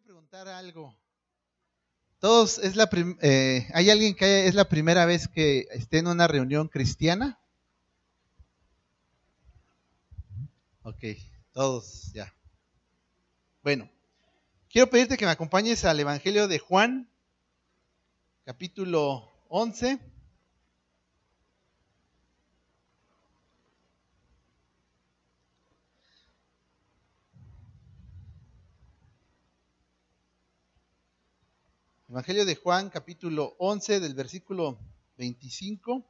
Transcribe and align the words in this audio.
quiero 0.00 0.04
preguntar 0.04 0.48
algo. 0.48 0.96
Todos, 2.20 2.58
es 2.58 2.76
la 2.76 2.88
eh, 3.22 3.68
¿hay 3.74 3.90
alguien 3.90 4.14
que 4.14 4.46
es 4.46 4.54
la 4.54 4.68
primera 4.68 5.04
vez 5.04 5.28
que 5.28 5.66
esté 5.72 5.98
en 5.98 6.06
una 6.06 6.26
reunión 6.26 6.68
cristiana? 6.68 7.38
Ok, 10.82 11.04
todos, 11.52 12.12
ya. 12.12 12.32
Bueno, 13.62 13.90
quiero 14.70 14.88
pedirte 14.88 15.16
que 15.16 15.26
me 15.26 15.32
acompañes 15.32 15.84
al 15.84 16.00
Evangelio 16.00 16.48
de 16.48 16.58
Juan, 16.58 17.10
capítulo 18.44 19.30
11. 19.48 19.98
Evangelio 32.10 32.44
de 32.44 32.56
Juan, 32.56 32.90
capítulo 32.90 33.54
11, 33.60 34.00
del 34.00 34.14
versículo 34.14 34.80
25. 35.16 36.04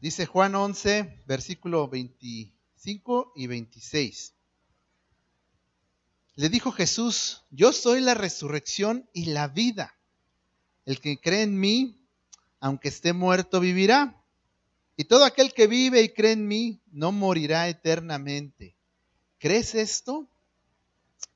Dice 0.00 0.24
Juan 0.24 0.54
11, 0.54 1.24
versículo 1.26 1.88
25 1.88 3.34
y 3.36 3.46
26. 3.48 4.39
Le 6.40 6.48
dijo 6.48 6.72
Jesús, 6.72 7.42
yo 7.50 7.70
soy 7.70 8.00
la 8.00 8.14
resurrección 8.14 9.06
y 9.12 9.26
la 9.26 9.46
vida. 9.46 9.98
El 10.86 10.98
que 10.98 11.20
cree 11.20 11.42
en 11.42 11.60
mí, 11.60 12.00
aunque 12.60 12.88
esté 12.88 13.12
muerto, 13.12 13.60
vivirá. 13.60 14.24
Y 14.96 15.04
todo 15.04 15.26
aquel 15.26 15.52
que 15.52 15.66
vive 15.66 16.00
y 16.00 16.14
cree 16.14 16.32
en 16.32 16.48
mí, 16.48 16.80
no 16.92 17.12
morirá 17.12 17.68
eternamente. 17.68 18.74
¿Crees 19.38 19.74
esto? 19.74 20.30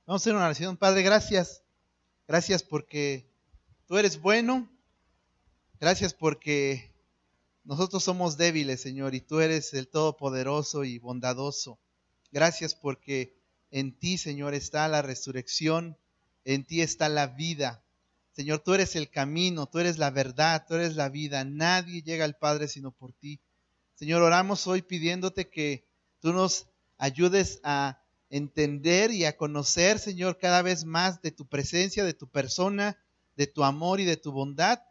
Vamos 0.06 0.23
a 0.23 0.23
hacer 0.23 0.34
una 0.37 0.47
oración. 0.47 0.78
Padre, 0.78 1.03
gracias. 1.03 1.62
Gracias 2.27 2.62
porque 2.62 3.31
tú 3.87 3.98
eres 3.98 4.19
bueno. 4.19 4.71
Gracias 5.81 6.15
porque 6.15 6.95
nosotros 7.62 8.03
somos 8.03 8.39
débiles, 8.39 8.81
Señor, 8.81 9.15
y 9.15 9.21
tú 9.21 9.41
eres 9.41 9.75
el 9.75 9.87
Todopoderoso 9.87 10.83
y 10.83 10.98
bondadoso. 10.98 11.78
Gracias 12.33 12.75
porque 12.75 13.44
en 13.75 13.98
ti, 13.98 14.19
Señor, 14.19 14.55
está 14.55 14.86
la 14.86 15.03
resurrección, 15.03 15.98
en 16.44 16.64
ti 16.64 16.80
está 16.80 17.08
la 17.08 17.27
vida. 17.27 17.83
Señor, 18.31 18.61
tú 18.61 18.72
eres 18.72 18.94
el 18.94 19.11
camino, 19.11 19.66
tú 19.66 19.81
eres 19.81 19.98
la 19.98 20.11
verdad, 20.11 20.64
tú 20.69 20.75
eres 20.77 20.94
la 20.94 21.08
vida. 21.08 21.44
Nadie 21.44 22.00
llega 22.00 22.25
al 22.25 22.36
Padre 22.36 22.69
sino 22.69 22.92
por 22.92 23.12
ti. 23.14 23.41
Señor, 23.97 24.22
oramos 24.22 24.69
hoy 24.69 24.83
pidiéndote 24.83 25.50
que 25.50 25.89
tú 26.20 26.33
nos 26.33 26.69
ayudes 26.98 27.58
a 27.64 28.00
entender 28.31 29.11
y 29.11 29.25
a 29.25 29.36
conocer, 29.36 29.98
Señor, 29.98 30.38
cada 30.38 30.62
vez 30.62 30.84
más 30.84 31.20
de 31.20 31.33
tu 31.33 31.48
presencia, 31.48 32.05
de 32.05 32.14
tu 32.14 32.28
persona, 32.28 32.97
de 33.34 33.48
tu 33.48 33.64
amor 33.64 33.98
y 33.98 34.05
de 34.05 34.16
tu 34.16 34.31
bondad. 34.31 34.83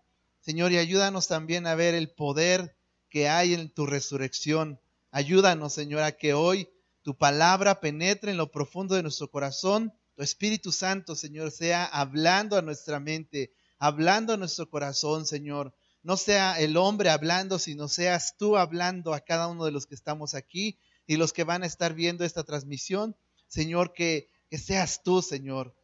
Señor, 0.42 0.74
y 0.74 0.78
ayúdanos 0.78 1.30
también 1.30 1.68
a 1.68 1.76
ver 1.76 1.96
el 1.96 2.12
poder 2.12 2.76
que 3.08 3.30
hay 3.30 3.54
en 3.54 3.70
tu 3.70 3.86
resurrección. 3.86 4.82
Ayúdanos, 5.10 5.72
Señor, 5.72 6.04
a 6.04 6.12
que 6.12 6.34
hoy 6.34 6.68
tu 7.04 7.18
palabra 7.18 7.82
penetre 7.82 8.32
en 8.32 8.38
lo 8.38 8.50
profundo 8.50 8.96
de 8.96 9.04
nuestro 9.04 9.30
corazón. 9.30 9.94
Tu 10.16 10.24
Espíritu 10.24 10.72
Santo, 10.72 11.16
Señor, 11.16 11.52
sea 11.52 11.86
hablando 11.86 12.58
a 12.58 12.62
nuestra 12.62 13.00
mente, 13.00 13.54
hablando 13.78 14.34
a 14.34 14.38
nuestro 14.38 14.70
corazón, 14.70 15.26
Señor. 15.26 15.76
No 16.02 16.18
sea 16.18 16.60
el 16.60 16.78
hombre 16.78 17.10
hablando, 17.10 17.60
sino 17.60 17.88
seas 17.90 18.38
tú 18.38 18.58
hablando 18.58 19.14
a 19.14 19.20
cada 19.20 19.48
uno 19.48 19.66
de 19.66 19.72
los 19.72 19.86
que 19.86 19.96
estamos 19.96 20.34
aquí 20.34 20.80
y 21.06 21.18
los 21.18 21.34
que 21.34 21.44
van 21.44 21.64
a 21.64 21.68
estar 21.68 21.94
viendo 21.94 22.24
esta 22.24 22.44
transmisión. 22.44 23.18
Señor, 23.48 23.94
que, 23.94 24.30
que 24.50 24.58
seas 24.58 25.04
tú, 25.04 25.22
Señor. 25.22 25.76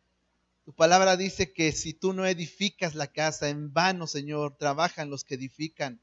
Tu 0.64 0.74
palabra 0.74 1.18
dice 1.18 1.52
que 1.52 1.72
si 1.74 1.94
tú 1.94 2.14
no 2.14 2.26
edificas 2.26 2.96
la 2.96 3.08
casa, 3.08 3.50
en 3.50 3.74
vano, 3.74 4.08
Señor, 4.08 4.56
trabajan 4.58 5.10
los 5.10 5.24
que 5.24 5.36
edifican. 5.36 6.02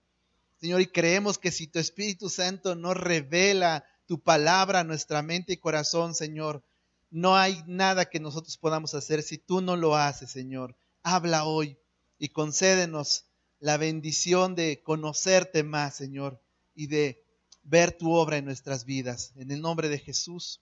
Señor, 0.61 0.81
y 0.81 0.87
creemos 0.87 1.39
que 1.39 1.53
si 1.53 1.67
tu 1.67 1.79
Espíritu 1.79 2.29
Santo 2.29 2.75
no 2.75 2.93
revela 2.93 3.85
tu 4.07 4.21
palabra 4.21 4.85
nuestra 4.85 5.23
mente 5.23 5.55
y 5.55 5.57
corazón, 5.59 6.15
Señor. 6.15 6.63
No 7.11 7.37
hay 7.37 7.63
nada 7.67 8.07
que 8.07 8.21
nosotros 8.21 8.57
podamos 8.57 8.95
hacer 8.95 9.23
si 9.23 9.39
tú 9.39 9.61
no 9.61 9.77
lo 9.77 9.97
haces, 9.97 10.31
Señor. 10.31 10.77
Habla 11.03 11.45
hoy 11.45 11.77
y 12.19 12.31
concédenos 12.31 13.27
la 13.61 13.77
bendición 13.77 14.55
de 14.55 14.83
conocerte 14.83 15.63
más, 15.63 15.97
Señor, 15.97 16.41
y 16.75 16.89
de 16.89 17.23
ver 17.63 17.93
tu 17.93 18.13
obra 18.13 18.37
en 18.37 18.45
nuestras 18.45 18.85
vidas. 18.85 19.33
En 19.37 19.51
el 19.51 19.61
nombre 19.61 19.89
de 19.89 19.99
Jesús. 19.99 20.61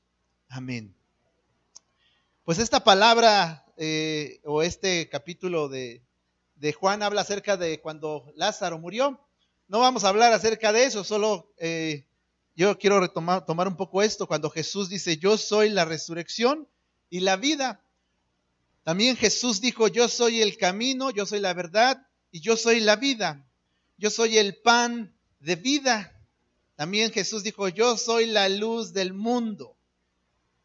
Amén. 0.48 0.94
Pues 2.44 2.58
esta 2.58 2.84
palabra 2.84 3.64
eh, 3.76 4.40
o 4.44 4.62
este 4.62 5.08
capítulo 5.08 5.68
de, 5.68 6.02
de, 6.56 6.72
Juan 6.72 7.02
habla 7.02 7.22
acerca 7.22 7.56
de 7.56 7.80
cuando 7.80 8.32
Lázaro 8.36 8.78
murió. 8.78 9.18
No 9.66 9.80
vamos 9.80 10.04
a 10.04 10.10
hablar 10.10 10.32
acerca 10.32 10.72
de 10.72 10.84
eso, 10.84 11.04
solo 11.04 11.52
eh, 11.56 12.06
yo 12.56 12.78
quiero 12.78 13.00
retomar 13.00 13.44
tomar 13.44 13.66
un 13.66 13.76
poco 13.76 14.02
esto 14.02 14.26
cuando 14.26 14.50
Jesús 14.50 14.88
dice, 14.88 15.16
yo 15.16 15.36
soy 15.36 15.70
la 15.70 15.84
resurrección 15.84 16.68
y 17.10 17.20
la 17.20 17.36
vida. 17.36 17.84
También 18.84 19.16
Jesús 19.16 19.60
dijo, 19.60 19.88
yo 19.88 20.08
soy 20.08 20.42
el 20.42 20.56
camino, 20.56 21.10
yo 21.10 21.26
soy 21.26 21.40
la 21.40 21.54
verdad 21.54 22.06
y 22.30 22.40
yo 22.40 22.56
soy 22.56 22.80
la 22.80 22.96
vida. 22.96 23.48
Yo 23.96 24.10
soy 24.10 24.38
el 24.38 24.56
pan 24.60 25.16
de 25.40 25.56
vida. 25.56 26.12
También 26.76 27.12
Jesús 27.12 27.42
dijo, 27.42 27.68
yo 27.68 27.96
soy 27.96 28.26
la 28.26 28.48
luz 28.48 28.92
del 28.92 29.14
mundo. 29.14 29.76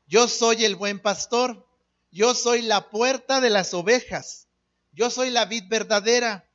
Yo 0.07 0.27
soy 0.27 0.65
el 0.65 0.75
buen 0.75 0.99
pastor. 0.99 1.67
Yo 2.11 2.33
soy 2.33 2.61
la 2.61 2.89
puerta 2.89 3.39
de 3.41 3.49
las 3.49 3.73
ovejas. 3.73 4.47
Yo 4.91 5.09
soy 5.09 5.29
la 5.29 5.45
vid 5.45 5.63
verdadera. 5.69 6.49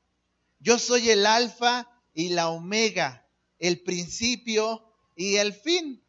Yo 0.59 0.79
soy 0.79 1.11
el 1.11 1.27
alfa 1.27 1.89
y 2.13 2.31
la 2.31 2.49
omega, 2.49 3.29
el 3.59 3.83
principio 3.83 4.94
y 5.17 5.37
el 5.37 5.53
fin. 5.53 6.03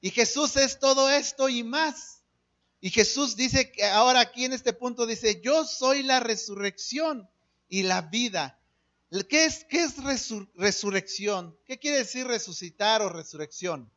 Y 0.00 0.10
Jesús 0.10 0.56
es 0.56 0.78
todo 0.78 1.10
esto 1.10 1.48
y 1.48 1.62
más. 1.62 2.22
Y 2.80 2.90
Jesús 2.90 3.36
dice 3.36 3.70
que 3.70 3.84
ahora 3.84 4.20
aquí 4.20 4.44
en 4.44 4.52
este 4.52 4.72
punto 4.72 5.06
dice, 5.06 5.40
yo 5.42 5.64
soy 5.64 6.02
la 6.02 6.20
resurrección 6.20 7.28
y 7.68 7.82
la 7.82 8.02
vida. 8.02 8.58
¿Qué 9.28 9.44
es, 9.44 9.64
qué 9.64 9.82
es 9.82 9.96
resurrección? 10.54 11.58
¿Qué 11.66 11.78
quiere 11.78 11.98
decir 11.98 12.26
resucitar 12.26 13.02
o 13.02 13.08
resurrección? 13.08 13.90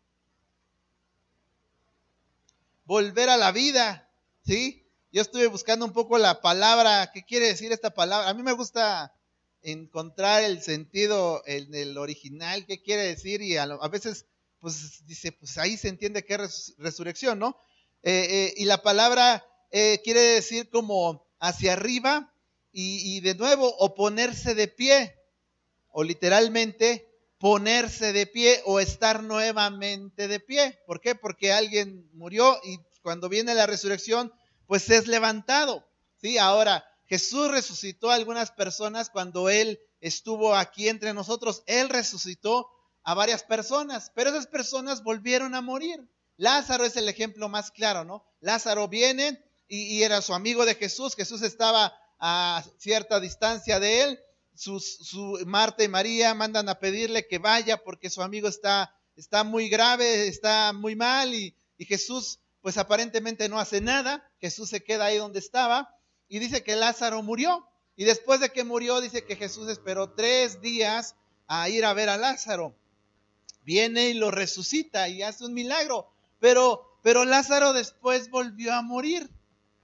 Volver 2.86 3.30
a 3.30 3.38
la 3.38 3.52
vida, 3.52 4.12
¿sí? 4.46 4.86
Yo 5.12 5.22
estuve 5.22 5.48
buscando 5.48 5.86
un 5.86 5.94
poco 5.94 6.18
la 6.18 6.42
palabra, 6.42 7.12
¿qué 7.14 7.24
quiere 7.24 7.48
decir 7.48 7.72
esta 7.72 7.94
palabra? 7.94 8.28
A 8.28 8.34
mí 8.34 8.42
me 8.42 8.52
gusta 8.52 9.14
encontrar 9.64 10.44
el 10.44 10.62
sentido 10.62 11.42
en 11.46 11.74
el 11.74 11.98
original, 11.98 12.66
qué 12.66 12.82
quiere 12.82 13.04
decir, 13.04 13.42
y 13.42 13.58
a, 13.58 13.66
veces, 13.90 14.26
pues 14.60 15.06
dice, 15.06 15.32
pues 15.32 15.58
ahí 15.58 15.78
se 15.78 15.90
entiende 15.90 16.24
que 16.24 16.36
es 16.36 16.76
resurrección, 16.78 17.40
¿no? 17.40 17.58
Eh, 18.04 18.28
eh, 18.30 18.54
y 18.58 18.66
la 18.66 18.82
palabra 18.82 19.46
eh, 19.72 20.02
quiere 20.04 20.22
decir 20.22 20.70
como 20.70 21.26
hacia 21.40 21.74
arriba 21.74 22.34
y, 22.72 23.18
y 23.18 23.22
de 23.22 23.36
nuevo, 23.36 23.74
o 23.78 23.96
ponerse 23.96 24.56
de 24.56 24.68
pie, 24.68 25.16
o 25.90 26.04
literalmente 26.04 27.08
ponerse 27.44 28.14
de 28.14 28.26
pie 28.26 28.62
o 28.64 28.80
estar 28.80 29.22
nuevamente 29.22 30.30
de 30.30 30.40
pie. 30.40 30.80
¿Por 30.86 31.02
qué? 31.02 31.14
Porque 31.14 31.52
alguien 31.52 32.10
murió 32.14 32.58
y 32.64 32.80
cuando 33.02 33.28
viene 33.28 33.54
la 33.54 33.68
resurrección, 33.68 34.34
pues 34.66 34.90
es 34.90 35.08
levantado. 35.08 35.86
¿sí? 36.22 36.38
Ahora, 36.38 36.86
Jesús 37.14 37.52
resucitó 37.52 38.10
a 38.10 38.16
algunas 38.16 38.50
personas 38.50 39.12
cuando 39.12 39.48
Él 39.48 39.80
estuvo 40.02 40.56
aquí 40.56 40.90
entre 40.90 41.14
nosotros. 41.14 41.62
Él 41.68 41.90
resucitó 41.90 42.68
a 43.04 43.14
varias 43.14 43.44
personas, 43.44 44.12
pero 44.16 44.32
esas 44.32 44.48
personas 44.48 45.04
volvieron 45.04 45.54
a 45.54 45.62
morir. 45.62 46.10
Lázaro 46.38 46.86
es 46.86 46.98
el 46.98 47.08
ejemplo 47.08 47.50
más 47.50 47.70
claro, 47.70 48.04
¿no? 48.04 48.26
Lázaro 48.40 48.88
viene 48.88 49.46
y, 49.68 50.02
era 50.02 50.24
su 50.24 50.34
amigo 50.34 50.66
de 50.66 50.74
Jesús. 50.74 51.14
Jesús 51.14 51.44
estaba 51.44 51.96
a 52.18 52.64
cierta 52.80 53.20
distancia 53.20 53.80
de 53.80 54.02
él. 54.02 54.20
su 54.56 55.40
Marta 55.46 55.84
y 55.84 55.90
María 55.90 56.34
mandan 56.34 56.68
a 56.68 56.80
pedirle 56.80 57.28
que 57.28 57.38
vaya 57.38 57.84
porque 57.84 58.10
su 58.10 58.24
amigo 58.24 58.48
está, 58.48 58.92
está 59.16 59.44
muy 59.44 59.70
grave, 59.70 60.28
está 60.28 60.74
muy 60.74 60.96
mal 60.96 61.36
y, 61.36 61.56
y 61.78 61.86
Jesús 61.86 62.40
pues 62.62 62.80
aparentemente 62.80 63.50
no 63.50 63.60
hace 63.60 63.82
nada. 63.82 64.28
Jesús 64.40 64.72
se 64.72 64.84
queda 64.84 65.06
ahí 65.06 65.18
donde 65.20 65.38
estaba 65.38 65.94
y 66.30 66.40
dice 66.40 66.64
que 66.64 66.76
Lázaro 66.76 67.22
murió. 67.24 67.68
Y 67.96 68.06
después 68.06 68.40
de 68.40 68.50
que 68.50 68.64
murió, 68.64 69.02
dice 69.02 69.24
que 69.24 69.36
Jesús 69.36 69.70
esperó 69.70 70.12
tres 70.12 70.62
días 70.62 71.16
a 71.48 71.70
ir 71.70 71.86
a 71.86 71.94
ver 71.94 72.10
a 72.10 72.18
Lázaro. 72.18 72.76
Viene 73.64 74.10
y 74.10 74.14
lo 74.14 74.32
resucita 74.32 75.08
y 75.10 75.22
hace 75.22 75.46
un 75.46 75.54
milagro. 75.54 76.10
pero, 76.40 76.98
pero 77.04 77.26
Lázaro 77.26 77.74
después 77.74 78.30
volvió 78.30 78.74
a 78.74 78.82
morir. 78.82 79.30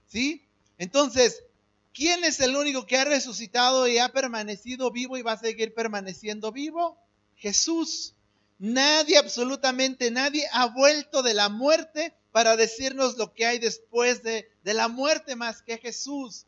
¿Sí? 0.06 0.44
Entonces, 0.78 1.44
¿quién 1.92 2.24
es 2.24 2.40
el 2.40 2.56
único 2.56 2.84
que 2.86 2.96
ha 2.96 3.04
resucitado 3.04 3.86
y 3.86 3.98
ha 3.98 4.08
permanecido 4.08 4.90
vivo 4.90 5.16
y 5.16 5.22
va 5.22 5.32
a 5.32 5.38
seguir 5.38 5.74
permaneciendo 5.74 6.52
vivo? 6.52 6.98
Jesús. 7.36 8.14
Nadie, 8.58 9.16
absolutamente 9.16 10.10
nadie, 10.10 10.46
ha 10.52 10.66
vuelto 10.66 11.22
de 11.22 11.32
la 11.32 11.48
muerte 11.48 12.14
para 12.32 12.56
decirnos 12.56 13.16
lo 13.16 13.34
que 13.34 13.46
hay 13.46 13.58
después 13.58 14.22
de, 14.22 14.48
la 14.62 14.88
muerte 14.88 15.36
más 15.36 15.62
que 15.62 15.78
Jesús. 15.78 16.46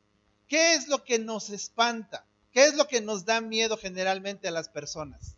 ¿Qué 0.48 0.74
es 0.74 0.88
lo 0.88 1.02
que 1.04 1.18
nos 1.18 1.50
espanta? 1.50 2.24
¿Qué 2.52 2.66
es 2.66 2.74
lo 2.74 2.86
que 2.86 3.00
nos 3.00 3.24
da 3.24 3.40
miedo 3.40 3.76
generalmente 3.76 4.48
a 4.48 4.52
las 4.52 4.68
personas? 4.68 5.34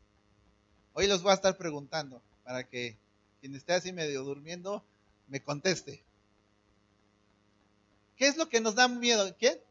Hoy 0.93 1.07
los 1.07 1.23
voy 1.23 1.31
a 1.31 1.35
estar 1.35 1.57
preguntando 1.57 2.21
para 2.45 2.69
que 2.69 2.97
quien 3.41 3.55
esté 3.55 3.75
así 3.75 3.93
medio 3.93 4.23
durmiendo 4.25 4.85
me 5.29 5.41
conteste. 5.41 6.03
¿Qué 8.17 8.27
es 8.27 8.37
lo 8.37 8.49
que 8.49 8.61
nos 8.61 8.75
da 8.75 8.89
miedo? 8.89 9.37
¿Qué? 9.37 9.63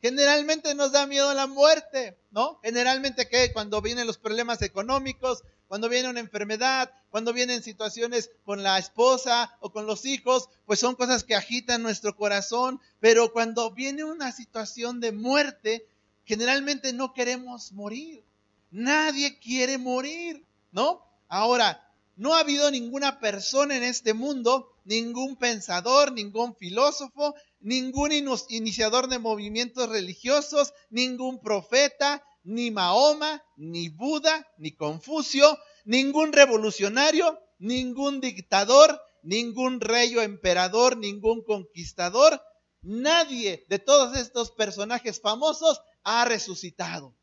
Generalmente 0.00 0.74
nos 0.74 0.92
da 0.92 1.06
miedo 1.06 1.32
la 1.34 1.46
muerte, 1.46 2.16
¿no? 2.30 2.58
Generalmente 2.62 3.28
que 3.28 3.52
cuando 3.52 3.80
vienen 3.80 4.06
los 4.06 4.18
problemas 4.18 4.60
económicos, 4.62 5.44
cuando 5.72 5.88
viene 5.88 6.10
una 6.10 6.20
enfermedad, 6.20 6.92
cuando 7.08 7.32
vienen 7.32 7.62
situaciones 7.62 8.30
con 8.44 8.62
la 8.62 8.76
esposa 8.76 9.56
o 9.60 9.72
con 9.72 9.86
los 9.86 10.04
hijos, 10.04 10.50
pues 10.66 10.78
son 10.78 10.96
cosas 10.96 11.24
que 11.24 11.34
agitan 11.34 11.82
nuestro 11.82 12.14
corazón, 12.14 12.78
pero 13.00 13.32
cuando 13.32 13.70
viene 13.70 14.04
una 14.04 14.32
situación 14.32 15.00
de 15.00 15.12
muerte, 15.12 15.86
generalmente 16.26 16.92
no 16.92 17.14
queremos 17.14 17.72
morir. 17.72 18.22
Nadie 18.70 19.38
quiere 19.38 19.78
morir, 19.78 20.44
¿no? 20.72 21.06
Ahora, 21.26 21.82
no 22.16 22.34
ha 22.34 22.40
habido 22.40 22.70
ninguna 22.70 23.18
persona 23.18 23.74
en 23.74 23.82
este 23.82 24.12
mundo, 24.12 24.76
ningún 24.84 25.36
pensador, 25.36 26.12
ningún 26.12 26.54
filósofo, 26.54 27.34
ningún 27.60 28.12
iniciador 28.50 29.08
de 29.08 29.18
movimientos 29.18 29.88
religiosos, 29.88 30.74
ningún 30.90 31.38
profeta, 31.38 32.22
ni 32.44 32.70
Mahoma, 32.70 33.42
ni 33.56 33.88
Buda, 33.88 34.46
ni 34.58 34.72
Confucio, 34.72 35.58
ningún 35.84 36.32
revolucionario, 36.32 37.38
ningún 37.58 38.20
dictador, 38.20 39.00
ningún 39.22 39.80
rey 39.80 40.16
o 40.16 40.22
emperador, 40.22 40.96
ningún 40.96 41.42
conquistador, 41.42 42.42
nadie 42.82 43.64
de 43.68 43.78
todos 43.78 44.16
estos 44.16 44.50
personajes 44.50 45.20
famosos 45.20 45.80
ha 46.02 46.24
resucitado. 46.24 47.14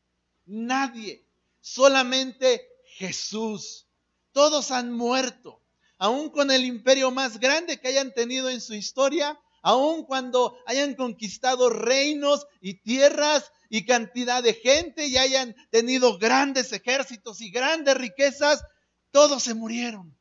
Nadie, 0.45 1.27
solamente 1.59 2.65
Jesús. 2.97 3.87
Todos 4.31 4.71
han 4.71 4.91
muerto, 4.91 5.61
aun 5.97 6.29
con 6.29 6.51
el 6.51 6.63
imperio 6.65 7.11
más 7.11 7.39
grande 7.39 7.79
que 7.79 7.89
hayan 7.89 8.13
tenido 8.13 8.49
en 8.49 8.61
su 8.61 8.73
historia, 8.73 9.39
aun 9.61 10.03
cuando 10.03 10.57
hayan 10.65 10.95
conquistado 10.95 11.69
reinos 11.69 12.47
y 12.61 12.75
tierras 12.75 13.51
y 13.69 13.85
cantidad 13.85 14.41
de 14.41 14.53
gente 14.53 15.07
y 15.07 15.17
hayan 15.17 15.55
tenido 15.69 16.17
grandes 16.17 16.73
ejércitos 16.73 17.41
y 17.41 17.51
grandes 17.51 17.95
riquezas, 17.95 18.63
todos 19.11 19.43
se 19.43 19.53
murieron. 19.53 20.15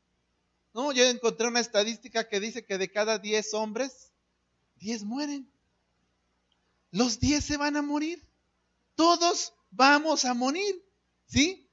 No, 0.73 0.91
yo 0.91 1.03
encontré 1.05 1.47
una 1.47 1.59
estadística 1.59 2.27
que 2.27 2.39
dice 2.39 2.65
que 2.65 2.77
de 2.77 2.91
cada 2.91 3.17
10 3.17 3.53
hombres, 3.55 4.11
10 4.75 5.03
mueren. 5.03 5.51
Los 6.91 7.19
10 7.19 7.43
se 7.43 7.57
van 7.57 7.75
a 7.75 7.81
morir. 7.81 8.23
Todos 8.95 9.53
vamos 9.71 10.25
a 10.25 10.33
morir. 10.33 10.83
¿Sí? 11.25 11.67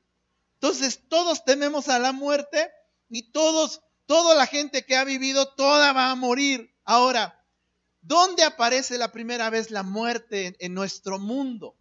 Entonces, 0.54 1.00
todos 1.08 1.44
tememos 1.44 1.88
a 1.88 1.98
la 1.98 2.12
muerte 2.12 2.70
y 3.08 3.30
todos, 3.30 3.82
toda 4.06 4.34
la 4.34 4.46
gente 4.46 4.84
que 4.84 4.96
ha 4.96 5.04
vivido, 5.04 5.48
toda 5.54 5.92
va 5.92 6.10
a 6.10 6.14
morir. 6.14 6.74
Ahora, 6.84 7.35
¿Dónde 8.06 8.44
aparece 8.44 8.98
la 8.98 9.10
primera 9.10 9.50
vez 9.50 9.72
la 9.72 9.82
muerte 9.82 10.54
en, 10.60 10.74
nuestro 10.74 11.18
mundo? 11.18 11.76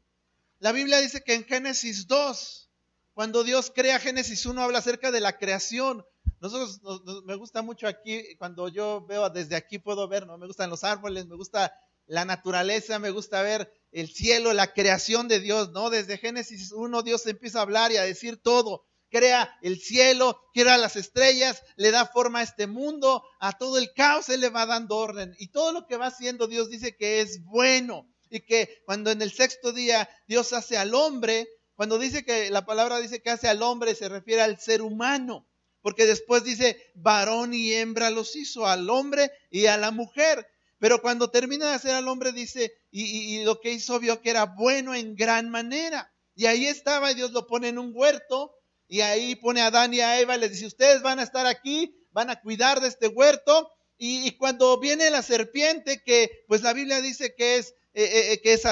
La 0.57 0.71
Biblia 0.71 0.99
dice 0.99 1.23
que 1.23 1.35
en 1.35 1.45
Génesis 1.45 2.07
2, 2.07 2.71
cuando 3.13 3.43
Dios 3.43 3.71
crea 3.73 3.99
Génesis 3.99 4.43
1, 4.47 4.59
habla 4.59 4.79
acerca 4.79 5.11
de 5.11 5.19
la 5.19 5.37
creación. 5.37 6.03
Nosotros 6.41 6.81
me 7.25 7.35
gusta 7.35 7.61
mucho 7.61 7.87
aquí, 7.87 8.35
cuando 8.39 8.69
yo 8.69 9.05
veo 9.05 9.29
desde 9.29 9.55
aquí 9.55 9.77
puedo 9.77 10.07
ver, 10.07 10.25
¿no? 10.25 10.39
Me 10.39 10.47
gustan 10.47 10.71
los 10.71 10.83
árboles, 10.83 11.27
me 11.27 11.35
gusta 11.35 11.71
la 12.07 12.25
naturaleza, 12.25 12.97
me 12.97 13.11
gusta 13.11 13.43
ver 13.43 13.71
el 13.91 14.09
cielo, 14.09 14.51
la 14.53 14.73
creación 14.73 15.27
de 15.27 15.39
Dios, 15.39 15.73
¿no? 15.73 15.91
Desde 15.91 16.17
Génesis 16.17 16.71
1 16.71 17.03
Dios 17.03 17.27
empieza 17.27 17.59
a 17.59 17.63
hablar 17.63 17.91
y 17.91 17.97
a 17.97 18.03
decir 18.03 18.37
todo 18.37 18.83
crea 19.15 19.57
el 19.61 19.79
cielo, 19.79 20.41
crea 20.53 20.77
las 20.77 20.97
estrellas, 20.97 21.63
le 21.77 21.91
da 21.91 22.05
forma 22.05 22.39
a 22.39 22.43
este 22.43 22.67
mundo, 22.67 23.23
a 23.39 23.57
todo 23.57 23.77
el 23.77 23.93
caos 23.93 24.27
Él 24.27 24.41
le 24.41 24.49
va 24.49 24.65
dando 24.65 24.97
orden. 24.97 25.33
Y 25.39 25.47
todo 25.47 25.71
lo 25.71 25.87
que 25.87 25.95
va 25.95 26.07
haciendo 26.07 26.47
Dios 26.47 26.69
dice 26.69 26.97
que 26.97 27.21
es 27.21 27.41
bueno. 27.45 28.09
Y 28.29 28.41
que 28.41 28.81
cuando 28.85 29.11
en 29.11 29.21
el 29.21 29.31
sexto 29.31 29.71
día 29.71 30.09
Dios 30.27 30.51
hace 30.51 30.77
al 30.77 30.93
hombre, 30.93 31.47
cuando 31.75 31.97
dice 31.97 32.25
que 32.25 32.49
la 32.49 32.65
palabra 32.65 32.99
dice 32.99 33.21
que 33.21 33.29
hace 33.29 33.47
al 33.47 33.63
hombre, 33.63 33.95
se 33.95 34.09
refiere 34.09 34.41
al 34.41 34.59
ser 34.59 34.81
humano. 34.81 35.47
Porque 35.81 36.05
después 36.05 36.43
dice, 36.43 36.77
varón 36.95 37.53
y 37.53 37.71
hembra 37.73 38.09
los 38.09 38.35
hizo, 38.35 38.67
al 38.67 38.89
hombre 38.89 39.31
y 39.49 39.67
a 39.67 39.77
la 39.77 39.91
mujer. 39.91 40.45
Pero 40.79 41.01
cuando 41.01 41.29
termina 41.29 41.69
de 41.69 41.75
hacer 41.75 41.91
al 41.91 42.09
hombre, 42.09 42.33
dice, 42.33 42.73
y, 42.91 43.03
y 43.03 43.45
lo 43.45 43.61
que 43.61 43.71
hizo 43.71 43.97
vio 43.99 44.21
que 44.21 44.31
era 44.31 44.45
bueno 44.45 44.93
en 44.93 45.15
gran 45.15 45.49
manera. 45.49 46.11
Y 46.35 46.47
ahí 46.47 46.65
estaba, 46.65 47.11
y 47.11 47.15
Dios 47.15 47.31
lo 47.31 47.47
pone 47.47 47.69
en 47.69 47.77
un 47.77 47.91
huerto, 47.93 48.51
y 48.87 49.01
ahí 49.01 49.35
pone 49.35 49.61
a 49.61 49.67
Adán 49.67 49.93
y 49.93 50.01
a 50.01 50.19
Eva, 50.19 50.37
les 50.37 50.51
dice, 50.51 50.67
ustedes 50.67 51.01
van 51.01 51.19
a 51.19 51.23
estar 51.23 51.45
aquí, 51.45 51.95
van 52.11 52.29
a 52.29 52.39
cuidar 52.39 52.81
de 52.81 52.87
este 52.87 53.07
huerto. 53.07 53.69
Y, 53.97 54.31
cuando 54.37 54.77
viene 54.79 55.09
la 55.09 55.21
serpiente, 55.21 56.03
que 56.03 56.43
pues 56.47 56.61
la 56.61 56.73
Biblia 56.73 57.01
dice 57.01 57.33
que 57.33 57.57
es, 57.57 57.69
eh, 57.93 58.03
eh, 58.03 58.33
eh, 58.33 58.41
que 58.41 58.53
es, 58.53 58.63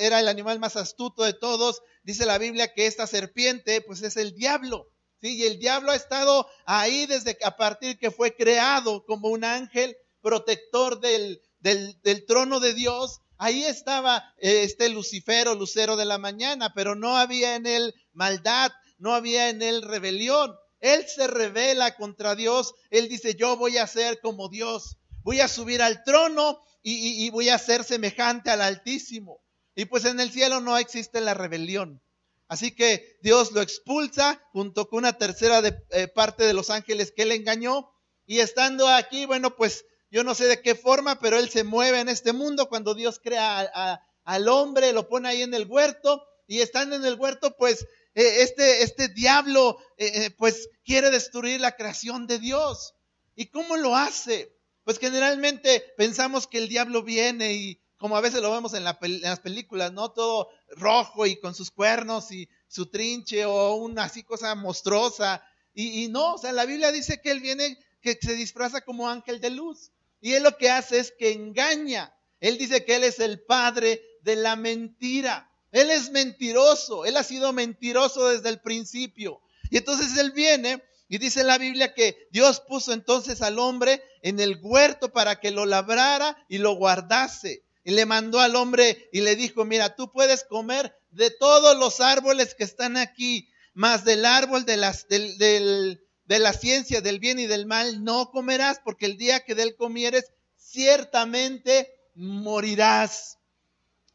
era 0.00 0.20
el 0.20 0.28
animal 0.28 0.58
más 0.58 0.76
astuto 0.76 1.22
de 1.22 1.34
todos, 1.34 1.82
dice 2.02 2.26
la 2.26 2.38
Biblia 2.38 2.72
que 2.74 2.86
esta 2.86 3.06
serpiente 3.06 3.80
pues 3.80 4.02
es 4.02 4.16
el 4.16 4.34
diablo. 4.34 4.90
¿sí? 5.20 5.36
Y 5.36 5.44
el 5.44 5.58
diablo 5.58 5.92
ha 5.92 5.96
estado 5.96 6.48
ahí 6.66 7.06
desde 7.06 7.38
a 7.44 7.56
partir 7.56 7.96
que 7.98 8.10
fue 8.10 8.34
creado 8.34 9.04
como 9.04 9.28
un 9.28 9.44
ángel 9.44 9.96
protector 10.20 10.98
del, 11.00 11.40
del, 11.60 12.00
del 12.02 12.26
trono 12.26 12.58
de 12.58 12.74
Dios. 12.74 13.20
Ahí 13.38 13.64
estaba 13.64 14.34
este 14.38 14.88
Lucifero, 14.88 15.54
lucero 15.54 15.96
de 15.96 16.06
la 16.06 16.18
mañana, 16.18 16.72
pero 16.74 16.96
no 16.96 17.16
había 17.16 17.54
en 17.54 17.66
él 17.66 17.94
maldad, 18.12 18.72
no 18.98 19.14
había 19.14 19.48
en 19.50 19.62
él 19.62 19.82
rebelión. 19.82 20.54
Él 20.80 21.06
se 21.08 21.26
revela 21.26 21.96
contra 21.96 22.34
Dios. 22.34 22.74
Él 22.90 23.08
dice, 23.08 23.34
yo 23.34 23.56
voy 23.56 23.78
a 23.78 23.86
ser 23.86 24.20
como 24.20 24.48
Dios. 24.48 24.98
Voy 25.22 25.40
a 25.40 25.48
subir 25.48 25.82
al 25.82 26.04
trono 26.04 26.60
y, 26.82 27.28
voy 27.30 27.48
a 27.48 27.58
ser 27.58 27.82
semejante 27.82 28.50
al 28.50 28.62
Altísimo. 28.62 29.40
Y 29.74 29.86
pues 29.86 30.04
en 30.04 30.20
el 30.20 30.30
cielo 30.30 30.60
no 30.60 30.78
existe 30.78 31.20
la 31.20 31.34
rebelión. 31.34 32.00
Así 32.48 32.70
que 32.70 33.18
Dios 33.22 33.50
lo 33.50 33.60
expulsa 33.60 34.40
junto 34.52 34.88
con 34.88 34.98
una 34.98 35.18
tercera 35.18 35.62
de, 35.62 35.76
eh, 35.90 36.06
parte 36.06 36.44
de 36.44 36.54
los 36.54 36.70
ángeles 36.70 37.10
que 37.10 37.22
él 37.22 37.32
engañó. 37.32 37.90
Y 38.24 38.38
estando 38.38 38.88
aquí, 38.88 39.26
bueno, 39.26 39.56
pues 39.56 39.84
yo 40.10 40.22
no 40.22 40.34
sé 40.34 40.46
de 40.46 40.62
qué 40.62 40.76
forma, 40.76 41.18
pero 41.18 41.38
él 41.38 41.48
se 41.50 41.64
mueve 41.64 42.00
en 42.00 42.08
este 42.08 42.32
mundo. 42.32 42.68
Cuando 42.68 42.94
Dios 42.94 43.18
crea 43.18 44.00
al 44.24 44.48
hombre, 44.48 44.92
lo 44.92 45.08
pone 45.08 45.28
ahí 45.28 45.42
en 45.42 45.54
el 45.54 45.66
huerto. 45.66 46.22
Y 46.46 46.60
estando 46.60 46.94
en 46.94 47.04
el 47.04 47.14
huerto, 47.14 47.56
pues 47.56 47.86
este, 48.16 48.82
este 48.82 49.08
diablo 49.08 49.78
eh, 49.98 50.10
eh, 50.14 50.30
pues 50.30 50.70
quiere 50.84 51.10
destruir 51.10 51.60
la 51.60 51.76
creación 51.76 52.26
de 52.26 52.38
Dios. 52.38 52.94
¿Y 53.34 53.46
cómo 53.46 53.76
lo 53.76 53.94
hace? 53.94 54.56
Pues 54.84 54.98
generalmente 54.98 55.84
pensamos 55.98 56.46
que 56.46 56.56
el 56.56 56.68
diablo 56.68 57.02
viene 57.02 57.52
y 57.52 57.80
como 57.98 58.16
a 58.16 58.22
veces 58.22 58.40
lo 58.40 58.50
vemos 58.50 58.72
en, 58.72 58.84
las 58.84 59.40
películas, 59.40 59.92
¿no? 59.92 60.12
Todo 60.12 60.48
rojo 60.70 61.26
y 61.26 61.36
con 61.36 61.54
sus 61.54 61.70
cuernos 61.70 62.32
y 62.32 62.48
su 62.68 62.86
trinche 62.86 63.44
o 63.44 63.74
una 63.74 64.04
así 64.04 64.22
cosa 64.22 64.54
monstruosa. 64.54 65.42
Y, 65.74 66.04
y, 66.04 66.08
no, 66.08 66.34
o 66.34 66.38
sea, 66.38 66.52
la 66.52 66.64
Biblia 66.64 66.92
dice 66.92 67.20
que 67.20 67.30
él 67.30 67.40
viene, 67.40 67.78
que 68.00 68.18
se 68.20 68.34
disfraza 68.34 68.80
como 68.80 69.10
ángel 69.10 69.40
de 69.40 69.50
luz. 69.50 69.92
Y 70.20 70.32
él 70.32 70.42
lo 70.42 70.56
que 70.56 70.70
hace 70.70 70.98
es 71.00 71.12
que 71.18 71.32
engaña. 71.32 72.14
Él 72.40 72.56
dice 72.56 72.84
que 72.84 72.96
él 72.96 73.04
es 73.04 73.20
el 73.20 73.42
padre 73.42 74.02
de 74.22 74.36
la 74.36 74.56
mentira. 74.56 75.50
Él 75.76 75.90
es 75.90 76.10
mentiroso, 76.10 77.04
él 77.04 77.18
ha 77.18 77.22
sido 77.22 77.52
mentiroso 77.52 78.28
desde 78.30 78.48
el 78.48 78.62
principio. 78.62 79.42
Y 79.70 79.76
entonces 79.76 80.16
él 80.16 80.32
viene 80.32 80.82
y 81.06 81.18
dice 81.18 81.42
en 81.42 81.48
la 81.48 81.58
Biblia 81.58 81.92
que 81.92 82.16
Dios 82.30 82.60
puso 82.60 82.94
entonces 82.94 83.42
al 83.42 83.58
hombre 83.58 84.02
en 84.22 84.40
el 84.40 84.58
huerto 84.62 85.12
para 85.12 85.38
que 85.38 85.50
lo 85.50 85.66
labrara 85.66 86.42
y 86.48 86.56
lo 86.56 86.76
guardase. 86.76 87.62
Y 87.84 87.90
le 87.90 88.06
mandó 88.06 88.40
al 88.40 88.56
hombre 88.56 89.10
y 89.12 89.20
le 89.20 89.36
dijo, 89.36 89.66
mira, 89.66 89.94
tú 89.94 90.10
puedes 90.10 90.44
comer 90.44 90.96
de 91.10 91.30
todos 91.30 91.76
los 91.76 92.00
árboles 92.00 92.54
que 92.54 92.64
están 92.64 92.96
aquí, 92.96 93.50
más 93.74 94.02
del 94.06 94.24
árbol 94.24 94.64
de, 94.64 94.78
las, 94.78 95.06
de 95.08 95.98
la 96.26 96.54
ciencia 96.54 97.02
del 97.02 97.18
bien 97.18 97.38
y 97.38 97.46
del 97.46 97.66
mal 97.66 98.02
no 98.02 98.30
comerás, 98.30 98.80
porque 98.82 99.04
el 99.04 99.18
día 99.18 99.44
que 99.44 99.54
de 99.54 99.64
él 99.64 99.76
comieres, 99.76 100.32
ciertamente 100.56 101.92
morirás. 102.14 103.36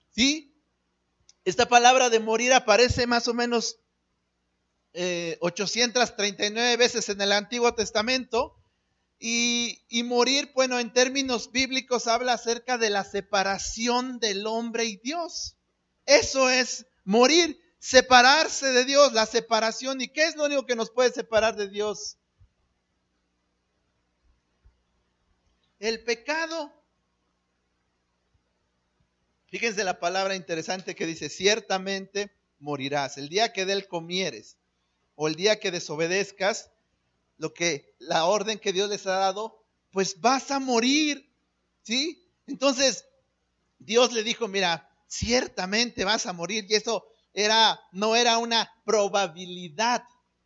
¿Sí? 0.09 0.50
Esta 1.43 1.67
palabra 1.67 2.09
de 2.09 2.19
morir 2.19 2.53
aparece 2.53 3.07
más 3.07 3.27
o 3.27 3.33
menos 3.33 3.79
839 4.93 6.73
eh, 6.73 6.77
veces 6.77 7.09
en 7.09 7.21
el 7.21 7.31
Antiguo 7.31 7.73
Testamento 7.73 8.57
Y, 9.19 9.85
y, 9.87 10.03
morir, 10.03 10.51
bueno, 10.55 10.79
en 10.79 10.91
términos 10.91 11.51
bíblicos 11.51 12.07
habla 12.07 12.33
acerca 12.33 12.77
de 12.77 12.89
la 12.89 13.03
separación 13.03 14.19
del 14.19 14.47
hombre 14.47 14.85
y 14.85 14.97
Dios. 14.97 15.57
Eso 16.07 16.49
es 16.49 16.87
morir, 17.03 17.59
separarse 17.77 18.71
de 18.73 18.83
Dios, 18.83 19.13
la 19.13 19.27
separación. 19.27 20.01
¿Y 20.01 20.07
qué 20.07 20.23
es 20.23 20.35
lo 20.35 20.45
único 20.45 20.65
que 20.65 20.75
nos 20.75 20.89
puede 20.89 21.11
separar 21.11 21.55
de 21.55 21.69
Dios? 21.69 22.17
El 25.79 26.03
pecado. 26.03 26.80
Fíjense 29.51 29.83
la 29.83 29.99
palabra 29.99 30.35
interesante 30.35 30.95
que 30.95 31.05
dice, 31.05 31.27
ciertamente 31.27 32.31
morirás. 32.59 33.17
El 33.17 33.27
día 33.27 33.51
que 33.51 33.65
de 33.65 33.73
él 33.73 33.87
comieres 33.89 34.57
o 35.15 35.27
el 35.27 35.35
día 35.35 35.59
que 35.59 35.71
desobedezcas 35.71 36.71
lo 37.37 37.53
que 37.53 37.93
la 37.99 38.23
orden 38.25 38.59
que 38.59 38.71
Dios 38.71 38.89
les 38.89 39.05
ha 39.07 39.17
dado, 39.17 39.61
pues 39.91 40.21
vas 40.21 40.51
a 40.51 40.59
morir. 40.59 41.29
¿Sí? 41.83 42.25
Entonces, 42.47 43.05
Dios 43.77 44.13
le 44.13 44.23
dijo, 44.23 44.47
mira, 44.47 44.89
ciertamente 45.07 46.05
vas 46.05 46.27
a 46.27 46.33
morir 46.33 46.65
y 46.69 46.75
eso 46.75 47.05
era 47.33 47.77
no 47.91 48.15
era 48.15 48.37
una 48.37 48.71
probabilidad. 48.85 50.05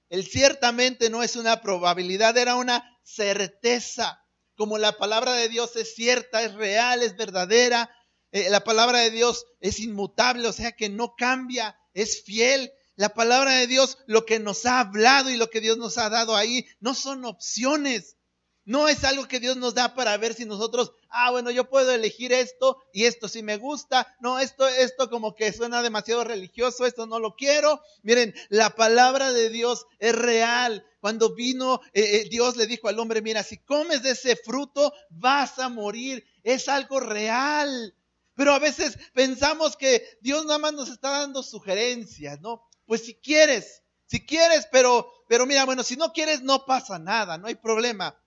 El 0.10 0.26
ciertamente 0.26 1.12
no 1.12 1.22
es 1.22 1.36
una 1.36 1.62
probabilidad, 1.62 2.36
era 2.38 2.56
una 2.56 2.98
certeza. 3.04 4.26
Como 4.56 4.80
la 4.80 4.98
palabra 4.98 5.34
de 5.34 5.48
Dios 5.48 5.76
es 5.76 5.94
cierta, 5.94 6.42
es 6.42 6.56
real, 6.56 7.04
es 7.04 7.16
verdadera, 7.16 7.92
eh, 8.36 8.50
la 8.50 8.65
palabra 8.65 9.00
de 9.00 9.12
Dios 9.12 9.46
es 9.62 9.80
inmutable, 9.80 10.50
o 10.50 10.51
sea 10.51 10.74
que 10.74 10.89
no 10.89 11.15
cambia, 11.15 11.80
es 11.94 12.22
fiel. 12.22 12.70
La 12.98 13.13
palabra 13.13 13.54
de 13.54 13.65
Dios, 13.65 13.98
lo 14.08 14.25
que 14.25 14.39
nos 14.39 14.65
ha 14.65 14.82
hablado 14.82 15.30
y 15.30 15.38
lo 15.38 15.50
que 15.50 15.62
Dios 15.62 15.77
nos 15.77 15.98
ha 15.98 16.10
dado 16.10 16.36
ahí, 16.36 16.65
no 16.82 16.96
son 16.96 17.24
opciones. 17.24 18.18
No 18.65 18.89
es 18.89 19.06
algo 19.06 19.30
que 19.30 19.39
Dios 19.39 19.56
nos 19.56 19.74
da 19.74 19.96
para 19.96 20.18
ver 20.18 20.34
si 20.34 20.44
nosotros, 20.44 20.92
ah, 21.08 21.32
bueno, 21.32 21.50
yo 21.50 21.70
puedo 21.70 21.94
elegir 21.94 22.34
esto 22.34 22.77
y 22.92 23.06
esto 23.06 23.30
si 23.30 23.42
me 23.42 23.56
gusta. 23.56 24.13
No, 24.20 24.38
esto, 24.38 24.68
esto 24.68 25.10
como 25.10 25.34
que 25.34 25.54
suena 25.54 25.82
demasiado 25.82 26.25
religioso, 26.25 26.86
esto 26.86 27.06
no 27.06 27.20
lo 27.20 27.38
quiero. 27.38 27.80
Miren, 28.04 28.36
la 28.50 28.72
palabra 28.72 29.32
de 29.32 29.50
Dios 29.50 29.86
es 30.00 30.13
real. 30.13 30.86
Cuando 31.00 31.34
vino, 31.34 31.80
eh, 31.94 32.18
eh, 32.18 32.27
Dios 32.30 32.58
le 32.58 32.68
dijo 32.68 32.89
al 32.89 33.00
hombre, 33.00 33.22
mira, 33.22 33.44
si 33.44 33.60
comes 33.60 34.04
de 34.04 34.12
ese 34.12 34.36
fruto, 34.36 34.92
vas 35.10 35.58
a 35.58 35.70
morir. 35.70 36.25
Es 36.44 36.68
algo 36.68 37.00
real. 37.00 37.96
Pero 38.36 38.54
a 38.54 38.60
veces 38.60 38.98
pensamos 39.13 39.75
que 39.77 40.18
Dios 40.22 40.46
nada 40.46 40.60
más 40.60 40.74
nos 40.74 40.89
está 40.89 41.10
dando 41.20 41.42
sugerencias, 41.42 42.39
¿no? 42.42 42.68
Pues 42.86 43.04
si 43.04 43.15
quieres, 43.15 43.82
si 44.06 44.25
quieres, 44.25 44.68
pero, 44.72 45.12
pero 45.27 45.46
mira, 45.46 45.65
bueno, 45.65 45.84
si 45.84 45.96
no 45.96 46.13
quieres, 46.13 46.42
no 46.42 46.65
pasa 46.65 47.00
nada, 47.00 47.38
no 47.38 47.48
hay 47.48 47.56
problema. 47.56 48.20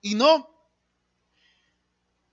Y 0.00 0.14
no, 0.14 0.48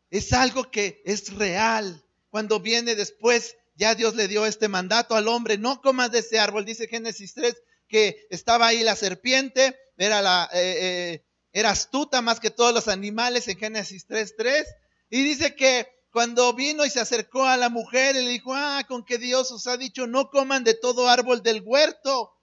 es 0.10 0.34
algo 0.34 0.70
que 0.70 1.02
es 1.06 1.34
real. 1.34 2.04
Cuando 2.30 2.60
viene 2.60 2.96
después, 2.96 3.56
ya 3.76 3.96
Dios 3.96 4.16
le 4.16 4.28
dio 4.28 4.46
este 4.46 4.68
mandato 4.68 5.16
al 5.16 5.28
hombre, 5.28 5.58
no 5.58 5.82
comas 5.82 6.12
de 6.12 6.20
ese 6.20 6.40
árbol, 6.40 6.66
dice 6.66 6.88
Génesis 6.88 7.34
3, 7.34 7.56
que 7.88 8.28
estaba 8.30 8.68
ahí 8.68 8.84
la 8.84 8.96
serpiente, 8.96 9.78
era, 9.98 10.22
la, 10.22 10.50
eh, 10.54 10.76
eh, 10.82 11.26
era 11.54 11.72
astuta 11.72 12.22
más 12.22 12.40
que 12.40 12.52
todos 12.52 12.74
los 12.74 12.88
animales 12.88 13.48
en 13.48 13.58
Génesis 13.58 14.08
3.3, 14.08 14.66
y 15.10 15.24
dice 15.24 15.56
que 15.56 15.88
cuando 16.16 16.54
vino 16.54 16.86
y 16.86 16.90
se 16.90 17.02
acercó 17.02 17.44
a 17.44 17.58
la 17.58 17.68
mujer 17.68 18.16
y 18.16 18.24
le 18.24 18.30
dijo, 18.30 18.54
ah, 18.54 18.86
con 18.88 19.04
que 19.04 19.18
Dios 19.18 19.52
os 19.52 19.68
ha 19.68 19.76
dicho, 19.76 20.08
no 20.08 20.30
coman 20.30 20.64
de 20.64 20.74
todo 20.74 21.10
árbol 21.10 21.44
del 21.44 21.62
huerto. 21.62 22.34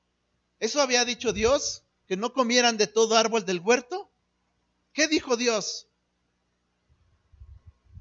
¿Eso 0.61 0.83
había 0.83 1.07
dicho 1.07 1.33
Dios? 1.33 1.83
¿Que 2.07 2.19
no 2.19 2.35
comieran 2.35 2.77
de 2.77 2.87
todo 2.87 3.17
árbol 3.17 3.47
del 3.47 3.61
huerto? 3.61 4.11
¿Qué 4.93 5.09
dijo 5.09 5.39
Dios? 5.39 5.89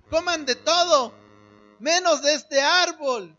Coman 0.09 0.45
de 0.45 0.55
todo, 0.55 1.13
menos 1.79 2.21
de 2.21 2.33
este 2.33 2.59
árbol. 2.59 3.37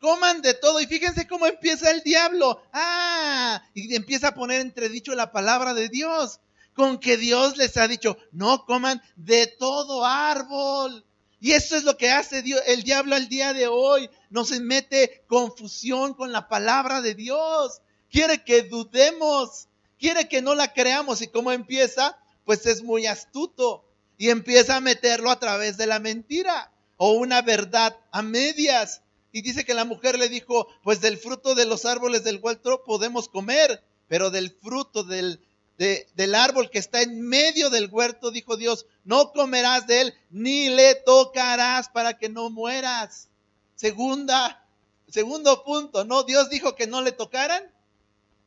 Coman 0.00 0.42
de 0.42 0.54
todo. 0.54 0.78
Y 0.80 0.86
fíjense 0.86 1.26
cómo 1.26 1.48
empieza 1.48 1.90
el 1.90 2.04
diablo. 2.04 2.62
Ah, 2.72 3.64
y 3.74 3.96
empieza 3.96 4.28
a 4.28 4.34
poner 4.36 4.60
entredicho 4.60 5.12
la 5.16 5.32
palabra 5.32 5.74
de 5.74 5.88
Dios. 5.88 6.38
Con 6.72 7.00
que 7.00 7.16
Dios 7.16 7.56
les 7.56 7.76
ha 7.78 7.88
dicho, 7.88 8.16
no 8.30 8.64
coman 8.64 9.02
de 9.16 9.48
todo 9.48 10.04
árbol. 10.04 11.04
Y 11.40 11.52
eso 11.52 11.76
es 11.76 11.84
lo 11.84 11.96
que 11.96 12.10
hace 12.10 12.42
Dios, 12.42 12.60
el 12.66 12.82
diablo 12.82 13.14
al 13.14 13.28
día 13.28 13.52
de 13.52 13.68
hoy. 13.68 14.10
Nos 14.30 14.50
mete 14.60 15.24
confusión 15.28 16.14
con 16.14 16.32
la 16.32 16.48
palabra 16.48 17.00
de 17.00 17.14
Dios. 17.14 17.80
Quiere 18.10 18.42
que 18.42 18.62
dudemos. 18.62 19.68
Quiere 19.98 20.28
que 20.28 20.42
no 20.42 20.54
la 20.54 20.72
creamos. 20.72 21.22
¿Y 21.22 21.28
cómo 21.28 21.52
empieza? 21.52 22.18
Pues 22.44 22.66
es 22.66 22.82
muy 22.82 23.06
astuto. 23.06 23.84
Y 24.16 24.30
empieza 24.30 24.76
a 24.76 24.80
meterlo 24.80 25.30
a 25.30 25.38
través 25.38 25.76
de 25.76 25.86
la 25.86 26.00
mentira 26.00 26.72
o 26.96 27.12
una 27.12 27.42
verdad 27.42 27.96
a 28.10 28.22
medias. 28.22 29.02
Y 29.30 29.42
dice 29.42 29.64
que 29.64 29.74
la 29.74 29.84
mujer 29.84 30.18
le 30.18 30.28
dijo, 30.28 30.66
pues 30.82 31.00
del 31.00 31.18
fruto 31.18 31.54
de 31.54 31.66
los 31.66 31.84
árboles 31.84 32.24
del 32.24 32.40
huerto 32.42 32.82
podemos 32.84 33.28
comer, 33.28 33.84
pero 34.08 34.30
del 34.30 34.50
fruto 34.50 35.04
del, 35.04 35.40
del 35.78 36.34
árbol 36.34 36.70
que 36.70 36.80
está 36.80 37.02
en 37.02 37.20
medio 37.20 37.70
del 37.70 37.88
huerto, 37.88 38.32
dijo 38.32 38.56
Dios, 38.56 38.86
no 39.04 39.32
comerás 39.32 39.86
de 39.86 40.00
él, 40.00 40.14
ni 40.30 40.68
le 40.68 40.96
tocarás 40.96 41.88
para 41.88 42.18
que 42.18 42.28
no 42.28 42.50
mueras. 42.50 43.28
Segunda, 43.76 44.66
segundo 45.08 45.62
punto, 45.62 46.04
¿no? 46.04 46.24
Dios 46.24 46.50
dijo 46.50 46.74
que 46.74 46.88
no 46.88 47.00
le 47.00 47.12
tocaran, 47.12 47.62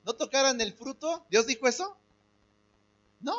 no 0.04 0.14
tocaran 0.14 0.60
el 0.60 0.74
fruto. 0.74 1.26
¿Dios 1.30 1.48
dijo 1.48 1.70
eso? 1.70 1.96
No. 3.22 3.36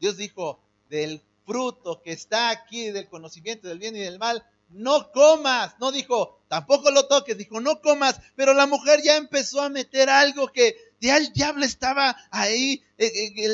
Dios 0.00 0.16
dijo, 0.16 0.58
del 0.90 1.22
fruto 1.46 2.02
que 2.02 2.12
está 2.12 2.50
aquí, 2.50 2.90
del 2.90 3.08
conocimiento 3.08 3.68
del 3.68 3.78
bien 3.78 3.94
y 3.94 4.00
del 4.00 4.18
mal, 4.18 4.44
no 4.70 5.12
comas. 5.12 5.78
No 5.78 5.92
dijo, 5.92 6.40
tampoco 6.48 6.90
lo 6.90 7.06
toques, 7.06 7.38
dijo, 7.38 7.60
no 7.60 7.80
comas. 7.80 8.20
Pero 8.34 8.52
la 8.52 8.66
mujer 8.66 9.00
ya 9.00 9.16
empezó 9.16 9.60
a 9.60 9.68
meter 9.68 10.10
algo 10.10 10.48
que 10.48 10.91
ya 11.02 11.16
el 11.16 11.32
diablo 11.32 11.64
estaba 11.64 12.16
ahí 12.30 12.82
eh, 12.96 13.10
eh, 13.14 13.50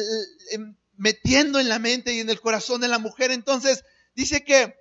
em, 0.51 0.77
metiendo 0.97 1.59
en 1.59 1.69
la 1.69 1.79
mente 1.79 2.13
y 2.13 2.21
en 2.21 2.29
el 2.29 2.41
corazón 2.41 2.83
de 2.83 2.89
la 2.89 2.99
mujer. 2.99 3.31
Entonces 3.31 3.85
dice 4.15 4.45
que, 4.45 4.77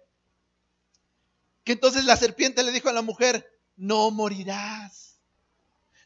que 1.64 1.72
entonces 1.72 2.04
la 2.04 2.18
serpiente 2.18 2.64
le 2.64 2.74
dijo 2.74 2.90
a 2.90 2.94
la 2.94 3.02
mujer, 3.02 3.50
no 3.78 4.12
morirás. 4.12 5.22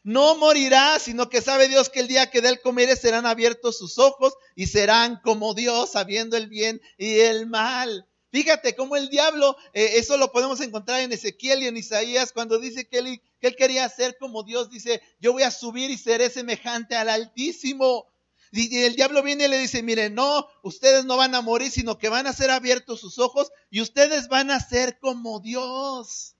No 0.04 0.36
morirás, 0.36 1.02
sino 1.02 1.28
que 1.28 1.42
sabe 1.42 1.68
Dios 1.68 1.90
que 1.90 2.00
el 2.00 2.08
día 2.08 2.30
que 2.30 2.40
de 2.40 2.50
él 2.50 2.60
comiere 2.60 2.94
serán 2.94 3.26
abiertos 3.26 3.78
sus 3.78 3.98
ojos 3.98 4.34
y 4.54 4.68
serán 4.68 5.20
como 5.22 5.54
Dios, 5.54 5.90
sabiendo 5.92 6.36
el 6.36 6.46
bien 6.46 6.80
y 6.96 7.20
el 7.20 7.48
mal. 7.48 8.08
Fíjate 8.32 8.74
cómo 8.74 8.96
el 8.96 9.10
diablo, 9.10 9.58
eh, 9.74 9.92
eso 9.96 10.16
lo 10.16 10.32
podemos 10.32 10.58
encontrar 10.62 11.00
en 11.00 11.12
Ezequiel 11.12 11.62
y 11.62 11.66
en 11.66 11.76
Isaías, 11.76 12.32
cuando 12.32 12.58
dice 12.58 12.88
que 12.88 12.98
él, 12.98 13.22
que 13.38 13.48
él 13.48 13.56
quería 13.56 13.86
ser 13.90 14.16
como 14.16 14.42
Dios, 14.42 14.70
dice, 14.70 15.02
yo 15.20 15.34
voy 15.34 15.42
a 15.42 15.50
subir 15.50 15.90
y 15.90 15.98
seré 15.98 16.30
semejante 16.30 16.96
al 16.96 17.10
Altísimo. 17.10 18.06
Y 18.50 18.84
el 18.84 18.96
diablo 18.96 19.22
viene 19.22 19.44
y 19.44 19.48
le 19.48 19.58
dice, 19.58 19.82
mire, 19.82 20.08
no, 20.08 20.48
ustedes 20.62 21.04
no 21.04 21.18
van 21.18 21.34
a 21.34 21.42
morir, 21.42 21.70
sino 21.70 21.98
que 21.98 22.08
van 22.08 22.26
a 22.26 22.32
ser 22.32 22.50
abiertos 22.50 23.00
sus 23.00 23.18
ojos 23.18 23.52
y 23.70 23.82
ustedes 23.82 24.28
van 24.28 24.50
a 24.50 24.60
ser 24.60 24.98
como 24.98 25.40
Dios. 25.40 26.34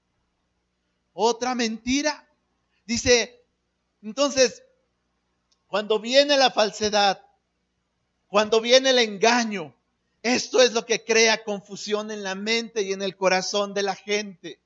Otra 1.13 1.55
mentira. 1.55 2.27
Dice, 2.87 3.45
entonces, 4.03 4.63
cuando 5.67 5.99
viene 5.99 6.39
la 6.39 6.51
falsedad, 6.51 7.23
cuando 8.29 8.63
viene 8.63 8.91
el 8.91 8.99
engaño, 8.99 9.75
esto 10.23 10.62
es 10.62 10.73
lo 10.73 10.87
que 10.87 11.05
crea 11.05 11.45
confusión 11.45 12.11
en 12.11 12.23
la 12.23 12.35
mente 12.35 12.83
y 12.83 12.93
en 12.93 13.02
el 13.02 13.17
corazón 13.17 13.75
de 13.75 13.83
la 13.83 13.95
gente. 13.95 14.61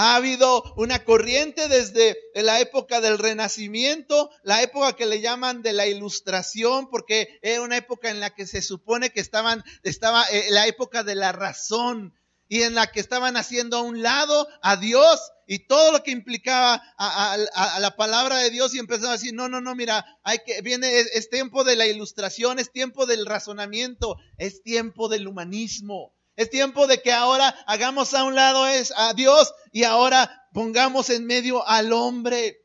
Ha 0.00 0.14
habido 0.14 0.62
una 0.76 1.04
corriente 1.04 1.66
desde 1.66 2.16
la 2.34 2.60
época 2.60 3.00
del 3.00 3.18
Renacimiento, 3.18 4.30
la 4.44 4.62
época 4.62 4.94
que 4.94 5.06
le 5.06 5.20
llaman 5.20 5.60
de 5.60 5.72
la 5.72 5.88
Ilustración, 5.88 6.88
porque 6.88 7.40
era 7.42 7.62
una 7.62 7.78
época 7.78 8.08
en 8.08 8.20
la 8.20 8.30
que 8.30 8.46
se 8.46 8.62
supone 8.62 9.10
que 9.10 9.20
estaban, 9.20 9.64
estaba 9.82 10.24
eh, 10.30 10.46
la 10.50 10.68
época 10.68 11.02
de 11.02 11.16
la 11.16 11.32
razón, 11.32 12.14
y 12.48 12.62
en 12.62 12.74
la 12.74 12.90
que 12.90 13.00
estaban 13.00 13.36
haciendo 13.36 13.76
a 13.76 13.82
un 13.82 14.02
lado 14.02 14.48
a 14.62 14.76
Dios 14.76 15.20
y 15.46 15.66
todo 15.66 15.92
lo 15.92 16.02
que 16.02 16.10
implicaba 16.10 16.82
a, 16.96 17.36
la 17.78 17.96
palabra 17.96 18.38
de 18.38 18.50
Dios 18.50 18.74
y 18.74 18.78
empezaron 18.78 19.10
a 19.10 19.12
decir, 19.12 19.34
no, 19.34 19.48
no, 19.48 19.60
no, 19.60 19.74
mira, 19.74 20.04
hay 20.22 20.38
que, 20.44 20.62
viene, 20.62 20.98
es, 20.98 21.30
tiempo 21.30 21.64
de 21.64 21.76
la 21.76 21.86
ilustración, 21.86 22.58
es 22.58 22.72
tiempo 22.72 23.06
del 23.06 23.26
razonamiento, 23.26 24.16
es 24.38 24.62
tiempo 24.62 25.08
del 25.08 25.28
humanismo, 25.28 26.14
es 26.36 26.50
tiempo 26.50 26.86
de 26.86 27.02
que 27.02 27.12
ahora 27.12 27.48
hagamos 27.66 28.14
a 28.14 28.24
un 28.24 28.34
lado 28.34 28.66
es 28.66 28.92
a 28.96 29.12
Dios 29.12 29.52
y 29.72 29.84
ahora 29.84 30.48
pongamos 30.52 31.10
en 31.10 31.26
medio 31.26 31.66
al 31.66 31.92
hombre. 31.92 32.58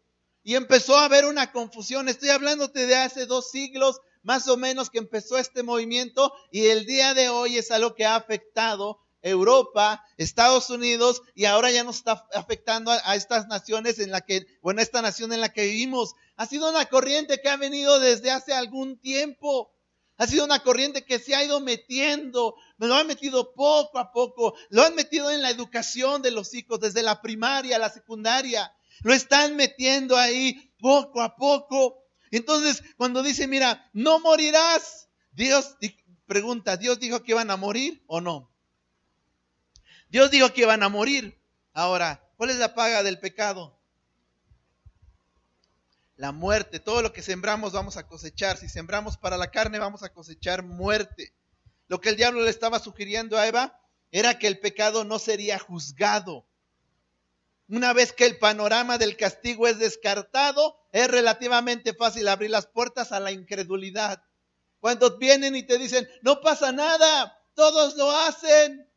Y 0.46 0.56
empezó 0.56 0.98
a 0.98 1.06
haber 1.06 1.26
una 1.26 1.54
confusión, 1.54 2.10
estoy 2.10 2.30
hablándote 2.30 2.86
de 2.86 2.96
hace 2.98 3.26
dos 3.26 3.50
siglos, 3.50 4.02
más 4.24 4.48
o 4.48 4.58
menos 4.58 4.90
que 4.90 4.98
empezó 4.98 5.38
este 5.38 5.64
movimiento 5.64 6.34
y 6.52 6.68
el 6.68 6.86
día 6.86 7.14
de 7.14 7.30
hoy 7.30 7.58
es 7.58 7.72
algo 7.72 7.94
que 7.96 8.06
ha 8.06 8.16
afectado 8.16 9.00
Europa, 9.24 10.06
Estados 10.18 10.70
Unidos 10.70 11.22
y 11.34 11.46
ahora 11.46 11.72
ya 11.72 11.84
nos 11.84 11.98
está 11.98 12.28
afectando 12.34 12.92
a, 12.92 13.16
estas 13.16 13.48
naciones 13.48 13.98
en 14.00 14.12
la 14.12 14.22
que, 14.22 14.46
bueno, 14.62 14.82
esta 14.82 15.02
nación 15.02 15.34
en 15.34 15.42
la 15.42 15.52
que 15.52 15.64
vivimos. 15.64 16.14
Ha 16.36 16.46
sido 16.46 16.70
una 16.70 16.86
corriente 16.86 17.42
que 17.42 17.50
ha 17.50 17.58
venido 17.58 18.00
desde 18.00 18.32
hace 18.32 18.54
algún 18.54 19.00
tiempo. 19.00 19.72
Ha 20.18 20.28
sido 20.28 20.46
una 20.46 20.60
corriente 20.60 21.06
que 21.06 21.20
se 21.20 21.34
ha 21.34 21.44
ido 21.44 21.60
metiendo, 21.60 22.56
me 22.78 22.88
lo 22.88 22.96
han 22.96 23.08
metido 23.08 23.54
poco 23.54 23.98
a 23.98 24.12
poco, 24.12 24.54
lo 24.70 24.84
han 24.84 24.94
metido 24.94 25.32
en 25.32 25.42
la 25.42 25.50
educación 25.50 26.22
de 26.22 26.30
los 26.30 26.54
hijos, 26.54 26.80
desde 26.80 27.02
la 27.02 27.22
primaria, 27.22 27.80
la 27.80 27.90
secundaria, 27.90 28.72
lo 29.02 29.14
están 29.14 29.56
metiendo 29.56 30.16
ahí 30.16 30.72
poco 30.80 31.22
a 31.22 31.36
poco. 31.36 32.04
Entonces, 32.30 32.84
cuando 32.96 33.24
dice, 33.24 33.48
mira, 33.48 33.90
no 33.94 34.20
morirás, 34.20 35.10
Dios 35.32 35.78
pregunta, 36.28 36.78
¿Dios 36.78 37.00
dijo 37.00 37.24
que 37.24 37.32
iban 37.32 37.50
a 37.50 37.58
morir 37.58 38.04
o 38.08 38.22
no? 38.22 38.53
Dios 40.14 40.30
dijo 40.30 40.54
que 40.54 40.62
iban 40.62 40.84
a 40.84 40.90
morir. 40.90 41.42
Ahora, 41.74 42.24
¿cuál 42.38 42.52
es 42.52 42.58
la 42.58 42.76
paga 42.76 43.02
del 43.02 43.20
pecado? 43.20 43.76
La 46.18 46.32
muerte. 46.32 46.80
Todo 46.80 47.02
lo 47.02 47.12
que 47.12 47.24
sembramos 47.24 47.74
vamos 47.74 47.98
a 47.98 48.06
cosechar. 48.06 48.58
Si 48.58 48.70
sembramos 48.70 49.18
para 49.18 49.38
la 49.38 49.50
carne, 49.50 49.80
vamos 49.80 50.04
a 50.04 50.14
cosechar 50.14 50.62
muerte. 50.62 51.34
Lo 51.88 52.00
que 52.00 52.10
el 52.10 52.16
diablo 52.16 52.42
le 52.42 52.52
estaba 52.52 52.78
sugiriendo 52.78 53.40
a 53.40 53.48
Eva 53.48 53.82
era 54.12 54.38
que 54.38 54.46
el 54.46 54.60
pecado 54.60 55.04
no 55.04 55.18
sería 55.18 55.58
juzgado. 55.58 56.46
Una 57.68 57.92
vez 57.94 58.14
que 58.14 58.28
el 58.28 58.38
panorama 58.38 59.00
del 59.00 59.18
castigo 59.18 59.68
es 59.68 59.80
descartado, 59.80 60.78
es 60.92 61.08
relativamente 61.08 61.96
fácil 61.96 62.28
abrir 62.28 62.52
las 62.52 62.68
puertas 62.68 63.12
a 63.14 63.20
la 63.20 63.32
incredulidad. 63.32 64.24
Cuando 64.80 65.18
vienen 65.18 65.56
y 65.56 65.64
te 65.64 65.80
dicen, 65.80 66.08
no 66.22 66.40
pasa 66.40 66.72
nada, 66.72 67.42
todos 67.56 67.96
lo 67.96 68.12
hacen, 68.12 68.88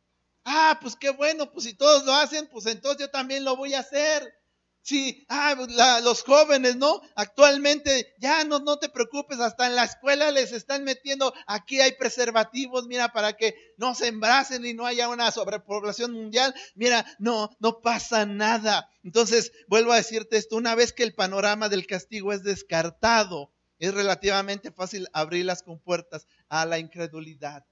Ah, 0.48 0.78
pues 0.80 0.94
qué 0.94 1.10
bueno, 1.10 1.50
pues 1.52 1.64
si 1.64 1.74
todos 1.74 2.04
lo 2.04 2.14
hacen, 2.14 2.46
pues 2.46 2.66
entonces 2.66 3.00
yo 3.00 3.10
también 3.10 3.44
lo 3.44 3.56
voy 3.56 3.74
a 3.74 3.80
hacer. 3.80 4.32
Sí, 4.80 5.26
ah, 5.28 5.54
pues 5.56 5.72
los 6.04 6.22
jóvenes, 6.22 6.76
¿no? 6.76 7.02
Actualmente, 7.16 8.14
ya 8.20 8.44
no, 8.44 8.60
no 8.60 8.78
te 8.78 8.88
preocupes, 8.88 9.40
hasta 9.40 9.66
en 9.66 9.74
la 9.74 9.82
escuela 9.82 10.30
les 10.30 10.52
están 10.52 10.84
metiendo, 10.84 11.34
aquí 11.48 11.80
hay 11.80 11.92
preservativos, 11.96 12.86
mira, 12.86 13.12
para 13.12 13.32
que 13.32 13.56
no 13.76 13.96
se 13.96 14.06
embracen 14.06 14.64
y 14.64 14.74
no 14.74 14.86
haya 14.86 15.08
una 15.08 15.32
sobrepoblación 15.32 16.12
mundial. 16.12 16.54
Mira, 16.76 17.04
no, 17.18 17.50
no 17.58 17.80
pasa 17.80 18.24
nada. 18.24 18.88
Entonces, 19.02 19.50
vuelvo 19.66 19.90
a 19.90 19.96
decirte 19.96 20.36
esto, 20.36 20.54
una 20.54 20.76
vez 20.76 20.92
que 20.92 21.02
el 21.02 21.16
panorama 21.16 21.68
del 21.68 21.88
castigo 21.88 22.32
es 22.32 22.44
descartado, 22.44 23.50
es 23.80 23.92
relativamente 23.92 24.70
fácil 24.70 25.08
abrir 25.12 25.44
las 25.44 25.64
compuertas 25.64 26.28
a 26.48 26.64
la 26.64 26.78
incredulidad. 26.78 27.66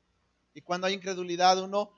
Y 0.52 0.62
cuando 0.62 0.86
hay 0.88 0.94
incredulidad, 0.94 1.60
uno 1.62 1.90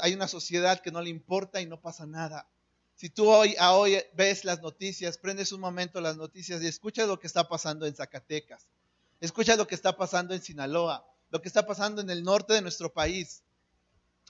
hay 0.00 0.14
una 0.14 0.28
sociedad 0.28 0.80
que 0.80 0.92
no 0.92 1.00
le 1.00 1.10
importa 1.10 1.60
y 1.60 1.66
no 1.66 1.80
pasa 1.80 2.06
nada. 2.06 2.48
Si 2.94 3.10
tú 3.10 3.28
hoy, 3.28 3.56
hoy 3.60 4.00
ves 4.14 4.44
las 4.44 4.62
noticias, 4.62 5.18
prendes 5.18 5.50
un 5.52 5.60
momento 5.60 6.00
las 6.00 6.16
noticias 6.16 6.62
y 6.62 6.66
escuchas 6.66 7.08
lo 7.08 7.18
que 7.18 7.26
está 7.26 7.48
pasando 7.48 7.86
en 7.86 7.94
Zacatecas, 7.94 8.68
escucha 9.20 9.56
lo 9.56 9.66
que 9.66 9.74
está 9.74 9.96
pasando 9.96 10.32
en 10.34 10.42
Sinaloa, 10.42 11.04
lo 11.30 11.42
que 11.42 11.48
está 11.48 11.66
pasando 11.66 12.00
en 12.00 12.10
el 12.10 12.22
norte 12.22 12.54
de 12.54 12.62
nuestro 12.62 12.92
país. 12.92 13.42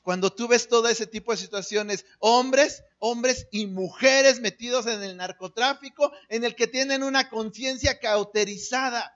Cuando 0.02 0.30
tú 0.30 0.48
ves 0.48 0.68
todo 0.68 0.88
ese 0.88 1.06
tipo 1.06 1.32
de 1.32 1.38
situaciones, 1.38 2.04
hombres, 2.18 2.84
hombres 2.98 3.48
y 3.50 3.66
mujeres 3.66 4.40
metidos 4.40 4.86
en 4.86 5.02
el 5.02 5.16
narcotráfico, 5.16 6.12
en 6.28 6.44
el 6.44 6.54
que 6.54 6.66
tienen 6.66 7.02
una 7.02 7.28
conciencia 7.28 7.98
cauterizada, 7.98 9.13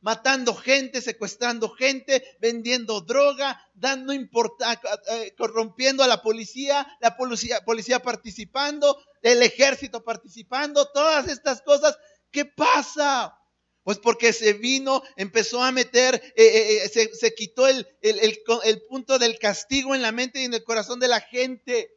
matando 0.00 0.54
gente, 0.54 1.00
secuestrando 1.00 1.68
gente, 1.70 2.24
vendiendo 2.40 3.00
droga, 3.00 3.60
dando 3.74 4.12
importa, 4.12 4.80
eh, 5.10 5.34
corrompiendo 5.36 6.02
a 6.02 6.06
la 6.06 6.22
policía, 6.22 6.86
la 7.00 7.16
policía, 7.16 7.60
policía 7.64 8.00
participando, 8.00 8.98
el 9.22 9.42
ejército 9.42 10.02
participando, 10.02 10.86
todas 10.92 11.28
estas 11.28 11.62
cosas. 11.62 11.98
¿Qué 12.30 12.44
pasa? 12.44 13.36
Pues 13.82 13.98
porque 13.98 14.32
se 14.32 14.52
vino, 14.54 15.02
empezó 15.16 15.62
a 15.62 15.72
meter, 15.72 16.14
eh, 16.36 16.82
eh, 16.84 16.88
se, 16.88 17.14
se, 17.14 17.34
quitó 17.34 17.66
el, 17.66 17.86
el, 18.02 18.38
el 18.64 18.82
punto 18.82 19.18
del 19.18 19.38
castigo 19.38 19.94
en 19.94 20.02
la 20.02 20.12
mente 20.12 20.40
y 20.40 20.44
en 20.44 20.54
el 20.54 20.64
corazón 20.64 21.00
de 21.00 21.08
la 21.08 21.20
gente. 21.20 21.90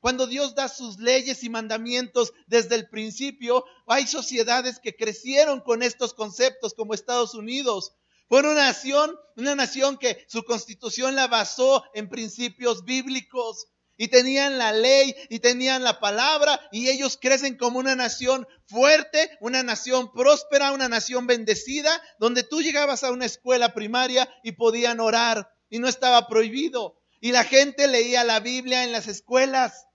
Cuando 0.00 0.26
Dios 0.26 0.54
da 0.54 0.68
sus 0.68 0.98
leyes 0.98 1.44
y 1.44 1.50
mandamientos 1.50 2.32
desde 2.46 2.74
el 2.74 2.88
principio, 2.88 3.64
hay 3.86 4.06
sociedades 4.06 4.78
que 4.78 4.96
crecieron 4.96 5.60
con 5.60 5.82
estos 5.82 6.14
conceptos, 6.14 6.74
como 6.74 6.94
Estados 6.94 7.34
Unidos. 7.34 7.92
Fue 8.28 8.40
una 8.40 8.54
nación, 8.54 9.14
una 9.36 9.54
nación 9.54 9.98
que 9.98 10.24
su 10.28 10.44
constitución 10.44 11.16
la 11.16 11.26
basó 11.26 11.84
en 11.94 12.08
principios 12.08 12.84
bíblicos 12.84 13.66
y 13.96 14.08
tenían 14.08 14.56
la 14.56 14.72
ley 14.72 15.14
y 15.28 15.40
tenían 15.40 15.84
la 15.84 16.00
palabra 16.00 16.58
y 16.72 16.88
ellos 16.88 17.18
crecen 17.20 17.58
como 17.58 17.78
una 17.78 17.94
nación 17.94 18.48
fuerte, 18.66 19.36
una 19.40 19.62
nación 19.62 20.10
próspera, 20.12 20.72
una 20.72 20.88
nación 20.88 21.26
bendecida, 21.26 22.00
donde 22.18 22.42
tú 22.42 22.62
llegabas 22.62 23.04
a 23.04 23.10
una 23.10 23.26
escuela 23.26 23.74
primaria 23.74 24.32
y 24.42 24.52
podían 24.52 25.00
orar 25.00 25.52
y 25.68 25.80
no 25.80 25.88
estaba 25.88 26.28
prohibido. 26.28 26.98
Y 27.20 27.32
la 27.32 27.44
gente 27.44 27.88
leía 27.88 28.24
la 28.24 28.40
Biblia 28.40 28.84
en 28.84 28.92
las 28.92 29.06
escuelas. 29.06 29.86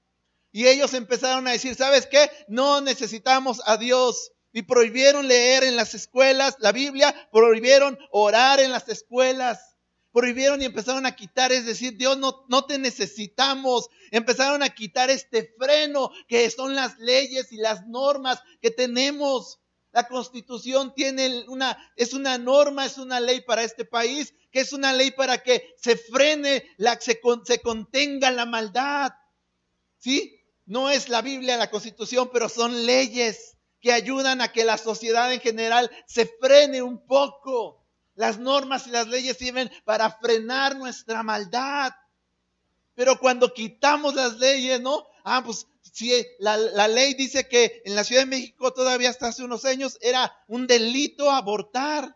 Y 0.55 0.69
ellos 0.69 0.93
empezaron 0.93 1.49
a 1.49 1.51
decir, 1.51 1.75
¿sabes 1.75 2.05
qué? 2.05 2.31
No 2.47 2.79
necesitamos 2.79 3.61
a 3.65 3.75
Dios. 3.75 4.31
Y 4.53 4.61
prohibieron 4.61 5.27
leer 5.27 5.65
en 5.65 5.75
las 5.75 5.93
escuelas 5.95 6.55
la 6.59 6.71
Biblia, 6.71 7.13
prohibieron 7.29 7.99
orar 8.09 8.61
en 8.61 8.71
las 8.71 8.87
escuelas, 8.87 9.75
prohibieron 10.13 10.61
y 10.61 10.65
empezaron 10.65 11.05
a 11.05 11.13
quitar, 11.13 11.51
es 11.51 11.65
decir, 11.65 11.97
Dios 11.97 12.17
no, 12.17 12.45
no 12.47 12.63
te 12.63 12.77
necesitamos. 12.77 13.89
Empezaron 14.11 14.63
a 14.63 14.69
quitar 14.69 15.09
este 15.09 15.53
freno 15.59 16.09
que 16.29 16.49
son 16.49 16.73
las 16.73 16.97
leyes 16.99 17.51
y 17.51 17.57
las 17.57 17.85
normas 17.87 18.41
que 18.61 18.71
tenemos. 18.71 19.59
La 19.91 20.07
constitución 20.07 20.93
tiene 20.95 21.43
una, 21.49 21.77
es 21.97 22.13
una 22.13 22.37
norma, 22.37 22.85
es 22.85 22.97
una 22.97 23.19
ley 23.19 23.41
para 23.41 23.63
este 23.63 23.83
país, 23.83 24.33
que 24.53 24.61
es 24.61 24.71
una 24.71 24.93
ley 24.93 25.11
para 25.11 25.43
que 25.43 25.75
se 25.75 25.97
frene, 25.97 26.63
la, 26.77 26.97
se, 27.01 27.19
se 27.43 27.59
contenga 27.59 28.31
la 28.31 28.45
maldad. 28.45 29.11
¿Sí? 29.97 30.34
No 30.65 30.89
es 30.89 31.09
la 31.09 31.21
Biblia, 31.21 31.57
la 31.57 31.69
Constitución, 31.69 32.29
pero 32.33 32.49
son 32.49 32.85
leyes 32.85 33.55
que 33.81 33.91
ayudan 33.91 34.41
a 34.41 34.51
que 34.51 34.65
la 34.65 34.77
sociedad 34.77 35.31
en 35.31 35.39
general 35.39 35.91
se 36.07 36.25
frene 36.25 36.81
un 36.81 37.05
poco. 37.05 37.85
Las 38.15 38.39
normas 38.39 38.87
y 38.87 38.89
las 38.89 39.07
leyes 39.07 39.37
sirven 39.37 39.69
para 39.83 40.09
frenar 40.09 40.75
nuestra 40.75 41.21
maldad. 41.21 41.93
Pero 42.95 43.19
cuando 43.19 43.53
quitamos 43.53 44.15
las 44.15 44.39
leyes, 44.39 44.81
¿no? 44.81 45.05
Ah, 45.23 45.43
pues 45.45 45.67
si 45.81 46.11
la, 46.39 46.57
la, 46.57 46.87
ley 46.87 47.13
dice 47.13 47.47
que 47.47 47.83
en 47.85 47.95
la 47.95 48.03
Ciudad 48.03 48.23
de 48.23 48.27
México 48.27 48.73
todavía 48.73 49.09
hasta 49.09 49.27
hace 49.27 49.43
unos 49.43 49.65
años 49.65 49.99
era 50.01 50.35
un 50.47 50.65
delito 50.65 51.29
abortar. 51.29 52.15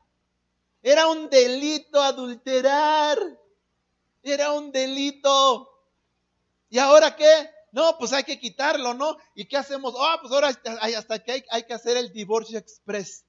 Era 0.81 1.07
un 1.07 1.29
delito 1.29 2.01
adulterar. 2.01 3.19
Era 4.23 4.53
un 4.53 4.71
delito. 4.71 5.69
¿Y 6.69 6.79
ahora 6.79 7.15
qué? 7.15 7.58
No, 7.71 7.97
pues 7.97 8.13
hay 8.13 8.23
que 8.23 8.39
quitarlo, 8.39 8.93
¿no? 8.93 9.17
¿Y 9.35 9.45
qué 9.45 9.57
hacemos? 9.57 9.93
Ah, 9.99 10.17
pues 10.21 10.33
ahora 10.33 10.47
hasta 10.47 11.19
que 11.19 11.43
hay, 11.49 11.63
que 11.63 11.73
hacer 11.73 11.97
el 11.97 12.11
divorcio 12.11 12.57
express. 12.57 13.25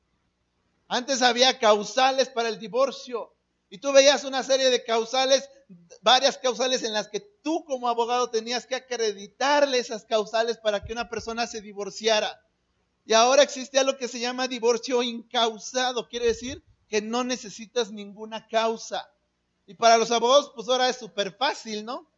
Antes 0.88 1.22
había 1.22 1.58
causales 1.58 2.28
para 2.28 2.48
el 2.48 2.58
divorcio. 2.58 3.32
Y 3.68 3.78
tú 3.78 3.92
veías 3.92 4.24
una 4.24 4.42
serie 4.42 4.70
de 4.70 4.82
causales, 4.82 5.48
varias 6.02 6.38
causales 6.38 6.82
en 6.82 6.92
las 6.92 7.08
que 7.08 7.20
tú 7.20 7.64
como 7.64 7.88
abogado 7.88 8.30
tenías 8.30 8.66
que 8.66 8.74
acreditarle 8.74 9.78
esas 9.78 10.04
causales 10.04 10.58
para 10.58 10.82
que 10.82 10.92
una 10.92 11.08
persona 11.08 11.46
se 11.46 11.60
divorciara. 11.60 12.44
Y 13.06 13.12
ahora 13.12 13.42
existe 13.42 13.78
algo 13.78 13.96
que 13.96 14.08
se 14.08 14.18
llama 14.18 14.48
divorcio 14.48 15.02
incausado. 15.02 16.08
Quiere 16.08 16.26
decir 16.26 16.64
que 16.88 17.00
no 17.00 17.22
necesitas 17.22 17.92
ninguna 17.92 18.48
causa. 18.48 19.08
Y 19.66 19.74
para 19.74 19.98
los 19.98 20.10
abogados, 20.10 20.50
pues 20.56 20.68
ahora 20.68 20.88
es 20.88 20.96
súper 20.96 21.36
fácil, 21.36 21.84
¿no? 21.84 22.09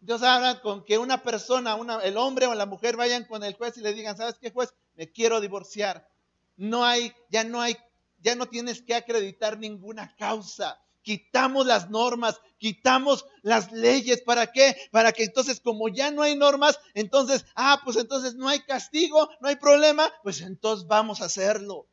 Dios 0.00 0.22
habla 0.22 0.62
con 0.62 0.84
que 0.84 0.96
una 0.96 1.22
persona, 1.22 1.74
una, 1.74 1.98
el 1.98 2.16
hombre 2.16 2.46
o 2.46 2.54
la 2.54 2.66
mujer 2.66 2.96
vayan 2.96 3.24
con 3.24 3.44
el 3.44 3.54
juez 3.54 3.76
y 3.76 3.82
le 3.82 3.92
digan, 3.92 4.16
¿sabes 4.16 4.36
qué 4.40 4.50
juez? 4.50 4.72
Me 4.94 5.12
quiero 5.12 5.40
divorciar. 5.40 6.08
No 6.56 6.84
hay, 6.84 7.12
ya 7.28 7.44
no 7.44 7.60
hay, 7.60 7.76
ya 8.18 8.34
no 8.34 8.46
tienes 8.46 8.80
que 8.80 8.94
acreditar 8.94 9.58
ninguna 9.58 10.14
causa. 10.16 10.80
Quitamos 11.02 11.66
las 11.66 11.90
normas, 11.90 12.40
quitamos 12.58 13.26
las 13.42 13.72
leyes. 13.72 14.22
¿Para 14.22 14.52
qué? 14.52 14.76
Para 14.90 15.12
que 15.12 15.24
entonces, 15.24 15.60
como 15.60 15.88
ya 15.88 16.10
no 16.10 16.22
hay 16.22 16.34
normas, 16.34 16.78
entonces, 16.94 17.44
ah, 17.54 17.80
pues 17.84 17.96
entonces 17.96 18.34
no 18.34 18.48
hay 18.48 18.60
castigo, 18.60 19.28
no 19.40 19.48
hay 19.48 19.56
problema, 19.56 20.10
pues 20.22 20.40
entonces 20.40 20.86
vamos 20.86 21.20
a 21.20 21.26
hacerlo. 21.26 21.86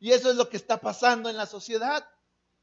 Y 0.00 0.12
eso 0.12 0.30
es 0.30 0.36
lo 0.36 0.48
que 0.48 0.56
está 0.56 0.80
pasando 0.80 1.30
en 1.30 1.36
la 1.36 1.46
sociedad. 1.46 2.06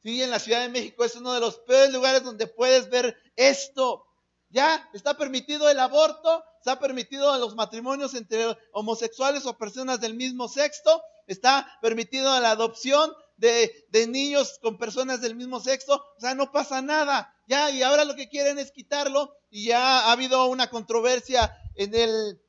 Sí, 0.02 0.22
en 0.22 0.32
la 0.32 0.40
Ciudad 0.40 0.62
de 0.62 0.70
México 0.70 1.06
es 1.06 1.16
uno 1.16 1.34
de 1.34 1.40
los 1.40 1.60
peores 1.60 1.94
lugares 1.94 2.24
donde 2.24 2.48
puedes 2.48 2.90
ver 2.90 3.18
esto. 3.38 4.06
Ya 4.54 4.88
está 4.94 5.18
permitido 5.18 5.68
el 5.68 5.80
aborto, 5.80 6.44
está 6.60 6.80
permitido 6.80 7.36
los 7.40 7.56
matrimonios 7.56 8.14
entre 8.14 8.56
homosexuales 8.72 9.48
o 9.48 9.58
personas 9.58 10.00
del 10.00 10.14
mismo 10.14 10.48
sexo, 10.48 11.02
está 11.26 11.68
permitido 11.82 12.40
la 12.40 12.52
adopción 12.52 13.12
de, 13.38 13.88
de, 13.90 14.06
niños 14.06 14.60
con 14.62 14.78
personas 14.78 15.22
del 15.22 15.36
mismo 15.36 15.60
sexo, 15.60 15.96
o 15.96 16.20
sea, 16.20 16.36
no 16.36 16.52
pasa 16.52 16.84
nada. 16.84 17.34
Ya, 17.48 17.72
y 17.72 17.82
ahora 17.82 18.06
lo 18.06 18.16
que 18.16 18.30
quieren 18.30 18.60
es 18.60 18.72
quitarlo, 18.72 19.36
y 19.50 19.66
ya 19.66 20.02
ha 20.02 20.12
habido 20.12 20.46
una 20.46 20.70
controversia 20.70 21.58
en 21.76 21.96
el 21.96 22.40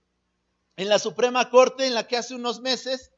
en 0.77 0.89
la 0.89 0.99
Suprema 0.99 1.51
Corte 1.51 1.87
en 1.87 1.95
la 1.95 2.07
que 2.07 2.17
hace 2.17 2.35
unos 2.35 2.61
meses 2.61 3.13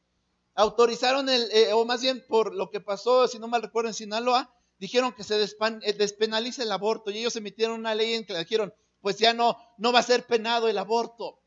autorizaron 0.55 1.29
el, 1.29 1.49
eh, 1.51 1.73
o 1.73 1.85
más 1.85 2.01
bien 2.01 2.23
por 2.27 2.53
lo 2.55 2.69
que 2.69 2.79
pasó, 2.79 3.27
si 3.27 3.37
no 3.37 3.47
mal 3.47 3.61
recuerdo, 3.61 3.89
en 3.89 3.93
Sinaloa, 3.93 4.53
dijeron 4.79 5.13
que 5.13 5.23
se 5.23 5.41
eh, 5.41 5.93
despenalice 5.93 6.63
el 6.63 6.71
aborto 6.71 7.11
y 7.11 7.17
ellos 7.17 7.35
emitieron 7.35 7.79
una 7.79 7.95
ley 7.95 8.13
en 8.13 8.25
que 8.25 8.33
le 8.33 8.39
dijeron, 8.39 8.73
pues 9.01 9.17
ya 9.17 9.33
no, 9.33 9.57
no 9.77 9.91
va 9.91 9.99
a 9.99 10.03
ser 10.03 10.25
penado 10.25 10.67
el 10.67 10.77
aborto. 10.77 11.39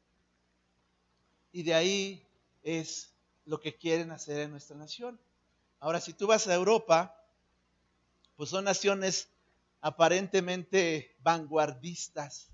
Y 1.53 1.63
de 1.63 1.75
ahí 1.75 2.27
es 2.63 3.13
lo 3.45 3.61
que 3.61 3.77
quieren 3.77 4.11
hacer 4.13 4.41
en 4.41 4.51
nuestra 4.51 4.77
nación. 4.77 5.21
Ahora, 5.81 6.01
si 6.01 6.13
tú 6.13 6.27
vas 6.27 6.47
a 6.47 6.55
Europa, 6.55 7.17
pues 8.37 8.51
son 8.51 8.65
naciones 8.65 9.29
aparentemente 9.81 11.17
vanguardistas, 11.23 12.51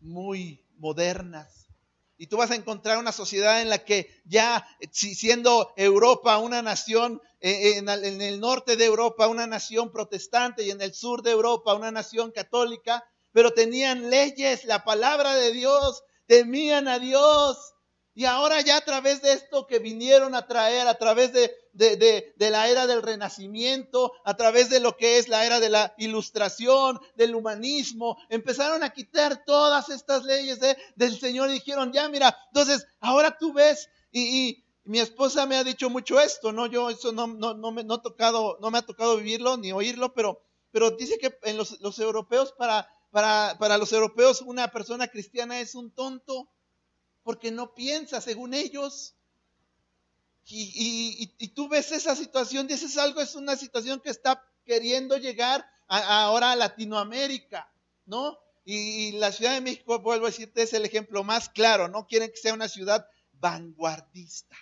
muy 0.00 0.64
modernas. 0.76 1.67
Y 2.18 2.26
tú 2.26 2.36
vas 2.36 2.50
a 2.50 2.56
encontrar 2.56 2.98
una 2.98 3.12
sociedad 3.12 3.62
en 3.62 3.70
la 3.70 3.78
que 3.78 4.10
ya 4.24 4.66
siendo 4.90 5.72
Europa 5.76 6.36
una 6.38 6.60
nación, 6.62 7.22
eh, 7.40 7.78
en 7.78 7.88
el 8.20 8.40
norte 8.40 8.76
de 8.76 8.84
Europa 8.84 9.28
una 9.28 9.46
nación 9.46 9.92
protestante 9.92 10.64
y 10.64 10.70
en 10.70 10.82
el 10.82 10.92
sur 10.92 11.22
de 11.22 11.30
Europa 11.30 11.74
una 11.74 11.92
nación 11.92 12.32
católica, 12.32 13.04
pero 13.32 13.52
tenían 13.52 14.10
leyes, 14.10 14.64
la 14.64 14.84
palabra 14.84 15.36
de 15.36 15.52
Dios, 15.52 16.02
temían 16.26 16.88
a 16.88 16.98
Dios, 16.98 17.74
y 18.18 18.24
ahora 18.24 18.60
ya 18.62 18.78
a 18.78 18.80
través 18.80 19.22
de 19.22 19.32
esto 19.32 19.68
que 19.68 19.78
vinieron 19.78 20.34
a 20.34 20.48
traer, 20.48 20.88
a 20.88 20.98
través 20.98 21.32
de, 21.32 21.54
la 22.36 22.68
era 22.68 22.88
del 22.88 23.00
renacimiento, 23.00 24.12
a 24.24 24.36
través 24.36 24.70
de 24.70 24.80
lo 24.80 24.96
que 24.96 25.18
es 25.18 25.28
la 25.28 25.46
era 25.46 25.60
de 25.60 25.68
la 25.68 25.94
ilustración, 25.98 26.98
del 27.14 27.36
humanismo, 27.36 28.16
empezaron 28.28 28.82
a 28.82 28.92
quitar 28.92 29.44
todas 29.44 29.88
estas 29.88 30.24
leyes 30.24 30.58
del 30.96 31.20
Señor 31.20 31.48
y 31.50 31.52
dijeron, 31.52 31.92
ya 31.92 32.08
mira, 32.08 32.36
entonces 32.48 32.88
ahora 32.98 33.38
tú 33.38 33.52
ves 33.52 33.88
y, 34.10 34.64
mi 34.82 34.98
esposa 34.98 35.46
me 35.46 35.56
ha 35.56 35.62
dicho 35.62 35.88
mucho 35.88 36.18
esto, 36.18 36.50
¿no? 36.50 36.66
Yo 36.66 36.90
eso 36.90 37.12
no, 37.12 37.28
no, 37.28 37.54
no, 37.54 37.70
me, 37.70 37.84
no, 37.84 38.00
tocado, 38.00 38.58
no 38.60 38.72
me 38.72 38.78
ha 38.78 38.82
tocado 38.82 39.18
vivirlo 39.18 39.58
ni 39.58 39.70
oírlo, 39.70 40.12
pero, 40.12 40.40
pero 40.72 40.90
dice 40.90 41.18
que 41.18 41.38
en 41.42 41.56
los, 41.56 41.80
los 41.82 42.00
europeos, 42.00 42.52
para, 42.58 42.88
para, 43.12 43.56
para 43.60 43.78
los 43.78 43.92
europeos, 43.92 44.42
una 44.42 44.66
persona 44.72 45.06
cristiana 45.06 45.60
es 45.60 45.76
un 45.76 45.92
tonto 45.92 46.48
porque 47.28 47.50
no 47.50 47.74
piensa 47.74 48.22
según 48.22 48.54
ellos. 48.54 49.14
Y, 50.46 51.26
tú 51.54 51.68
ves 51.68 51.92
esa 51.92 52.16
situación, 52.16 52.66
dices 52.66 52.96
algo, 52.96 53.20
es 53.20 53.34
una 53.34 53.54
situación 53.54 54.00
que 54.00 54.08
está 54.08 54.42
queriendo 54.64 55.18
llegar 55.18 55.70
ahora 55.88 56.52
a 56.52 56.56
Latinoamérica, 56.56 57.70
¿no? 58.06 58.38
Y, 58.64 59.12
la 59.18 59.30
Ciudad 59.30 59.52
de 59.52 59.60
México, 59.60 59.98
vuelvo 59.98 60.24
a 60.24 60.30
decirte, 60.30 60.62
es 60.62 60.72
el 60.72 60.86
ejemplo 60.86 61.22
más 61.22 61.50
claro, 61.50 61.86
no 61.86 62.06
quieren 62.06 62.30
que 62.30 62.38
sea 62.38 62.54
una 62.54 62.66
ciudad 62.66 63.06
vanguardista. 63.34 64.56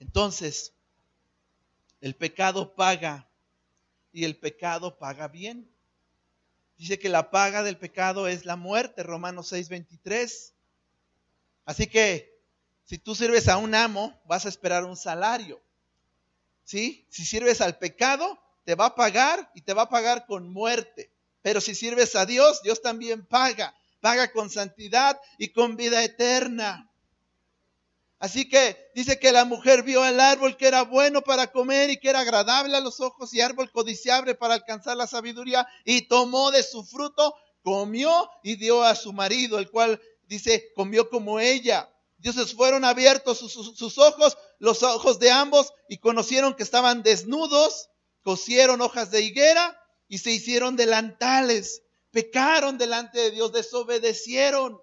Entonces, 0.00 0.72
el 2.00 2.16
pecado 2.16 2.74
paga 2.74 3.30
y 4.12 4.24
el 4.24 4.36
pecado 4.36 4.98
paga 4.98 5.28
bien. 5.28 5.72
Dice 6.76 6.98
que 6.98 7.08
la 7.08 7.30
paga 7.30 7.62
del 7.62 7.78
pecado 7.78 8.26
es 8.28 8.44
la 8.44 8.56
muerte, 8.56 9.02
Romanos 9.02 9.52
6:23. 9.52 10.52
Así 11.64 11.86
que 11.86 12.34
si 12.84 12.98
tú 12.98 13.14
sirves 13.14 13.48
a 13.48 13.56
un 13.56 13.74
amo, 13.74 14.20
vas 14.26 14.44
a 14.46 14.48
esperar 14.48 14.84
un 14.84 14.96
salario. 14.96 15.62
¿Sí? 16.64 17.06
Si 17.10 17.24
sirves 17.24 17.60
al 17.60 17.78
pecado, 17.78 18.38
te 18.64 18.74
va 18.74 18.86
a 18.86 18.94
pagar 18.94 19.50
y 19.54 19.62
te 19.62 19.74
va 19.74 19.82
a 19.82 19.88
pagar 19.88 20.26
con 20.26 20.50
muerte. 20.50 21.10
Pero 21.42 21.60
si 21.60 21.74
sirves 21.74 22.16
a 22.16 22.26
Dios, 22.26 22.62
Dios 22.62 22.82
también 22.82 23.24
paga. 23.26 23.74
Paga 24.00 24.32
con 24.32 24.50
santidad 24.50 25.20
y 25.38 25.48
con 25.48 25.76
vida 25.76 26.02
eterna. 26.02 26.90
Así 28.18 28.48
que 28.48 28.90
dice 28.94 29.18
que 29.18 29.32
la 29.32 29.44
mujer 29.44 29.82
vio 29.82 30.04
el 30.06 30.20
árbol 30.20 30.56
que 30.56 30.66
era 30.66 30.82
bueno 30.82 31.22
para 31.22 31.50
comer 31.50 31.90
y 31.90 31.98
que 31.98 32.08
era 32.08 32.20
agradable 32.20 32.76
a 32.76 32.80
los 32.80 33.00
ojos 33.00 33.34
y 33.34 33.40
árbol 33.40 33.70
codiciable 33.70 34.34
para 34.34 34.54
alcanzar 34.54 34.96
la 34.96 35.06
sabiduría 35.06 35.66
y 35.84 36.02
tomó 36.08 36.50
de 36.50 36.62
su 36.62 36.84
fruto, 36.84 37.34
comió 37.62 38.30
y 38.42 38.56
dio 38.56 38.82
a 38.82 38.94
su 38.94 39.12
marido, 39.12 39.58
el 39.58 39.70
cual 39.70 40.00
dice, 40.26 40.72
comió 40.74 41.10
como 41.10 41.40
ella. 41.40 41.90
Dioses 42.18 42.54
fueron 42.54 42.84
abiertos 42.84 43.38
sus, 43.38 43.98
ojos, 43.98 44.38
los 44.58 44.82
ojos 44.82 45.18
de 45.18 45.30
ambos, 45.30 45.74
y 45.90 45.98
conocieron 45.98 46.54
que 46.54 46.62
estaban 46.62 47.02
desnudos, 47.02 47.90
cosieron 48.22 48.80
hojas 48.80 49.10
de 49.10 49.20
higuera 49.20 49.78
y 50.08 50.18
se 50.18 50.30
hicieron 50.30 50.76
delantales. 50.76 51.82
Pecaron 52.12 52.78
delante 52.78 53.18
de 53.20 53.30
Dios, 53.30 53.52
desobedecieron. 53.52 54.80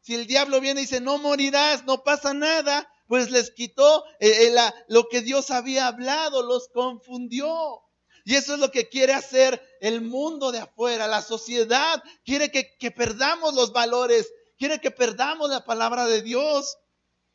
Si 0.00 0.14
el 0.14 0.26
diablo 0.26 0.60
viene 0.60 0.80
y 0.80 0.84
dice, 0.84 1.00
no 1.00 1.18
morirás, 1.18 1.84
no 1.84 2.02
pasa 2.02 2.34
nada, 2.34 2.88
pues 3.06 3.30
les 3.30 3.50
quitó 3.50 4.04
eh, 4.20 4.48
eh, 4.48 4.72
lo 4.88 5.08
que 5.08 5.22
Dios 5.22 5.50
había 5.50 5.86
hablado, 5.86 6.42
los 6.42 6.68
confundió. 6.68 7.82
Y 8.24 8.36
eso 8.36 8.54
es 8.54 8.60
lo 8.60 8.70
que 8.70 8.88
quiere 8.88 9.14
hacer 9.14 9.62
el 9.80 10.02
mundo 10.02 10.52
de 10.52 10.58
afuera, 10.58 11.06
la 11.06 11.22
sociedad. 11.22 12.02
Quiere 12.24 12.50
que, 12.50 12.76
que 12.78 12.90
perdamos 12.90 13.54
los 13.54 13.72
valores, 13.72 14.30
quiere 14.58 14.80
que 14.80 14.90
perdamos 14.90 15.48
la 15.48 15.64
palabra 15.64 16.06
de 16.06 16.20
Dios. 16.20 16.76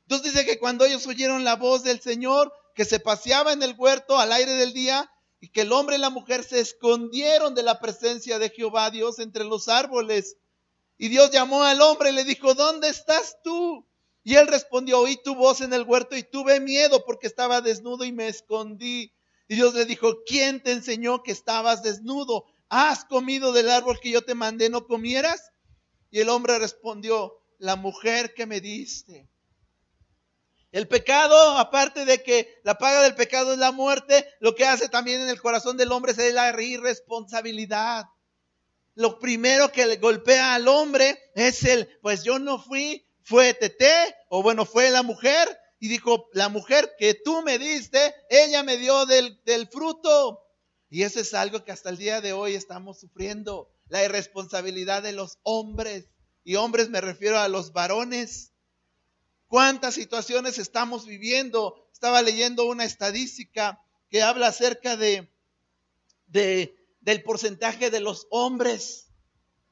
Entonces 0.03 0.33
dice 0.33 0.45
que 0.45 0.59
cuando 0.59 0.85
ellos 0.85 1.07
oyeron 1.07 1.43
la 1.43 1.55
voz 1.55 1.83
del 1.83 1.99
Señor, 1.99 2.53
que 2.75 2.85
se 2.85 2.99
paseaba 2.99 3.53
en 3.53 3.63
el 3.63 3.75
huerto 3.77 4.19
al 4.19 4.31
aire 4.31 4.53
del 4.53 4.73
día, 4.73 5.09
y 5.43 5.49
que 5.49 5.61
el 5.61 5.73
hombre 5.73 5.97
y 5.97 5.99
la 5.99 6.09
mujer 6.09 6.43
se 6.43 6.61
escondieron 6.61 7.53
de 7.53 7.63
la 7.63 7.81
presencia 7.81 8.39
de 8.39 8.49
Jehová 8.49 8.91
Dios 8.91 9.19
entre 9.19 9.43
los 9.43 9.67
árboles. 9.67 10.37
Y 10.97 11.09
Dios 11.09 11.31
llamó 11.31 11.63
al 11.63 11.81
hombre 11.81 12.09
y 12.09 12.13
le 12.13 12.23
dijo, 12.23 12.53
¿dónde 12.53 12.89
estás 12.89 13.37
tú? 13.43 13.87
Y 14.23 14.35
él 14.35 14.47
respondió, 14.47 14.99
oí 14.99 15.17
tu 15.21 15.35
voz 15.35 15.61
en 15.61 15.73
el 15.73 15.83
huerto 15.83 16.15
y 16.15 16.23
tuve 16.23 16.59
miedo 16.59 17.03
porque 17.05 17.27
estaba 17.27 17.61
desnudo 17.61 18.05
y 18.05 18.11
me 18.11 18.27
escondí. 18.27 19.13
Y 19.47 19.55
Dios 19.55 19.73
le 19.73 19.85
dijo, 19.85 20.23
¿quién 20.25 20.63
te 20.63 20.71
enseñó 20.71 21.23
que 21.23 21.31
estabas 21.31 21.83
desnudo? 21.83 22.45
¿Has 22.69 23.05
comido 23.05 23.51
del 23.51 23.69
árbol 23.69 23.99
que 23.99 24.11
yo 24.11 24.23
te 24.23 24.35
mandé 24.35 24.69
no 24.69 24.87
comieras? 24.87 25.51
Y 26.09 26.21
el 26.21 26.29
hombre 26.29 26.57
respondió, 26.57 27.33
la 27.57 27.75
mujer 27.75 28.33
que 28.33 28.45
me 28.45 28.61
diste. 28.61 29.29
El 30.71 30.87
pecado, 30.87 31.57
aparte 31.57 32.05
de 32.05 32.23
que 32.23 32.59
la 32.63 32.77
paga 32.77 33.01
del 33.01 33.15
pecado 33.15 33.53
es 33.53 33.59
la 33.59 33.71
muerte, 33.71 34.27
lo 34.39 34.55
que 34.55 34.65
hace 34.65 34.89
también 34.89 35.21
en 35.21 35.29
el 35.29 35.41
corazón 35.41 35.77
del 35.77 35.91
hombre 35.91 36.13
es 36.13 36.33
la 36.33 36.49
irresponsabilidad 36.61 38.05
lo 38.95 39.19
primero 39.19 39.71
que 39.71 39.85
le 39.85 39.97
golpea 39.97 40.55
al 40.55 40.67
hombre 40.67 41.17
es 41.35 41.63
el, 41.63 41.87
pues 42.01 42.23
yo 42.23 42.39
no 42.39 42.61
fui, 42.61 43.05
fue 43.23 43.53
Tete, 43.53 44.15
o 44.29 44.43
bueno, 44.43 44.65
fue 44.65 44.91
la 44.91 45.03
mujer, 45.03 45.47
y 45.83 45.89
dijo, 45.89 46.29
la 46.31 46.47
mujer 46.47 46.93
que 46.97 47.13
tú 47.13 47.41
me 47.41 47.59
diste, 47.59 48.15
ella 48.29 48.63
me 48.63 48.77
dio 48.77 49.05
del, 49.05 49.67
fruto. 49.69 50.41
Y 50.89 51.03
eso 51.03 51.19
es 51.19 51.33
algo 51.33 51.65
que 51.65 51.73
hasta 51.73 51.89
el 51.89 51.97
día 51.97 52.21
de 52.21 52.31
hoy 52.31 52.55
estamos 52.55 53.01
sufriendo, 53.01 53.69
la 53.89 54.01
irresponsabilidad 54.01 55.03
de 55.03 55.11
los 55.11 55.39
hombres. 55.43 56.05
Y 56.45 56.55
hombres 56.55 56.89
me 56.89 57.01
refiero 57.01 57.37
a 57.37 57.49
los 57.49 57.73
varones. 57.73 58.53
¿Cuántas 59.47 59.95
situaciones 59.95 60.57
estamos 60.57 61.05
viviendo? 61.05 61.89
Estaba 61.91 62.21
leyendo 62.21 62.65
una 62.65 62.85
estadística 62.85 63.83
que 64.09 64.21
habla 64.21 64.47
acerca 64.47 64.95
de, 64.95 65.29
de 66.27 66.77
del 67.03 67.23
porcentaje 67.23 67.89
de 67.89 67.99
los 67.99 68.27
hombres, 68.31 69.07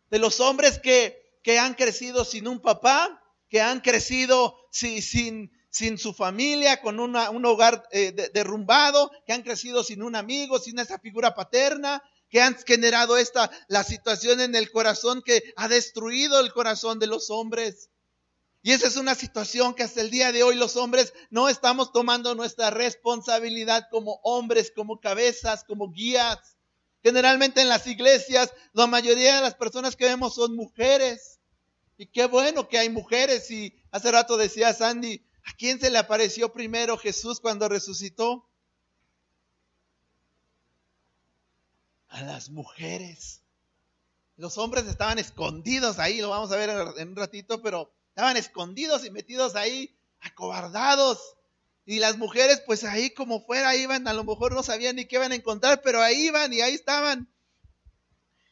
de 0.09 0.19
los 0.19 0.39
hombres 0.39 0.79
que, 0.79 1.17
que 1.43 1.59
han 1.59 1.73
crecido 1.73 2.25
sin 2.25 2.47
un 2.47 2.61
papá, 2.61 3.23
que 3.49 3.61
han 3.61 3.81
crecido 3.81 4.55
sin, 4.71 5.01
sin, 5.01 5.51
sin 5.69 5.97
su 5.97 6.13
familia, 6.13 6.81
con 6.81 6.99
una, 6.99 7.29
un 7.29 7.45
hogar 7.45 7.87
eh, 7.91 8.11
derrumbado, 8.33 9.11
que 9.25 9.33
han 9.33 9.43
crecido 9.43 9.83
sin 9.83 10.03
un 10.03 10.15
amigo, 10.15 10.59
sin 10.59 10.79
esa 10.79 10.99
figura 10.99 11.33
paterna, 11.33 12.03
que 12.29 12.41
han 12.41 12.57
generado 12.65 13.17
esta, 13.17 13.49
la 13.67 13.83
situación 13.83 14.39
en 14.39 14.55
el 14.55 14.71
corazón 14.71 15.21
que 15.21 15.53
ha 15.55 15.67
destruido 15.67 16.39
el 16.39 16.53
corazón 16.53 16.99
de 16.99 17.07
los 17.07 17.29
hombres. 17.29 17.89
Y 18.63 18.71
esa 18.71 18.87
es 18.87 18.95
una 18.95 19.15
situación 19.15 19.73
que 19.73 19.83
hasta 19.83 20.01
el 20.01 20.11
día 20.11 20.31
de 20.31 20.43
hoy 20.43 20.55
los 20.55 20.75
hombres 20.77 21.13
no 21.29 21.49
estamos 21.49 21.91
tomando 21.91 22.35
nuestra 22.35 22.69
responsabilidad 22.69 23.87
como 23.89 24.19
hombres, 24.23 24.71
como 24.73 24.99
cabezas, 24.99 25.63
como 25.63 25.91
guías. 25.91 26.57
Generalmente 27.03 27.61
en 27.61 27.69
las 27.69 27.87
iglesias, 27.87 28.53
la 28.73 28.87
mayoría 28.87 29.35
de 29.35 29.41
las 29.41 29.55
personas 29.55 29.95
que 29.95 30.05
vemos 30.05 30.35
son 30.35 30.55
mujeres. 30.55 31.39
Y 31.97 32.05
qué 32.07 32.25
bueno 32.25 32.67
que 32.67 32.77
hay 32.77 32.89
mujeres. 32.89 33.49
Y 33.49 33.75
hace 33.91 34.11
rato 34.11 34.37
decía 34.37 34.73
Sandy, 34.73 35.25
¿a 35.45 35.53
quién 35.53 35.79
se 35.79 35.89
le 35.89 35.97
apareció 35.97 36.53
primero 36.53 36.97
Jesús 36.97 37.39
cuando 37.39 37.67
resucitó? 37.69 38.47
A 42.09 42.21
las 42.21 42.49
mujeres. 42.49 43.41
Los 44.37 44.57
hombres 44.57 44.85
estaban 44.85 45.19
escondidos 45.19 45.99
ahí, 45.99 46.19
lo 46.19 46.29
vamos 46.29 46.51
a 46.51 46.57
ver 46.57 46.69
en 46.97 47.09
un 47.09 47.15
ratito, 47.15 47.61
pero 47.61 47.93
estaban 48.09 48.37
escondidos 48.37 49.05
y 49.05 49.11
metidos 49.11 49.55
ahí, 49.55 49.95
acobardados. 50.19 51.35
Y 51.91 51.99
las 51.99 52.17
mujeres, 52.17 52.61
pues 52.65 52.85
ahí 52.85 53.09
como 53.09 53.45
fuera 53.45 53.75
iban, 53.75 54.07
a 54.07 54.13
lo 54.13 54.23
mejor 54.23 54.53
no 54.53 54.63
sabían 54.63 54.95
ni 54.95 55.03
qué 55.03 55.17
iban 55.17 55.33
a 55.33 55.35
encontrar, 55.35 55.81
pero 55.81 56.01
ahí 56.01 56.27
iban 56.27 56.53
y 56.53 56.61
ahí 56.61 56.73
estaban. 56.73 57.29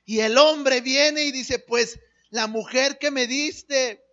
Y 0.04 0.20
el 0.20 0.38
hombre 0.38 0.82
viene 0.82 1.24
y 1.24 1.32
dice, 1.32 1.58
pues 1.58 2.02
la 2.32 2.48
mujer 2.48 2.98
que 2.98 3.12
me 3.12 3.28
diste. 3.28 4.04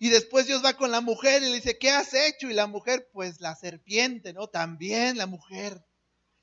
Y 0.00 0.08
después 0.08 0.48
Dios 0.48 0.64
va 0.64 0.72
con 0.72 0.90
la 0.90 1.00
mujer 1.00 1.44
y 1.44 1.46
le 1.46 1.54
dice, 1.54 1.78
¿qué 1.78 1.90
has 1.90 2.12
hecho? 2.12 2.50
Y 2.50 2.54
la 2.54 2.66
mujer, 2.66 3.08
pues 3.12 3.40
la 3.40 3.54
serpiente, 3.54 4.32
¿no? 4.32 4.48
También 4.48 5.16
la 5.16 5.26
mujer. 5.26 5.84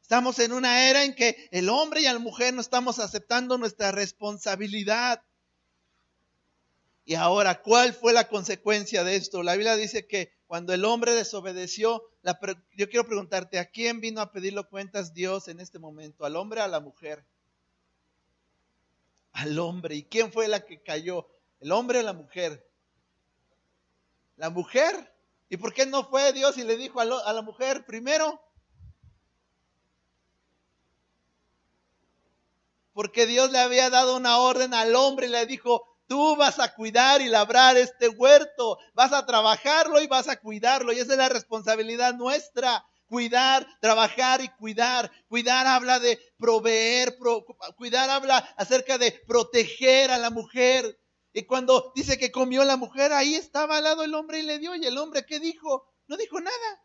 Estamos 0.02 0.40
en 0.40 0.54
una 0.54 0.90
era 0.90 1.04
en 1.04 1.16
que 1.16 1.50
el 1.52 1.68
hombre 1.68 2.00
y 2.00 2.04
la 2.06 2.20
mujer 2.20 2.54
no 2.54 2.62
estamos 2.62 3.00
aceptando 3.00 3.58
nuestra 3.58 3.92
responsabilidad. 3.92 5.22
Y 7.04 7.16
ahora, 7.16 7.62
¿cuál 7.62 7.94
fue 7.94 8.14
la 8.14 8.30
consecuencia 8.30 9.04
de 9.04 9.18
esto? 9.18 9.44
La 9.44 9.56
Biblia 9.56 9.76
dice 9.76 10.08
que 10.08 10.32
cuando 10.48 10.74
el 10.74 10.86
hombre 10.86 11.14
desobedeció, 11.14 12.02
yo 12.76 12.90
quiero 12.90 13.06
preguntarte, 13.06 13.60
¿a 13.60 13.66
quién 13.66 14.00
vino 14.00 14.22
a 14.22 14.32
pedirlo 14.32 14.70
cuentas 14.70 15.14
Dios 15.14 15.50
en 15.50 15.60
este 15.60 15.78
momento? 15.78 16.26
¿Al 16.26 16.38
hombre 16.38 16.62
o 16.62 16.64
a 16.64 16.68
la 16.68 16.80
mujer? 16.80 17.26
Al 19.34 19.60
hombre. 19.60 19.96
¿Y 19.96 20.04
quién 20.04 20.32
fue 20.32 20.48
la 20.48 20.62
que 20.62 20.82
cayó? 20.82 21.28
¿El 21.60 21.72
hombre 21.72 22.00
o 22.00 22.04
la 22.04 22.14
mujer? 22.14 22.66
La 24.38 24.50
mujer. 24.50 25.14
¿Y 25.50 25.58
por 25.58 25.74
qué 25.74 25.86
no 25.86 26.06
fue 26.06 26.32
Dios 26.32 26.58
y 26.58 26.64
le 26.64 26.78
dijo 26.78 27.02
a, 27.02 27.04
a 27.04 27.34
la 27.34 27.42
mujer 27.42 27.86
primero? 27.86 28.42
Porque 32.94 33.26
Dios 33.26 33.52
le 33.52 33.60
había 33.60 33.90
dado 33.90 34.16
una 34.16 34.38
orden 34.38 34.74
al 34.74 34.96
hombre 34.96 35.28
y 35.28 35.30
le 35.30 35.46
dijo, 35.46 35.93
Tú 36.08 36.36
vas 36.36 36.60
a 36.60 36.74
cuidar 36.74 37.22
y 37.22 37.28
labrar 37.28 37.78
este 37.78 38.10
huerto, 38.10 38.78
vas 38.94 39.14
a 39.14 39.26
trabajarlo 39.26 40.02
y 40.02 40.08
vas 40.08 40.28
a 40.28 40.38
cuidarlo. 40.40 40.92
Y 40.94 41.00
esa 41.00 41.14
es 41.14 41.18
la 41.18 41.30
responsabilidad 41.30 42.14
nuestra. 42.14 42.86
Cuidar, 43.06 43.68
trabajar 43.80 44.42
y 44.42 44.50
cuidar. 44.50 45.12
Cuidar 45.28 45.68
habla 45.68 46.00
de 46.00 46.20
proveer, 46.38 47.16
cuidar 47.78 48.10
habla 48.10 48.38
acerca 48.58 48.98
de 48.98 49.12
proteger 49.28 50.12
a 50.12 50.18
la 50.18 50.30
mujer. 50.30 51.00
Y 51.32 51.44
cuando 51.44 51.92
dice 51.96 52.18
que 52.18 52.32
comió 52.32 52.64
la 52.64 52.78
mujer, 52.78 53.14
ahí 53.14 53.36
estaba 53.36 53.78
al 53.78 53.84
lado 53.84 54.04
el 54.04 54.16
hombre 54.16 54.40
y 54.40 54.44
le 54.44 54.60
dio. 54.60 54.76
¿Y 54.76 54.86
el 54.86 54.98
hombre 54.98 55.26
qué 55.26 55.40
dijo? 55.40 55.86
No 56.08 56.18
dijo 56.18 56.40
nada 56.40 56.83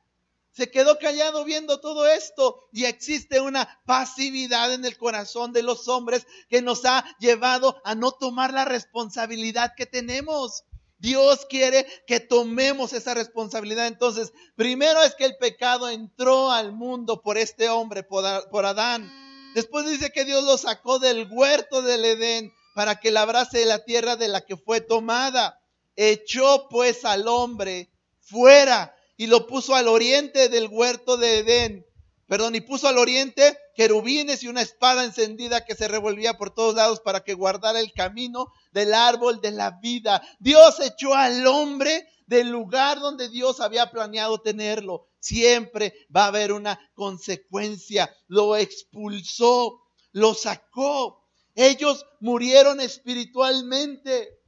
se 0.58 0.72
quedó 0.72 0.98
callado 0.98 1.44
viendo 1.44 1.78
todo 1.78 2.08
esto 2.08 2.68
y 2.72 2.86
existe 2.86 3.40
una 3.40 3.80
pasividad 3.86 4.74
en 4.74 4.84
el 4.84 4.98
corazón 4.98 5.52
de 5.52 5.62
los 5.62 5.86
hombres 5.86 6.26
que 6.50 6.62
nos 6.62 6.84
ha 6.84 7.04
llevado 7.20 7.80
a 7.84 7.94
no 7.94 8.10
tomar 8.10 8.52
la 8.52 8.64
responsabilidad 8.64 9.74
que 9.76 9.86
tenemos. 9.86 10.64
Dios 10.98 11.46
quiere 11.48 11.86
que 12.08 12.18
tomemos 12.18 12.92
esa 12.92 13.14
responsabilidad. 13.14 13.86
Entonces, 13.86 14.32
primero 14.56 15.00
es 15.04 15.14
que 15.14 15.26
el 15.26 15.36
pecado 15.36 15.90
entró 15.90 16.50
al 16.50 16.72
mundo 16.72 17.22
por 17.22 17.38
este 17.38 17.68
hombre, 17.68 18.02
por 18.02 18.66
Adán. 18.66 19.08
Después 19.54 19.86
dice 19.86 20.10
que 20.10 20.24
Dios 20.24 20.42
lo 20.42 20.58
sacó 20.58 20.98
del 20.98 21.28
huerto 21.30 21.82
del 21.82 22.04
Edén 22.04 22.52
para 22.74 22.98
que 22.98 23.12
labrase 23.12 23.64
la 23.64 23.84
tierra 23.84 24.16
de 24.16 24.26
la 24.26 24.40
que 24.40 24.56
fue 24.56 24.80
tomada. 24.80 25.60
Echó 25.94 26.66
pues 26.68 27.04
al 27.04 27.28
hombre 27.28 27.92
fuera 28.18 28.92
y 29.18 29.26
lo 29.26 29.46
puso 29.46 29.74
al 29.74 29.88
oriente 29.88 30.48
del 30.48 30.68
huerto 30.68 31.18
de 31.18 31.40
Edén. 31.40 31.86
Perdón, 32.28 32.54
y 32.54 32.60
puso 32.60 32.88
al 32.88 32.98
oriente 32.98 33.58
querubines 33.74 34.42
y 34.42 34.48
una 34.48 34.62
espada 34.62 35.04
encendida 35.04 35.64
que 35.64 35.74
se 35.74 35.88
revolvía 35.88 36.38
por 36.38 36.54
todos 36.54 36.74
lados 36.74 37.00
para 37.00 37.24
que 37.24 37.34
guardara 37.34 37.80
el 37.80 37.92
camino 37.92 38.52
del 38.72 38.94
árbol 38.94 39.40
de 39.40 39.50
la 39.50 39.72
vida. 39.80 40.22
Dios 40.38 40.78
echó 40.80 41.14
al 41.14 41.46
hombre 41.46 42.06
del 42.26 42.48
lugar 42.48 43.00
donde 43.00 43.28
Dios 43.28 43.60
había 43.60 43.90
planeado 43.90 44.40
tenerlo. 44.40 45.08
Siempre 45.18 45.94
va 46.14 46.24
a 46.24 46.28
haber 46.28 46.52
una 46.52 46.78
consecuencia. 46.94 48.14
Lo 48.28 48.56
expulsó, 48.56 49.80
lo 50.12 50.34
sacó. 50.34 51.24
Ellos 51.56 52.06
murieron 52.20 52.80
espiritualmente. 52.80 54.38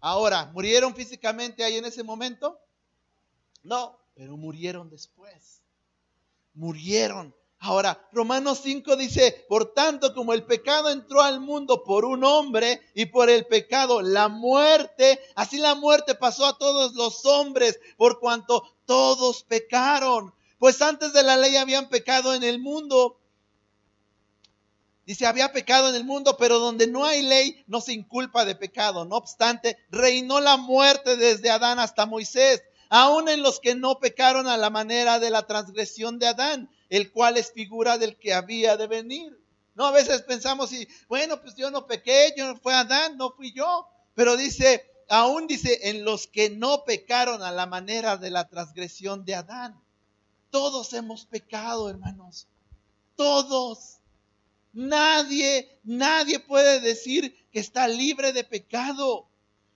Ahora, 0.00 0.50
¿murieron 0.54 0.94
físicamente 0.96 1.62
ahí 1.62 1.76
en 1.76 1.84
ese 1.84 2.02
momento? 2.02 2.58
No, 3.62 3.98
pero 4.18 4.36
murieron 4.36 4.90
después. 4.90 5.62
Murieron. 6.52 7.32
Ahora, 7.60 8.08
Romanos 8.10 8.60
5 8.64 8.96
dice, 8.96 9.46
por 9.48 9.72
tanto 9.74 10.12
como 10.12 10.32
el 10.32 10.42
pecado 10.42 10.90
entró 10.90 11.22
al 11.22 11.38
mundo 11.38 11.84
por 11.84 12.04
un 12.04 12.24
hombre 12.24 12.82
y 12.94 13.06
por 13.06 13.30
el 13.30 13.46
pecado 13.46 14.02
la 14.02 14.26
muerte, 14.26 15.20
así 15.36 15.58
la 15.58 15.76
muerte 15.76 16.16
pasó 16.16 16.46
a 16.46 16.58
todos 16.58 16.94
los 16.94 17.24
hombres 17.26 17.78
por 17.96 18.18
cuanto 18.18 18.64
todos 18.86 19.44
pecaron. 19.44 20.34
Pues 20.58 20.82
antes 20.82 21.12
de 21.12 21.22
la 21.22 21.36
ley 21.36 21.54
habían 21.54 21.88
pecado 21.88 22.34
en 22.34 22.42
el 22.42 22.58
mundo. 22.58 23.20
Dice, 25.06 25.26
había 25.26 25.52
pecado 25.52 25.90
en 25.90 25.94
el 25.94 26.02
mundo, 26.02 26.36
pero 26.36 26.58
donde 26.58 26.88
no 26.88 27.04
hay 27.04 27.22
ley 27.22 27.62
no 27.68 27.80
se 27.80 27.92
inculpa 27.92 28.44
de 28.44 28.56
pecado. 28.56 29.04
No 29.04 29.14
obstante, 29.14 29.78
reinó 29.90 30.40
la 30.40 30.56
muerte 30.56 31.16
desde 31.16 31.50
Adán 31.50 31.78
hasta 31.78 32.04
Moisés 32.04 32.64
aun 32.88 33.28
en 33.28 33.42
los 33.42 33.60
que 33.60 33.74
no 33.74 33.98
pecaron 33.98 34.46
a 34.46 34.56
la 34.56 34.70
manera 34.70 35.18
de 35.18 35.30
la 35.30 35.46
transgresión 35.46 36.18
de 36.18 36.28
Adán, 36.28 36.70
el 36.88 37.12
cual 37.12 37.36
es 37.36 37.52
figura 37.52 37.98
del 37.98 38.16
que 38.16 38.34
había 38.34 38.76
de 38.76 38.86
venir. 38.86 39.38
No, 39.74 39.86
a 39.86 39.92
veces 39.92 40.22
pensamos 40.22 40.72
y, 40.72 40.88
bueno, 41.08 41.40
pues 41.40 41.54
yo 41.54 41.70
no 41.70 41.86
pequé, 41.86 42.34
yo 42.36 42.46
no 42.46 42.56
fue 42.56 42.74
Adán, 42.74 43.16
no 43.16 43.30
fui 43.30 43.52
yo. 43.52 43.86
Pero 44.14 44.36
dice, 44.36 44.90
aún 45.08 45.46
dice, 45.46 45.90
en 45.90 46.04
los 46.04 46.26
que 46.26 46.50
no 46.50 46.84
pecaron 46.84 47.42
a 47.42 47.52
la 47.52 47.66
manera 47.66 48.16
de 48.16 48.30
la 48.30 48.48
transgresión 48.48 49.24
de 49.24 49.36
Adán. 49.36 49.80
Todos 50.50 50.92
hemos 50.94 51.26
pecado, 51.26 51.88
hermanos. 51.88 52.48
Todos. 53.14 53.98
Nadie, 54.72 55.78
nadie 55.84 56.40
puede 56.40 56.80
decir 56.80 57.34
que 57.52 57.60
está 57.60 57.86
libre 57.86 58.32
de 58.32 58.44
pecado. 58.44 59.27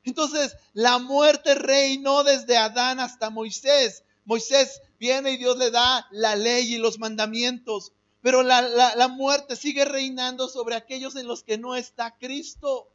Entonces, 0.04 0.56
la 0.72 0.98
muerte 0.98 1.54
reinó 1.54 2.24
desde 2.24 2.56
Adán 2.56 3.00
hasta 3.00 3.30
Moisés. 3.30 4.02
Moisés 4.24 4.80
viene 4.98 5.32
y 5.32 5.36
Dios 5.36 5.56
le 5.58 5.70
da 5.70 6.06
la 6.10 6.36
ley 6.36 6.74
y 6.74 6.78
los 6.78 6.98
mandamientos, 6.98 7.92
pero 8.20 8.42
la, 8.42 9.08
muerte 9.08 9.56
sigue 9.56 9.84
reinando 9.84 10.48
sobre 10.48 10.76
aquellos 10.76 11.16
en 11.16 11.26
los 11.26 11.42
que 11.42 11.58
no 11.58 11.74
está 11.74 12.16
Cristo. 12.18 12.88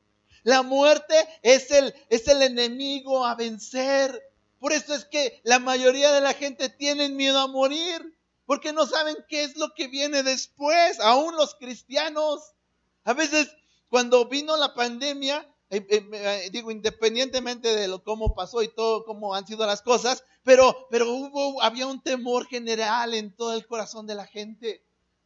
La 0.43 0.63
muerte 0.63 1.15
es 1.41 1.71
el, 1.71 1.93
es 2.09 2.27
el 2.27 2.41
enemigo 2.41 3.25
a 3.25 3.35
vencer. 3.35 4.21
Por 4.59 4.71
eso 4.71 4.93
es 4.93 5.05
que 5.05 5.41
la 5.43 5.59
mayoría 5.59 6.11
de 6.13 6.21
la 6.21 6.33
gente 6.33 6.69
tiene 6.69 7.09
miedo 7.09 7.39
a 7.39 7.47
morir, 7.47 8.17
porque 8.45 8.71
no 8.71 8.85
saben 8.85 9.17
qué 9.27 9.43
es 9.43 9.57
lo 9.57 9.73
que 9.73 9.87
viene 9.87 10.23
después, 10.23 10.99
aún 11.01 11.35
los 11.35 11.55
cristianos. 11.55 12.53
A 13.03 13.13
veces, 13.13 13.49
cuando 13.89 14.25
vino 14.29 14.55
la 14.55 14.73
pandemia, 14.73 15.45
eh, 15.69 15.85
eh, 15.89 16.09
eh, 16.13 16.49
digo, 16.51 16.71
independientemente 16.71 17.75
de 17.75 17.89
lo, 17.89 18.01
cómo 18.01 18.33
pasó 18.33 18.63
y 18.63 18.69
todo, 18.69 19.03
cómo 19.03 19.35
han 19.35 19.45
sido 19.45 19.65
las 19.65 19.81
cosas, 19.81 20.23
pero, 20.43 20.87
pero 20.89 21.11
hubo, 21.11 21.61
había 21.61 21.87
un 21.87 22.01
temor 22.01 22.45
general 22.45 23.13
en 23.13 23.35
todo 23.35 23.53
el 23.53 23.67
corazón 23.67 24.07
de 24.07 24.15
la 24.15 24.25
gente. 24.25 24.83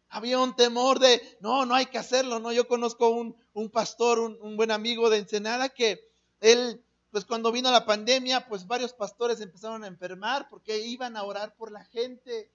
Había 0.09 0.39
un 0.39 0.55
temor 0.55 0.99
de, 0.99 1.21
no, 1.41 1.65
no 1.65 1.75
hay 1.75 1.85
que 1.85 1.99
hacerlo, 1.99 2.39
¿no? 2.39 2.51
Yo 2.51 2.67
conozco 2.67 3.09
un, 3.09 3.35
un 3.53 3.69
pastor, 3.69 4.19
un, 4.19 4.37
un, 4.41 4.57
buen 4.57 4.71
amigo 4.71 5.09
de 5.09 5.19
Ensenada, 5.19 5.69
que 5.69 6.01
él, 6.41 6.83
pues 7.11 7.23
cuando 7.23 7.51
vino 7.51 7.69
la 7.71 7.85
pandemia, 7.85 8.47
pues 8.49 8.65
varios 8.65 8.93
pastores 8.93 9.39
empezaron 9.41 9.83
a 9.83 9.87
enfermar 9.87 10.49
porque 10.49 10.79
iban 10.79 11.17
a 11.17 11.23
orar 11.23 11.55
por 11.55 11.71
la 11.71 11.85
gente. 11.85 12.51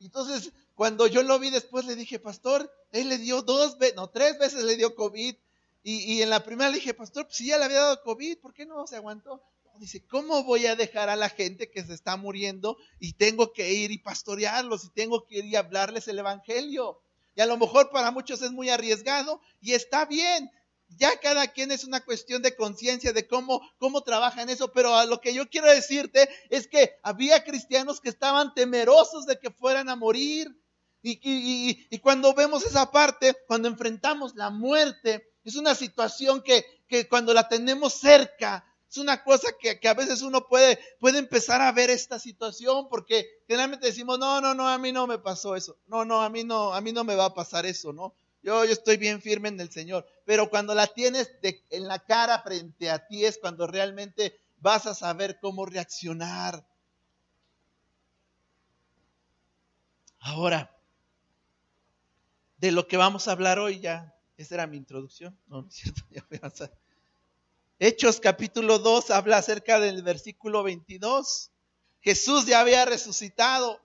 Entonces, 0.00 0.52
cuando 0.74 1.06
yo 1.06 1.22
lo 1.22 1.38
vi 1.38 1.50
después, 1.50 1.84
le 1.84 1.94
dije, 1.94 2.18
pastor, 2.18 2.72
él 2.90 3.10
le 3.10 3.18
dio 3.18 3.42
dos 3.42 3.78
veces, 3.78 3.96
no, 3.96 4.08
tres 4.08 4.38
veces 4.38 4.64
le 4.64 4.76
dio 4.76 4.94
COVID 4.94 5.36
y, 5.82 6.20
en 6.22 6.30
la 6.30 6.44
primera 6.44 6.70
le 6.70 6.76
dije, 6.76 6.92
pastor, 6.92 7.24
pues 7.24 7.36
si 7.36 7.46
ya 7.46 7.58
le 7.58 7.64
había 7.64 7.80
dado 7.80 8.02
COVID, 8.02 8.38
¿por 8.38 8.52
qué 8.52 8.66
no 8.66 8.86
se 8.86 8.96
aguantó? 8.96 9.42
dice, 9.78 10.04
¿cómo 10.06 10.42
voy 10.44 10.66
a 10.66 10.76
dejar 10.76 11.08
a 11.08 11.16
la 11.16 11.28
gente 11.28 11.70
que 11.70 11.84
se 11.84 11.94
está 11.94 12.16
muriendo 12.16 12.76
y 12.98 13.12
tengo 13.14 13.52
que 13.52 13.72
ir 13.72 13.90
y 13.90 13.98
pastorearlos 13.98 14.84
y 14.84 14.90
tengo 14.90 15.24
que 15.24 15.38
ir 15.38 15.44
y 15.44 15.56
hablarles 15.56 16.08
el 16.08 16.18
Evangelio? 16.18 17.00
Y 17.34 17.40
a 17.40 17.46
lo 17.46 17.56
mejor 17.56 17.90
para 17.90 18.10
muchos 18.10 18.42
es 18.42 18.50
muy 18.50 18.68
arriesgado 18.68 19.40
y 19.60 19.72
está 19.72 20.04
bien. 20.04 20.50
Ya 20.96 21.20
cada 21.20 21.48
quien 21.48 21.70
es 21.70 21.84
una 21.84 22.00
cuestión 22.04 22.42
de 22.42 22.56
conciencia 22.56 23.12
de 23.12 23.26
cómo, 23.26 23.60
cómo 23.78 24.02
trabaja 24.02 24.42
en 24.42 24.48
eso, 24.48 24.72
pero 24.72 24.96
a 24.96 25.04
lo 25.04 25.20
que 25.20 25.34
yo 25.34 25.48
quiero 25.48 25.68
decirte 25.68 26.28
es 26.48 26.66
que 26.66 26.94
había 27.02 27.44
cristianos 27.44 28.00
que 28.00 28.08
estaban 28.08 28.54
temerosos 28.54 29.26
de 29.26 29.38
que 29.38 29.50
fueran 29.50 29.88
a 29.88 29.96
morir. 29.96 30.48
Y, 31.00 31.86
y 31.90 31.98
cuando 32.00 32.34
vemos 32.34 32.64
esa 32.66 32.90
parte, 32.90 33.36
cuando 33.46 33.68
enfrentamos 33.68 34.34
la 34.34 34.50
muerte, 34.50 35.27
es 35.48 35.56
una 35.56 35.74
situación 35.74 36.42
que, 36.42 37.08
cuando 37.08 37.32
la 37.32 37.48
tenemos 37.48 37.94
cerca, 37.94 38.66
es 38.88 38.98
una 38.98 39.24
cosa 39.24 39.48
que, 39.58 39.88
a 39.88 39.94
veces 39.94 40.20
uno 40.20 40.46
puede, 40.46 40.78
puede 41.00 41.18
empezar 41.18 41.62
a 41.62 41.72
ver 41.72 41.88
esta 41.88 42.18
situación 42.18 42.88
porque 42.90 43.26
generalmente 43.46 43.86
decimos, 43.86 44.18
no, 44.18 44.42
no, 44.42 44.54
no, 44.54 44.68
a 44.68 44.76
mí 44.76 44.92
no 44.92 45.06
me 45.06 45.18
pasó 45.18 45.56
eso. 45.56 45.78
No, 45.86 46.04
no, 46.04 46.22
a 46.22 46.28
mí 46.28 46.44
no, 46.44 46.74
a 46.74 46.80
mí 46.82 46.92
no 46.92 47.02
me 47.02 47.16
va 47.16 47.26
a 47.26 47.34
pasar 47.34 47.64
eso, 47.64 47.94
¿no? 47.94 48.14
Yo, 48.42 48.64
yo 48.66 48.72
estoy 48.72 48.98
bien 48.98 49.22
firme 49.22 49.48
en 49.48 49.58
el 49.58 49.70
Señor. 49.70 50.06
Pero 50.26 50.50
cuando 50.50 50.74
la 50.74 50.86
tienes 50.86 51.30
en 51.42 51.88
la 51.88 51.98
cara 51.98 52.42
frente 52.42 52.90
a 52.90 53.06
ti 53.06 53.24
es 53.24 53.38
cuando 53.38 53.66
realmente 53.66 54.38
vas 54.58 54.84
a 54.86 54.94
saber 54.94 55.38
cómo 55.40 55.64
reaccionar. 55.64 56.66
Ahora, 60.20 60.76
de 62.58 62.70
lo 62.70 62.86
que 62.86 62.98
vamos 62.98 63.28
a 63.28 63.32
hablar 63.32 63.58
hoy 63.58 63.80
ya 63.80 64.17
esa 64.38 64.54
era 64.54 64.66
mi 64.66 64.78
introducción. 64.78 65.38
No, 65.46 65.60
no 65.60 65.68
es 65.68 65.74
cierto, 65.74 66.00
ya 66.10 66.24
voy 66.30 66.36
a 66.36 66.46
avanzar. 66.46 66.72
Hechos 67.78 68.18
capítulo 68.20 68.78
2 68.78 69.10
habla 69.10 69.36
acerca 69.36 69.78
del 69.78 70.02
versículo 70.02 70.62
22. 70.62 71.50
Jesús 72.00 72.46
ya 72.46 72.60
había 72.60 72.86
resucitado. 72.86 73.80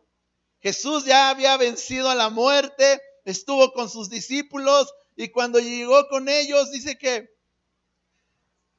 Jesús 0.61 1.03
ya 1.03 1.29
había 1.29 1.57
vencido 1.57 2.09
a 2.09 2.15
la 2.15 2.29
muerte 2.29 3.01
estuvo 3.25 3.73
con 3.73 3.89
sus 3.89 4.09
discípulos 4.09 4.93
y 5.15 5.29
cuando 5.29 5.59
llegó 5.59 6.07
con 6.09 6.29
ellos, 6.29 6.71
dice 6.71 6.97
que 6.97 7.29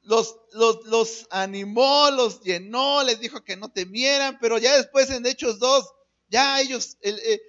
los, 0.01 0.37
los, 0.51 1.27
animó, 1.31 2.11
los 2.11 2.41
llenó, 2.41 3.03
les 3.03 3.19
dijo 3.19 3.43
que 3.43 3.57
no 3.57 3.71
temieran, 3.71 4.37
pero 4.39 4.57
ya 4.57 4.75
después 4.75 5.09
en 5.09 5.25
Hechos 5.25 5.59
2, 5.59 5.85
ya 6.27 6.61
ellos, 6.61 6.97
eh, 7.01 7.41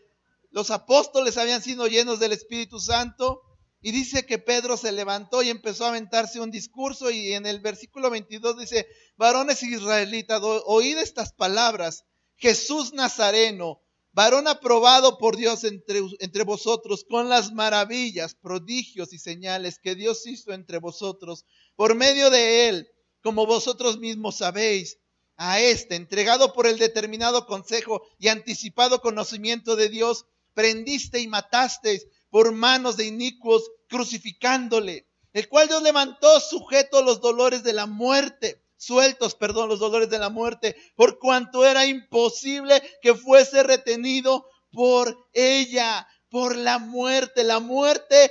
los 0.51 0.71
apóstoles 0.71 1.37
habían 1.37 1.63
sido 1.63 1.87
llenos 1.87 2.19
del 2.19 2.33
Espíritu 2.33 2.81
Santo. 2.81 3.43
Y 3.81 3.93
dice 3.93 4.27
que 4.27 4.39
Pedro 4.39 4.77
se 4.77 4.93
levantó 4.93 5.43
y 5.43 5.51
empezó 5.51 5.85
a 5.85 5.89
aventarse 5.89 6.41
un 6.41 6.51
discurso 6.51 7.11
y 7.11 7.35
en 7.35 7.47
el 7.47 7.61
versículo 7.61 8.11
22 8.11 8.59
dice, 8.59 8.87
varones 9.17 9.63
israelitas, 9.63 10.41
oíd 10.43 10.99
estas 10.99 11.33
palabras, 11.33 12.05
Jesús 12.37 12.93
Nazareno, 12.93 13.83
varón 14.13 14.49
aprobado 14.49 15.19
por 15.19 15.37
Dios 15.37 15.65
entre, 15.65 16.01
entre, 16.21 16.43
vosotros 16.43 17.05
con 17.09 17.29
las 17.29 17.53
maravillas, 17.53 18.35
prodigios 18.35 19.13
y 19.13 19.19
señales 19.19 19.79
que 19.79 19.95
Dios 19.95 20.27
hizo 20.27 20.53
entre 20.53 20.79
vosotros 20.79 21.45
por 21.77 21.95
medio 21.95 22.31
de 22.31 22.69
él, 22.69 22.89
como 23.23 23.47
vosotros 23.47 23.99
mismos 23.99 24.37
sabéis, 24.37 24.99
a 25.37 25.61
este, 25.61 25.97
entregado 25.97 26.55
por 26.55 26.67
el 26.67 26.79
determinado 26.79 27.47
consejo 27.47 28.03
y 28.19 28.29
anticipado 28.29 29.03
conocimiento 29.03 29.77
de 29.77 29.91
Dios, 29.91 30.25
prendiste 30.55 31.21
y 31.21 31.29
matasteis 31.29 32.07
por 32.37 32.53
manos 32.53 32.99
de 32.99 33.07
inicuos, 33.07 33.73
crucificándole, 33.89 35.07
el 35.33 35.49
cual 35.49 35.69
Dios 35.69 35.83
levantó 35.83 36.39
sujeto 36.39 36.99
a 36.99 37.03
los 37.03 37.23
dolores 37.23 37.63
de 37.63 37.73
la 37.73 37.87
muerte 37.87 38.63
sueltos, 38.77 39.35
perdón, 39.35 39.71
los 39.71 39.79
dolores 39.79 40.11
de 40.11 40.19
la 40.19 40.29
muerte, 40.29 40.77
por 40.97 41.19
cuanto 41.19 41.65
era 41.65 41.87
imposible 41.87 42.83
que 43.01 43.15
fuese 43.15 43.63
retenido 43.63 44.51
por 44.71 45.17
ella, 45.33 46.07
por 46.29 46.57
la 46.57 46.79
muerte. 46.79 47.43
La 47.43 47.59
muerte 47.59 48.31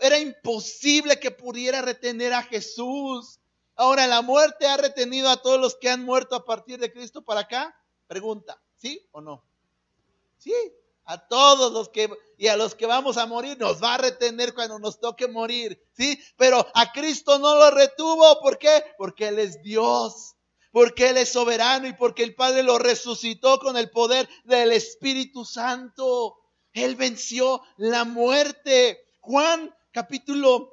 era 0.00 0.18
imposible 0.18 1.20
que 1.20 1.30
pudiera 1.30 1.82
retener 1.82 2.32
a 2.32 2.42
Jesús. 2.42 3.38
Ahora, 3.76 4.08
¿la 4.08 4.22
muerte 4.22 4.66
ha 4.66 4.76
retenido 4.76 5.30
a 5.30 5.40
todos 5.40 5.60
los 5.60 5.76
que 5.76 5.88
han 5.88 6.02
muerto 6.02 6.34
a 6.34 6.44
partir 6.44 6.80
de 6.80 6.92
Cristo 6.92 7.22
para 7.22 7.42
acá? 7.42 7.80
Pregunta, 8.08 8.60
¿sí 8.74 9.06
o 9.12 9.20
no? 9.20 9.44
Sí, 10.36 10.52
a 11.06 11.26
todos 11.26 11.72
los 11.72 11.88
que 11.88 12.10
y 12.36 12.48
a 12.48 12.56
los 12.56 12.74
que 12.74 12.86
vamos 12.86 13.16
a 13.16 13.26
morir 13.26 13.56
nos 13.58 13.82
va 13.82 13.94
a 13.94 13.98
retener 13.98 14.54
cuando 14.54 14.78
nos 14.78 15.00
toque 15.00 15.28
morir, 15.28 15.80
¿sí? 15.96 16.18
Pero 16.36 16.66
a 16.74 16.92
Cristo 16.92 17.38
no 17.38 17.54
lo 17.54 17.70
retuvo, 17.70 18.40
¿por 18.40 18.58
qué? 18.58 18.84
Porque 18.98 19.28
Él 19.28 19.38
es 19.38 19.62
Dios, 19.62 20.34
porque 20.70 21.08
Él 21.08 21.16
es 21.16 21.30
soberano 21.32 21.86
y 21.86 21.94
porque 21.94 22.22
el 22.22 22.34
Padre 22.34 22.62
lo 22.62 22.78
resucitó 22.78 23.58
con 23.58 23.76
el 23.76 23.90
poder 23.90 24.28
del 24.44 24.72
Espíritu 24.72 25.44
Santo. 25.44 26.36
Él 26.72 26.96
venció 26.96 27.62
la 27.78 28.04
muerte. 28.04 29.08
Juan 29.20 29.74
capítulo 29.92 30.70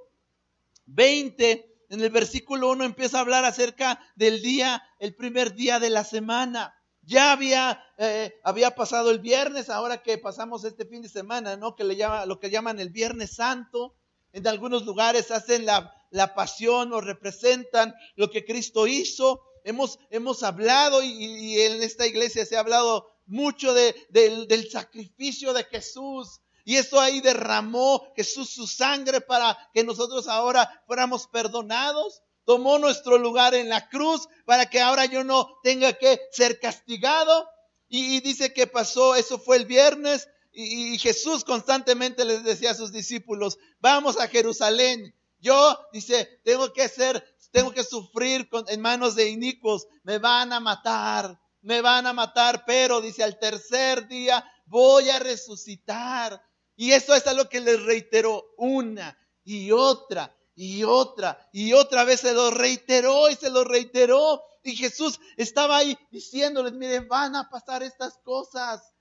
20, 0.87 1.85
en 1.89 2.01
el 2.01 2.09
versículo 2.09 2.71
1 2.71 2.83
empieza 2.83 3.17
a 3.17 3.21
hablar 3.21 3.45
acerca 3.45 3.99
del 4.15 4.41
día, 4.41 4.83
el 4.99 5.15
primer 5.15 5.53
día 5.53 5.79
de 5.79 5.89
la 5.89 6.03
semana. 6.03 6.75
Ya 7.05 7.33
había, 7.33 7.83
eh, 7.97 8.39
había 8.43 8.75
pasado 8.75 9.11
el 9.11 9.19
viernes, 9.19 9.69
ahora 9.69 10.01
que 10.01 10.17
pasamos 10.17 10.63
este 10.63 10.85
fin 10.85 11.01
de 11.01 11.09
semana, 11.09 11.57
¿no? 11.57 11.75
Que 11.75 11.83
le 11.83 11.95
llama, 11.95 12.25
lo 12.25 12.39
que 12.39 12.49
llaman 12.49 12.79
el 12.79 12.89
Viernes 12.89 13.35
Santo. 13.35 13.95
En 14.31 14.47
algunos 14.47 14.85
lugares 14.85 15.29
hacen 15.29 15.65
la, 15.65 15.93
la 16.13 16.33
pasión 16.33 16.93
o 16.93 17.01
representan 17.01 17.93
lo 18.15 18.29
que 18.29 18.45
Cristo 18.45 18.87
hizo. 18.87 19.41
Hemos, 19.65 19.99
hemos 20.11 20.43
hablado 20.43 21.01
y, 21.03 21.59
en 21.59 21.81
esta 21.83 22.05
iglesia 22.05 22.45
se 22.45 22.55
ha 22.55 22.61
hablado 22.61 23.09
mucho 23.25 23.73
de, 23.73 23.95
del 24.09 24.69
sacrificio 24.69 25.53
de 25.53 25.63
Jesús. 25.65 26.39
Y 26.65 26.77
eso 26.77 26.99
ahí 26.99 27.19
derramó 27.19 28.13
Jesús 28.15 28.49
su 28.49 28.67
sangre 28.67 29.21
para 29.21 29.57
que 29.73 29.83
nosotros 29.83 30.27
ahora 30.27 30.83
fuéramos 30.87 31.27
perdonados 31.27 32.21
tomó 32.45 32.79
nuestro 32.79 33.17
lugar 33.17 33.53
en 33.55 33.69
la 33.69 33.89
cruz 33.89 34.27
para 34.45 34.69
que 34.69 34.81
ahora 34.81 35.05
yo 35.05 35.23
no 35.23 35.59
tenga 35.63 35.93
que 35.93 36.19
ser 36.31 36.59
castigado. 36.59 37.47
Y, 37.87 38.21
dice 38.21 38.53
que 38.53 38.65
pasó, 38.65 39.15
eso 39.15 39.37
fue 39.37 39.57
el 39.57 39.65
viernes, 39.65 40.27
y, 40.51 40.97
Jesús 40.97 41.43
constantemente 41.43 42.25
les 42.25 42.43
decía 42.43 42.71
a 42.71 42.75
sus 42.75 42.91
discípulos, 42.91 43.59
vamos 43.79 44.19
a 44.19 44.27
Jerusalén. 44.27 45.13
Yo, 45.39 45.77
dice, 45.91 46.41
tengo 46.43 46.73
que 46.73 46.87
ser, 46.87 47.23
tengo 47.51 47.71
que 47.71 47.83
sufrir 47.83 48.49
en 48.67 48.81
manos 48.81 49.15
de 49.15 49.29
inicuos, 49.29 49.87
me 50.03 50.17
van 50.17 50.53
a 50.53 50.59
matar, 50.59 51.39
me 51.61 51.81
van 51.81 52.07
a 52.07 52.13
matar, 52.13 52.65
pero 52.65 53.01
dice, 53.01 53.23
al 53.23 53.37
tercer 53.37 54.07
día 54.07 54.43
voy 54.65 55.09
a 55.09 55.19
resucitar. 55.19 56.41
Y 56.75 56.93
eso 56.93 57.13
es 57.13 57.27
algo 57.27 57.47
que 57.49 57.59
les 57.59 57.81
reiteró 57.83 58.53
una 58.57 59.17
y 59.43 59.71
otra 59.71 60.35
y 60.55 60.83
otra 60.83 61.49
y 61.51 61.73
otra 61.73 62.03
vez 62.03 62.21
se 62.21 62.33
lo 62.33 62.51
reiteró 62.51 63.29
y 63.29 63.35
se 63.35 63.49
lo 63.49 63.63
reiteró. 63.63 64.41
Y 64.63 64.75
Jesús 64.75 65.19
estaba 65.35 65.77
ahí 65.77 65.97
diciéndoles, 66.11 66.73
miren, 66.73 67.07
van 67.07 67.35
a 67.35 67.49
pasar 67.49 67.83
estas 67.83 68.17
cosas. 68.19 68.93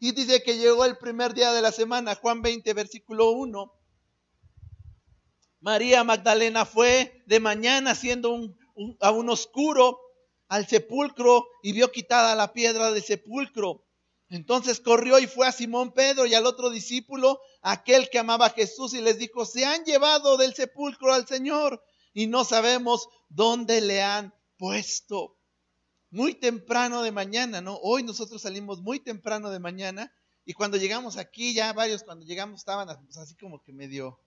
Y 0.00 0.12
dice 0.12 0.42
que 0.42 0.56
llegó 0.56 0.84
el 0.84 0.98
primer 0.98 1.34
día 1.34 1.52
de 1.52 1.62
la 1.62 1.72
semana, 1.72 2.14
Juan 2.14 2.42
20, 2.42 2.72
versículo 2.74 3.30
1. 3.30 3.72
María 5.60 6.04
Magdalena 6.04 6.64
fue 6.64 7.22
de 7.26 7.40
mañana 7.40 7.94
siendo 7.94 8.30
un, 8.30 8.56
a 9.00 9.10
un 9.10 9.28
oscuro 9.28 10.00
al 10.48 10.66
sepulcro 10.66 11.46
y 11.62 11.72
vio 11.72 11.90
quitada 11.90 12.34
la 12.34 12.52
piedra 12.52 12.90
del 12.90 13.02
sepulcro. 13.02 13.84
Entonces 14.30 14.80
corrió 14.80 15.18
y 15.18 15.26
fue 15.26 15.46
a 15.46 15.52
Simón 15.52 15.92
Pedro 15.92 16.26
y 16.26 16.34
al 16.34 16.46
otro 16.46 16.70
discípulo, 16.70 17.40
aquel 17.62 18.10
que 18.10 18.18
amaba 18.18 18.46
a 18.46 18.50
Jesús, 18.50 18.92
y 18.92 19.00
les 19.00 19.18
dijo, 19.18 19.46
se 19.46 19.64
han 19.64 19.84
llevado 19.84 20.36
del 20.36 20.54
sepulcro 20.54 21.14
al 21.14 21.26
Señor 21.26 21.82
y 22.12 22.26
no 22.26 22.44
sabemos 22.44 23.08
dónde 23.28 23.80
le 23.80 24.02
han 24.02 24.34
puesto. 24.58 25.36
Muy 26.10 26.34
temprano 26.34 27.02
de 27.02 27.12
mañana, 27.12 27.60
¿no? 27.60 27.78
Hoy 27.82 28.02
nosotros 28.02 28.42
salimos 28.42 28.80
muy 28.80 29.00
temprano 29.00 29.50
de 29.50 29.60
mañana 29.60 30.12
y 30.44 30.54
cuando 30.54 30.78
llegamos 30.78 31.16
aquí, 31.16 31.54
ya 31.54 31.72
varios 31.72 32.02
cuando 32.02 32.24
llegamos 32.24 32.60
estaban 32.60 32.88
así 32.88 33.34
como 33.36 33.62
que 33.62 33.72
medio, 33.72 34.18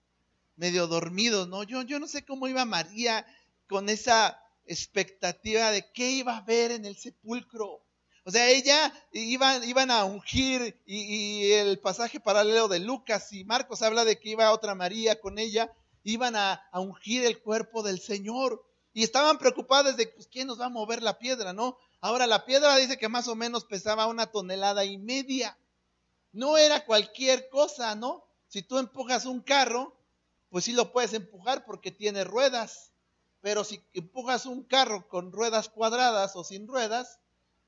medio 0.56 0.86
dormidos, 0.86 1.48
¿no? 1.48 1.64
Yo, 1.64 1.82
yo 1.82 1.98
no 1.98 2.06
sé 2.06 2.24
cómo 2.24 2.46
iba 2.48 2.64
María 2.64 3.26
con 3.68 3.88
esa 3.88 4.40
expectativa 4.64 5.70
de 5.70 5.90
qué 5.92 6.12
iba 6.12 6.36
a 6.36 6.42
ver 6.42 6.70
en 6.70 6.84
el 6.84 6.96
sepulcro. 6.96 7.84
O 8.24 8.30
sea, 8.30 8.48
ella 8.50 8.92
iban, 9.12 9.64
iban 9.64 9.90
a 9.90 10.04
ungir 10.04 10.80
y, 10.86 11.52
el 11.52 11.80
pasaje 11.80 12.20
paralelo 12.20 12.68
de 12.68 12.78
Lucas 12.78 13.32
y 13.32 13.44
Marcos 13.44 13.82
habla 13.82 14.04
de 14.04 14.18
que 14.18 14.30
iba 14.30 14.52
otra 14.52 14.76
María 14.76 15.20
con 15.20 15.38
ella, 15.38 15.72
iban 16.04 16.36
a, 16.36 16.62
ungir 16.72 17.24
el 17.24 17.40
cuerpo 17.42 17.82
del 17.82 18.00
Señor 18.00 18.64
y 18.92 19.02
estaban 19.02 19.38
preocupadas 19.38 19.96
de 19.96 20.06
pues, 20.06 20.28
quién 20.28 20.46
nos 20.46 20.60
va 20.60 20.66
a 20.66 20.70
mover 20.70 21.02
la 21.02 21.18
piedra, 21.18 21.52
¿no? 21.52 21.78
Ahora 22.00 22.26
la 22.26 22.44
piedra 22.44 22.76
dice 22.76 22.96
que 22.96 23.08
más 23.08 23.26
o 23.26 23.34
menos 23.34 23.64
pesaba 23.64 24.06
una 24.06 24.26
tonelada 24.26 24.84
y 24.84 24.98
media. 24.98 25.58
No 26.32 26.56
era 26.58 26.84
cualquier 26.84 27.48
cosa, 27.48 27.94
¿no? 27.94 28.24
Si 28.48 28.62
tú 28.62 28.78
empujas 28.78 29.24
un 29.24 29.40
carro, 29.40 29.96
pues 30.50 30.64
sí 30.64 30.72
lo 30.72 30.92
puedes 30.92 31.12
empujar 31.12 31.64
porque 31.64 31.90
tiene 31.90 32.24
ruedas. 32.24 32.92
Pero 33.40 33.64
si 33.64 33.82
empujas 33.94 34.46
un 34.46 34.62
carro 34.62 35.08
con 35.08 35.32
ruedas 35.32 35.68
cuadradas 35.68 36.36
o 36.36 36.44
sin 36.44 36.68
ruedas, 36.68 37.18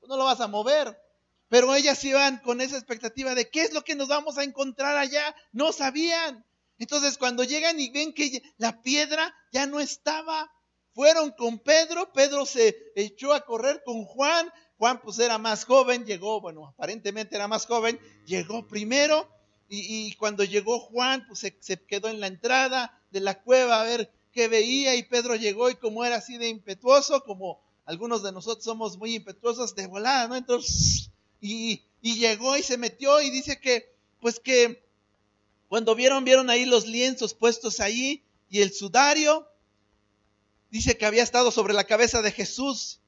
no 0.07 0.17
lo 0.17 0.25
vas 0.25 0.41
a 0.41 0.47
mover. 0.47 0.99
Pero 1.47 1.73
ellas 1.75 2.03
iban 2.03 2.37
con 2.39 2.59
esa 2.61 2.77
expectativa 2.77 3.35
de 3.35 3.49
qué 3.49 3.61
es 3.61 3.73
lo 3.73 3.83
que 3.83 3.95
nos 3.95 4.07
vamos 4.07 4.37
a 4.37 4.43
encontrar 4.43 4.97
allá. 4.97 5.35
No 5.51 5.71
sabían. 5.71 6.45
Entonces 6.77 7.17
cuando 7.17 7.43
llegan 7.43 7.79
y 7.79 7.89
ven 7.89 8.13
que 8.13 8.41
la 8.57 8.81
piedra 8.81 9.33
ya 9.51 9.65
no 9.65 9.79
estaba, 9.79 10.51
fueron 10.93 11.31
con 11.31 11.59
Pedro, 11.59 12.11
Pedro 12.13 12.45
se 12.45 12.75
echó 12.95 13.33
a 13.33 13.45
correr 13.45 13.83
con 13.85 14.05
Juan, 14.05 14.51
Juan 14.77 15.01
pues 15.01 15.19
era 15.19 15.37
más 15.37 15.65
joven, 15.65 16.05
llegó, 16.05 16.41
bueno, 16.41 16.67
aparentemente 16.67 17.35
era 17.35 17.47
más 17.47 17.65
joven, 17.65 17.99
llegó 18.25 18.67
primero 18.67 19.29
y, 19.67 20.13
cuando 20.15 20.43
llegó 20.43 20.79
Juan 20.79 21.25
pues 21.27 21.39
se, 21.39 21.57
se, 21.59 21.85
quedó 21.85 22.07
en 22.09 22.19
la 22.19 22.27
entrada 22.27 23.01
de 23.11 23.19
la 23.19 23.41
cueva 23.41 23.81
a 23.81 23.83
ver 23.83 24.11
qué 24.31 24.47
veía 24.47 24.95
y 24.95 25.03
Pedro 25.03 25.35
llegó 25.35 25.69
y 25.69 25.75
como 25.75 26.05
era 26.05 26.17
así 26.17 26.37
de 26.37 26.49
impetuoso, 26.49 27.23
como 27.23 27.61
algunos 27.85 28.23
de 28.23 28.31
nosotros 28.31 28.63
somos 28.63 28.97
muy 28.97 29.15
impetuosos 29.15 29.75
de 29.75 29.87
volada, 29.87 30.27
¿no? 30.27 30.35
Entonces, 30.35 31.09
y, 31.39 31.81
llegó 32.01 32.57
y 32.57 32.63
se 32.63 32.77
metió 32.77 33.21
y 33.21 33.29
dice 33.29 33.59
que, 33.59 33.93
pues 34.19 34.39
que 34.39 34.83
cuando 35.69 35.95
vieron, 35.95 36.23
vieron 36.23 36.49
ahí 36.49 36.65
los 36.65 36.87
lienzos 36.87 37.33
puestos 37.33 37.79
ahí 37.79 38.23
y 38.49 38.61
el 38.61 38.73
sudario, 38.73 39.47
dice 40.71 40.97
que 40.97 41.05
había 41.05 41.23
estado 41.23 41.51
sobre 41.51 41.73
la 41.73 41.85
cabeza 41.85 42.21
de 42.21 42.31
Jesús 42.31 42.99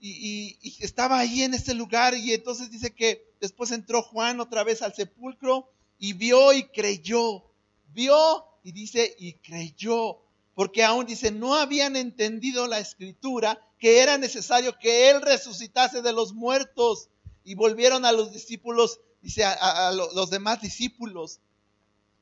y, 0.00 0.56
y, 0.62 0.76
estaba 0.80 1.18
ahí 1.18 1.42
en 1.42 1.54
ese 1.54 1.74
lugar 1.74 2.14
y 2.14 2.32
entonces 2.32 2.70
dice 2.70 2.94
que 2.94 3.26
después 3.40 3.70
entró 3.70 4.02
Juan 4.02 4.40
otra 4.40 4.64
vez 4.64 4.82
al 4.82 4.94
sepulcro 4.94 5.70
y 5.98 6.14
vio 6.14 6.52
y 6.52 6.64
creyó, 6.64 7.44
vio 7.92 8.44
y 8.62 8.72
dice 8.72 9.14
y 9.18 9.34
creyó, 9.34 10.18
porque 10.60 10.84
aún 10.84 11.06
dice, 11.06 11.30
no 11.30 11.54
habían 11.54 11.96
entendido 11.96 12.66
la 12.66 12.80
escritura 12.80 13.66
que 13.78 14.00
era 14.02 14.18
necesario 14.18 14.78
que 14.78 15.08
Él 15.08 15.22
resucitase 15.22 16.02
de 16.02 16.12
los 16.12 16.34
muertos. 16.34 17.08
Y 17.44 17.54
volvieron 17.54 18.04
a 18.04 18.12
los 18.12 18.30
discípulos, 18.30 19.00
dice, 19.22 19.42
a, 19.42 19.90
los 19.92 20.28
demás 20.28 20.60
discípulos. 20.60 21.40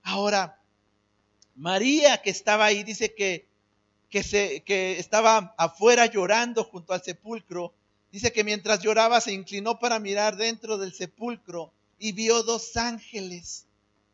Ahora, 0.04 0.62
María 1.56 2.22
que 2.22 2.30
estaba 2.30 2.66
ahí, 2.66 2.84
dice 2.84 3.12
que, 3.12 3.48
que, 4.08 4.22
se, 4.22 4.62
que 4.62 5.00
estaba 5.00 5.56
afuera 5.58 6.06
llorando 6.06 6.62
junto 6.62 6.92
al 6.92 7.02
sepulcro. 7.02 7.74
Dice 8.12 8.32
que 8.32 8.44
mientras 8.44 8.84
lloraba 8.84 9.20
se 9.20 9.32
inclinó 9.32 9.80
para 9.80 9.98
mirar 9.98 10.36
dentro 10.36 10.78
del 10.78 10.94
sepulcro 10.94 11.72
y 11.98 12.12
vio 12.12 12.44
dos 12.44 12.76
ángeles 12.76 13.66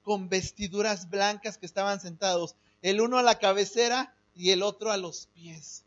con 0.03 0.31
vestiduras 0.31 1.11
blancas 1.11 1.59
que 1.59 1.66
estaban 1.66 2.01
sentados, 2.01 2.57
el 2.85 3.01
uno 3.01 3.16
a 3.16 3.22
la 3.22 3.39
cabecera 3.39 4.14
y 4.35 4.51
el 4.51 4.62
otro 4.62 4.93
a 4.93 4.99
los 4.99 5.28
pies. 5.28 5.87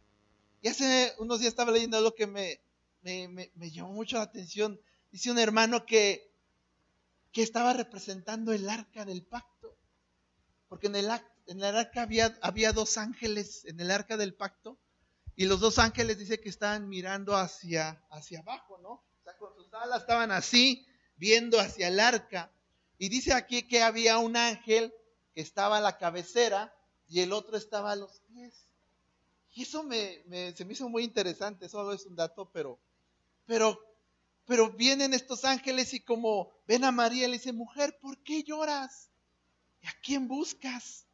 Y 0.63 0.67
hace 0.67 1.13
unos 1.19 1.39
días 1.39 1.51
estaba 1.51 1.71
leyendo 1.71 2.01
lo 2.01 2.15
que 2.15 2.25
me, 2.25 2.59
me, 3.03 3.71
llamó 3.71 3.93
mucho 3.93 4.17
la 4.17 4.23
atención. 4.23 4.81
Dice 5.11 5.29
un 5.29 5.37
hermano 5.37 5.85
que, 5.85 6.33
que 7.31 7.43
estaba 7.43 7.73
representando 7.73 8.51
el 8.51 8.67
arca 8.67 9.05
del 9.05 9.21
pacto. 9.21 9.77
Porque 10.69 10.87
en 10.87 10.95
el, 10.95 11.07
en 11.45 11.63
el 11.63 11.75
arca 11.77 12.01
había, 12.01 12.35
había 12.41 12.73
dos 12.73 12.97
ángeles, 12.97 13.65
en 13.65 13.79
el 13.79 13.91
arca 13.91 14.17
del 14.17 14.33
pacto. 14.33 14.79
Y 15.35 15.45
los 15.45 15.59
dos 15.59 15.77
ángeles 15.77 16.17
dice 16.17 16.39
que 16.39 16.49
estaban 16.49 16.89
mirando 16.89 17.35
hacia, 17.35 18.03
hacia 18.09 18.39
abajo, 18.39 18.79
¿no? 18.79 18.89
O 18.89 19.23
sea, 19.23 19.37
con 19.37 19.53
sus 19.53 19.71
alas 19.71 20.01
estaban 20.01 20.31
así, 20.31 20.87
viendo 21.15 21.59
hacia 21.59 21.89
el 21.89 21.99
arca. 21.99 22.51
Y 22.97 23.09
dice 23.09 23.33
aquí 23.33 23.67
que 23.67 23.83
había 23.83 24.17
un 24.17 24.35
ángel 24.35 24.91
que 25.35 25.41
estaba 25.41 25.77
a 25.77 25.81
la 25.81 25.99
cabecera 25.99 26.73
y 27.10 27.22
el 27.22 27.34
otro 27.34 27.58
estaba 27.58 27.91
a 27.91 27.95
los 27.95 28.20
pies. 28.28 28.53
Y 29.53 29.64
eso 29.64 29.84
me, 29.84 30.24
se 30.55 30.66
me 30.66 30.74
hizo 30.74 30.88
muy 30.89 31.03
interesante, 31.03 31.68
solo 31.68 31.93
es 31.93 32.05
un 32.05 32.16
dato, 32.16 32.49
pero, 32.51 32.80
pero, 33.45 33.80
pero 34.45 34.70
vienen 34.72 35.14
estos 35.14 35.45
ángeles 35.45 35.93
y 35.93 35.99
como 35.99 36.51
ven 36.68 36.84
a 36.84 36.91
María 36.91 37.28
le 37.28 37.34
dicen, 37.34 37.55
mujer, 37.55 37.97
¿por 37.99 38.18
qué 38.20 38.43
lloras? 38.43 39.10
¿Y 39.82 39.88
a 39.88 39.95
quién 40.03 40.28
buscas? 40.28 41.08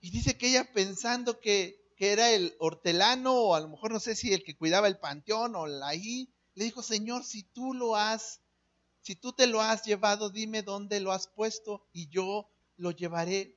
Y 0.00 0.10
dice 0.10 0.38
que 0.38 0.48
ella 0.48 0.72
pensando 0.72 1.40
que, 1.40 1.92
que 1.96 2.12
era 2.12 2.30
el 2.30 2.54
hortelano, 2.60 3.34
o 3.34 3.54
a 3.54 3.60
lo 3.60 3.68
mejor 3.68 3.90
no 3.90 3.98
sé 3.98 4.14
si 4.14 4.32
el 4.32 4.44
que 4.44 4.56
cuidaba 4.56 4.86
el 4.86 4.98
panteón 4.98 5.56
o 5.56 5.66
la 5.66 5.88
ahí, 5.88 6.28
le 6.54 6.64
dijo, 6.64 6.82
Señor, 6.82 7.24
si 7.24 7.42
tú 7.42 7.74
lo 7.74 7.96
has, 7.96 8.40
si 9.02 9.16
tú 9.16 9.32
te 9.32 9.46
lo 9.46 9.60
has 9.60 9.84
llevado, 9.84 10.30
dime 10.30 10.62
dónde 10.62 11.00
lo 11.00 11.12
has 11.12 11.26
puesto 11.26 11.86
y 11.92 12.08
yo 12.08 12.48
lo 12.76 12.92
llevaré. 12.92 13.56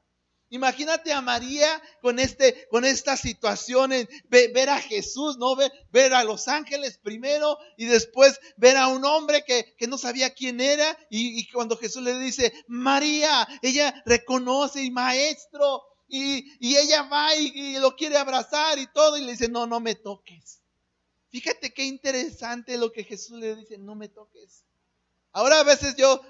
Imagínate 0.51 1.13
a 1.13 1.21
María 1.21 1.81
con, 2.01 2.19
este, 2.19 2.67
con 2.67 2.83
esta 2.83 3.15
situación, 3.15 3.93
en 3.93 4.07
ver, 4.29 4.69
a 4.69 4.81
Jesús, 4.81 5.37
¿no? 5.37 5.55
Ver, 5.55 5.71
ver, 5.93 6.13
a 6.13 6.25
los 6.25 6.49
ángeles 6.49 6.99
primero 7.01 7.57
y 7.77 7.85
después 7.85 8.37
ver 8.57 8.75
a 8.75 8.89
un 8.89 9.05
hombre 9.05 9.45
que, 9.45 9.73
que 9.77 9.87
no 9.87 9.97
sabía 9.97 10.33
quién 10.33 10.59
era 10.59 10.97
y, 11.09 11.49
cuando 11.51 11.77
Jesús 11.77 12.03
le 12.03 12.19
dice, 12.19 12.51
María, 12.67 13.47
ella 13.61 14.03
reconoce 14.05 14.83
y 14.83 14.91
maestro 14.91 15.83
y, 16.09 16.45
y 16.59 16.75
ella 16.75 17.03
va 17.03 17.33
y, 17.37 17.53
y, 17.55 17.79
lo 17.79 17.95
quiere 17.95 18.17
abrazar 18.17 18.77
y 18.77 18.87
todo 18.87 19.17
y 19.17 19.21
le 19.21 19.31
dice, 19.31 19.47
no, 19.47 19.67
no 19.67 19.79
me 19.79 19.95
toques. 19.95 20.59
Fíjate 21.29 21.73
qué 21.73 21.85
interesante 21.85 22.77
lo 22.77 22.91
que 22.91 23.05
Jesús 23.05 23.39
le 23.39 23.55
dice, 23.55 23.77
no 23.77 23.95
me 23.95 24.09
toques. 24.09 24.65
Ahora 25.31 25.61
a 25.61 25.63
veces 25.63 25.95
yo, 25.95 26.21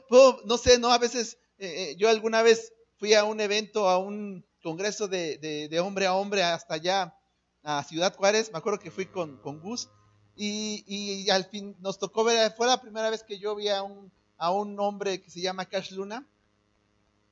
no 0.45 0.59
sé, 0.59 0.77
no, 0.77 0.91
a 0.91 0.99
veces 0.99 1.39
eh, 1.57 1.89
eh, 1.91 1.95
yo 1.97 2.07
alguna 2.07 2.43
vez 2.43 2.71
fui 3.01 3.15
a 3.15 3.23
un 3.23 3.41
evento, 3.41 3.89
a 3.89 3.97
un 3.97 4.45
congreso 4.61 5.07
de, 5.07 5.79
hombre 5.83 6.05
a 6.05 6.13
hombre 6.13 6.43
hasta 6.43 6.75
allá, 6.75 7.17
a 7.63 7.83
Ciudad 7.83 8.15
Juárez. 8.15 8.51
Me 8.51 8.59
acuerdo 8.59 8.77
que 8.77 8.91
fui 8.91 9.07
con, 9.07 9.37
con 9.37 9.59
Gus. 9.59 9.89
Y, 10.35 11.27
al 11.31 11.45
fin 11.45 11.75
nos 11.79 11.97
tocó 11.97 12.23
ver, 12.23 12.53
fue 12.55 12.67
la 12.67 12.79
primera 12.79 13.09
vez 13.09 13.23
que 13.23 13.39
yo 13.39 13.55
vi 13.55 13.69
a 13.69 13.81
un, 13.81 14.11
a 14.37 14.51
un 14.51 14.79
hombre 14.79 15.19
que 15.19 15.31
se 15.31 15.41
llama 15.41 15.65
Cash 15.65 15.93
Luna. 15.93 16.27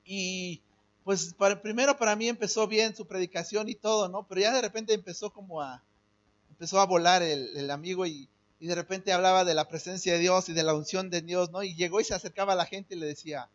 Y 0.04 0.64
pues 1.04 1.36
para, 1.36 1.62
primero 1.62 1.96
para 1.98 2.16
mí 2.16 2.28
empezó 2.28 2.68
bien 2.68 2.96
su 2.96 3.06
predicación 3.06 3.70
y 3.70 3.76
todo, 3.76 4.10
¿no? 4.10 4.26
Pero 4.28 4.42
ya 4.42 4.52
de 4.52 4.64
repente 4.64 4.96
empezó 4.96 5.32
como 5.32 5.62
a, 5.62 5.84
empezó 6.50 6.80
a 6.80 6.88
volar 6.88 7.22
el, 7.22 7.56
el 7.56 7.70
amigo 7.70 8.08
y, 8.08 8.28
y 8.60 8.66
de 8.66 8.74
repente 8.74 9.14
hablaba 9.14 9.46
de 9.46 9.54
la 9.54 9.68
presencia 9.68 10.14
de 10.14 10.20
Dios 10.20 10.50
y 10.50 10.54
de 10.54 10.64
la 10.64 10.74
unción 10.74 11.12
de 11.12 11.22
Dios, 11.22 11.52
¿no? 11.52 11.62
Y 11.62 11.76
llegó 11.76 12.02
y 12.02 12.06
se 12.06 12.16
acercaba 12.16 12.54
a 12.54 12.56
la 12.56 12.66
gente 12.66 12.96
y 12.96 13.00
le 13.00 13.06
decía, 13.06 13.52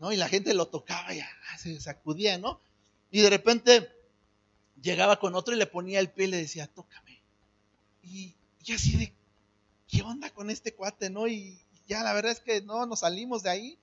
Y 0.00 0.16
la 0.16 0.28
gente 0.28 0.54
lo 0.54 0.68
tocaba 0.68 1.12
y 1.12 1.20
ah, 1.20 1.58
se 1.58 1.80
sacudía, 1.80 2.38
¿no? 2.38 2.60
Y 3.10 3.20
de 3.20 3.30
repente 3.30 3.90
llegaba 4.80 5.18
con 5.18 5.34
otro 5.34 5.54
y 5.54 5.58
le 5.58 5.66
ponía 5.66 5.98
el 5.98 6.10
pie 6.10 6.26
y 6.26 6.30
le 6.30 6.36
decía, 6.36 6.68
tócame. 6.68 7.20
Y, 8.02 8.34
así 8.72 8.96
de, 8.96 9.12
¿qué 9.88 10.02
onda 10.02 10.30
con 10.30 10.50
este 10.50 10.72
cuate, 10.72 11.10
no? 11.10 11.26
Y 11.26 11.58
ya 11.88 12.02
la 12.02 12.12
verdad 12.12 12.32
es 12.32 12.40
que 12.40 12.60
no 12.60 12.86
nos 12.86 13.00
salimos 13.00 13.42
de 13.42 13.50
ahí 13.50 13.78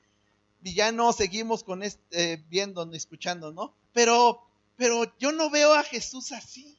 y 0.64 0.74
ya 0.74 0.92
no 0.92 1.12
seguimos 1.12 1.64
con 1.64 1.84
este, 1.84 2.34
eh, 2.34 2.44
viendo, 2.50 2.90
escuchando, 2.94 3.52
¿no? 3.52 3.76
Pero, 3.94 4.42
pero 4.78 5.12
yo 5.20 5.32
no 5.32 5.50
veo 5.50 5.74
a 5.74 5.84
Jesús 5.84 6.32
así. 6.32 6.78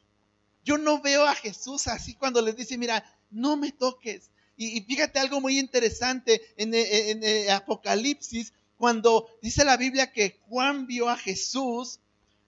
Yo 0.64 0.78
no 0.78 1.01
veo 1.01 1.26
a 1.26 1.34
Jesús 1.34 1.87
así 1.89 2.14
cuando 2.14 2.41
le 2.41 2.53
dice, 2.53 2.78
mira, 2.78 3.05
no 3.30 3.57
me 3.57 3.70
toques. 3.70 4.30
Y, 4.57 4.80
fíjate 4.80 5.18
algo 5.18 5.41
muy 5.41 5.59
interesante 5.59 6.41
en, 6.57 6.72
en 6.74 7.51
Apocalipsis, 7.51 8.55
cuando 8.77 9.29
dice 9.43 9.64
la 9.64 9.77
Biblia 9.77 10.12
que 10.12 10.41
Juan 10.49 10.87
vio 10.87 11.09
a 11.09 11.16
Jesús, 11.16 12.01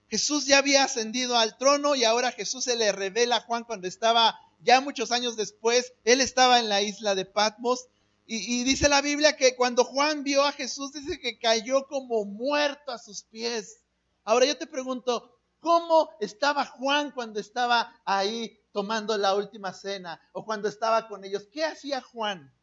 Jesús 0.09 0.45
ya 0.45 0.57
había 0.57 0.83
ascendido 0.83 1.37
al 1.37 1.57
trono 1.57 1.95
y 1.95 2.03
ahora 2.03 2.31
Jesús 2.31 2.63
se 2.63 2.75
le 2.75 2.91
revela 2.91 3.37
a 3.37 3.41
Juan 3.41 3.63
cuando 3.63 3.87
estaba 3.87 4.39
ya 4.61 4.81
muchos 4.81 5.11
años 5.11 5.35
después, 5.37 5.93
él 6.03 6.21
estaba 6.21 6.59
en 6.59 6.69
la 6.69 6.81
isla 6.81 7.15
de 7.15 7.25
Patmos 7.25 7.87
y, 8.31 8.63
dice 8.63 8.89
la 8.89 9.01
Biblia 9.01 9.35
que 9.35 9.55
cuando 9.55 9.83
Juan 9.83 10.23
vio 10.23 10.43
a 10.43 10.51
Jesús 10.51 10.93
dice 10.93 11.19
que 11.19 11.39
cayó 11.39 11.87
como 11.87 12.25
muerto 12.25 12.91
a 12.91 12.99
sus 12.99 13.23
pies. 13.23 13.81
Ahora 14.23 14.45
yo 14.45 14.55
te 14.55 14.67
pregunto, 14.67 15.35
¿cómo 15.59 16.11
estaba 16.19 16.63
Juan 16.63 17.09
cuando 17.09 17.39
estaba 17.39 17.99
ahí 18.05 18.59
tomando 18.71 19.17
la 19.17 19.33
última 19.33 19.73
cena 19.73 20.21
o 20.31 20.45
cuando 20.45 20.69
estaba 20.69 21.07
con 21.07 21.25
ellos? 21.25 21.47
¿Qué 21.51 21.65
hacía 21.65 22.01
Juan? 22.01 22.53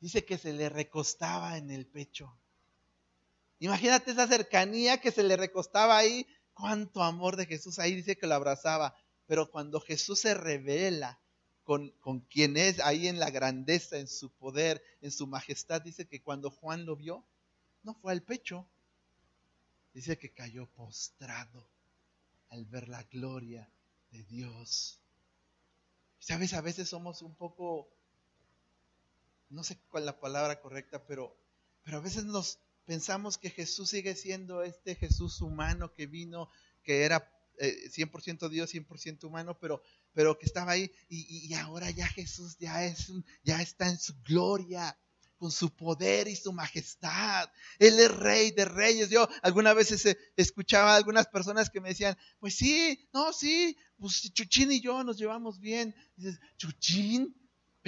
Dice 0.00 0.24
que 0.24 0.38
se 0.38 0.52
le 0.52 0.68
recostaba 0.68 1.56
en 1.56 1.70
el 1.70 1.86
pecho. 1.86 2.36
Imagínate 3.58 4.12
esa 4.12 4.28
cercanía 4.28 5.00
que 5.00 5.10
se 5.10 5.22
le 5.22 5.36
recostaba 5.36 5.96
ahí, 5.96 6.26
cuánto 6.54 7.02
amor 7.02 7.36
de 7.36 7.46
Jesús 7.46 7.78
ahí 7.78 7.94
dice 7.94 8.16
que 8.16 8.26
lo 8.26 8.34
abrazaba. 8.34 8.94
Pero 9.26 9.50
cuando 9.50 9.80
Jesús 9.80 10.20
se 10.20 10.34
revela 10.34 11.18
con, 11.64 11.90
con 12.00 12.20
quien 12.20 12.56
es 12.56 12.80
ahí 12.80 13.08
en 13.08 13.18
la 13.18 13.30
grandeza, 13.30 13.98
en 13.98 14.08
su 14.08 14.30
poder, 14.30 14.82
en 15.02 15.10
su 15.10 15.26
majestad, 15.26 15.82
dice 15.82 16.06
que 16.06 16.22
cuando 16.22 16.50
Juan 16.50 16.86
lo 16.86 16.96
vio, 16.96 17.24
no 17.82 17.94
fue 17.94 18.12
al 18.12 18.22
pecho, 18.22 18.66
dice 19.92 20.18
que 20.18 20.32
cayó 20.32 20.66
postrado 20.66 21.68
al 22.50 22.64
ver 22.64 22.88
la 22.88 23.02
gloria 23.04 23.68
de 24.10 24.22
Dios. 24.24 24.98
Sabes, 26.18 26.54
a 26.54 26.60
veces 26.60 26.88
somos 26.88 27.22
un 27.22 27.34
poco 27.34 27.88
no 29.50 29.64
sé 29.64 29.78
cuál 29.88 30.02
es 30.02 30.06
la 30.06 30.20
palabra 30.20 30.60
correcta, 30.60 31.04
pero, 31.06 31.36
pero 31.82 31.98
a 31.98 32.00
veces 32.00 32.24
nos 32.24 32.58
pensamos 32.84 33.38
que 33.38 33.50
Jesús 33.50 33.90
sigue 33.90 34.14
siendo 34.14 34.62
este 34.62 34.94
Jesús 34.94 35.40
humano 35.40 35.92
que 35.92 36.06
vino, 36.06 36.48
que 36.82 37.04
era 37.04 37.30
100% 37.58 38.46
eh, 38.46 38.48
Dios, 38.50 38.72
100% 38.72 39.24
humano, 39.24 39.58
pero, 39.58 39.82
pero 40.12 40.38
que 40.38 40.46
estaba 40.46 40.72
ahí 40.72 40.90
y, 41.08 41.52
ahora 41.54 41.90
ya 41.90 42.06
Jesús 42.06 42.56
ya, 42.58 42.84
es 42.84 43.12
ya 43.42 43.60
está 43.60 43.88
en 43.88 43.98
su 43.98 44.14
gloria 44.22 44.96
con 45.38 45.50
su 45.52 45.74
poder 45.74 46.28
y 46.28 46.36
su 46.36 46.52
majestad. 46.52 47.48
Él 47.78 47.98
es 48.00 48.10
rey 48.10 48.50
de 48.50 48.64
reyes. 48.64 49.08
Yo 49.08 49.28
algunas 49.42 49.74
veces 49.74 50.16
escuchaba 50.36 50.94
a 50.94 50.96
algunas 50.96 51.28
personas 51.28 51.70
que 51.70 51.80
me 51.80 51.90
decían, 51.90 52.18
pues 52.40 52.56
sí, 52.56 53.08
no, 53.12 53.32
sí, 53.32 53.76
pues 53.98 54.32
Chuchín 54.32 54.72
y 54.72 54.80
yo 54.80 55.04
nos 55.04 55.16
llevamos 55.16 55.60
bien. 55.60 55.94
dices, 56.16 56.40
Chuchín, 56.56 57.34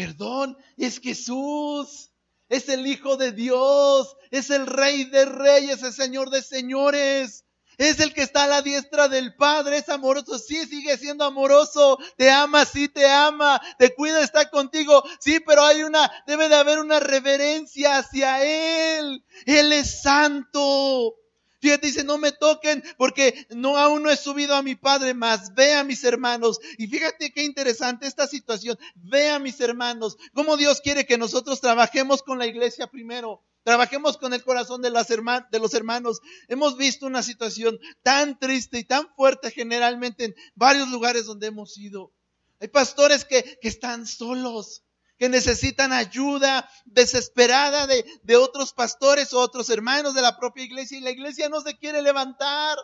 Perdón, 0.00 0.56
es 0.78 0.98
Jesús. 0.98 2.10
Es 2.48 2.70
el 2.70 2.86
Hijo 2.86 3.18
de 3.18 3.32
Dios. 3.32 4.16
Es 4.30 4.48
el 4.48 4.66
Rey 4.66 5.04
de 5.04 5.26
Reyes, 5.26 5.82
el 5.82 5.92
Señor 5.92 6.30
de 6.30 6.40
Señores. 6.40 7.44
Es 7.76 8.00
el 8.00 8.14
que 8.14 8.22
está 8.22 8.44
a 8.44 8.46
la 8.46 8.62
diestra 8.62 9.08
del 9.08 9.34
Padre, 9.36 9.78
es 9.78 9.88
amoroso, 9.88 10.38
sí, 10.38 10.66
sigue 10.66 10.98
siendo 10.98 11.24
amoroso, 11.24 11.98
te 12.18 12.30
ama, 12.30 12.66
sí, 12.66 12.88
te 12.88 13.08
ama, 13.08 13.58
te 13.78 13.94
cuida, 13.94 14.22
está 14.22 14.50
contigo, 14.50 15.02
sí, 15.18 15.40
pero 15.40 15.62
hay 15.62 15.82
una, 15.82 16.10
debe 16.26 16.50
de 16.50 16.56
haber 16.56 16.78
una 16.78 17.00
reverencia 17.00 17.96
hacia 17.96 18.42
Él. 18.44 19.24
Él 19.46 19.72
es 19.72 20.02
santo. 20.02 21.14
Fíjate, 21.60 21.88
dice, 21.88 22.04
no 22.04 22.16
me 22.16 22.32
toquen 22.32 22.82
porque 22.96 23.46
no 23.50 23.76
aún 23.76 24.02
no 24.02 24.10
he 24.10 24.16
subido 24.16 24.54
a 24.54 24.62
mi 24.62 24.74
Padre, 24.74 25.12
más 25.14 25.54
ve 25.54 25.74
a 25.74 25.84
mis 25.84 26.02
hermanos. 26.04 26.58
Y 26.78 26.86
fíjate 26.86 27.32
qué 27.32 27.44
interesante 27.44 28.06
esta 28.06 28.26
situación. 28.26 28.78
Ve 28.94 29.28
a 29.28 29.38
mis 29.38 29.60
hermanos. 29.60 30.16
Cómo 30.32 30.56
Dios 30.56 30.80
quiere 30.80 31.04
que 31.04 31.18
nosotros 31.18 31.60
trabajemos 31.60 32.22
con 32.22 32.38
la 32.38 32.46
iglesia 32.46 32.86
primero. 32.86 33.42
Trabajemos 33.62 34.16
con 34.16 34.32
el 34.32 34.42
corazón 34.42 34.80
de, 34.80 34.90
las 34.90 35.08
de 35.08 35.58
los 35.58 35.74
hermanos. 35.74 36.20
Hemos 36.48 36.78
visto 36.78 37.06
una 37.06 37.22
situación 37.22 37.78
tan 38.02 38.38
triste 38.38 38.78
y 38.78 38.84
tan 38.84 39.08
fuerte 39.14 39.50
generalmente 39.50 40.24
en 40.24 40.34
varios 40.54 40.88
lugares 40.88 41.26
donde 41.26 41.48
hemos 41.48 41.76
ido. 41.76 42.10
Hay 42.58 42.68
pastores 42.68 43.26
que, 43.26 43.58
que 43.60 43.68
están 43.68 44.06
solos 44.06 44.82
que 45.20 45.28
necesitan 45.28 45.92
ayuda 45.92 46.66
desesperada 46.86 47.86
de, 47.86 48.06
de 48.22 48.36
otros 48.36 48.72
pastores 48.72 49.34
o 49.34 49.40
otros 49.40 49.68
hermanos 49.68 50.14
de 50.14 50.22
la 50.22 50.38
propia 50.38 50.64
iglesia 50.64 50.96
y 50.96 51.02
la 51.02 51.10
iglesia 51.10 51.50
no 51.50 51.60
se 51.60 51.76
quiere 51.76 52.00
levantar. 52.00 52.78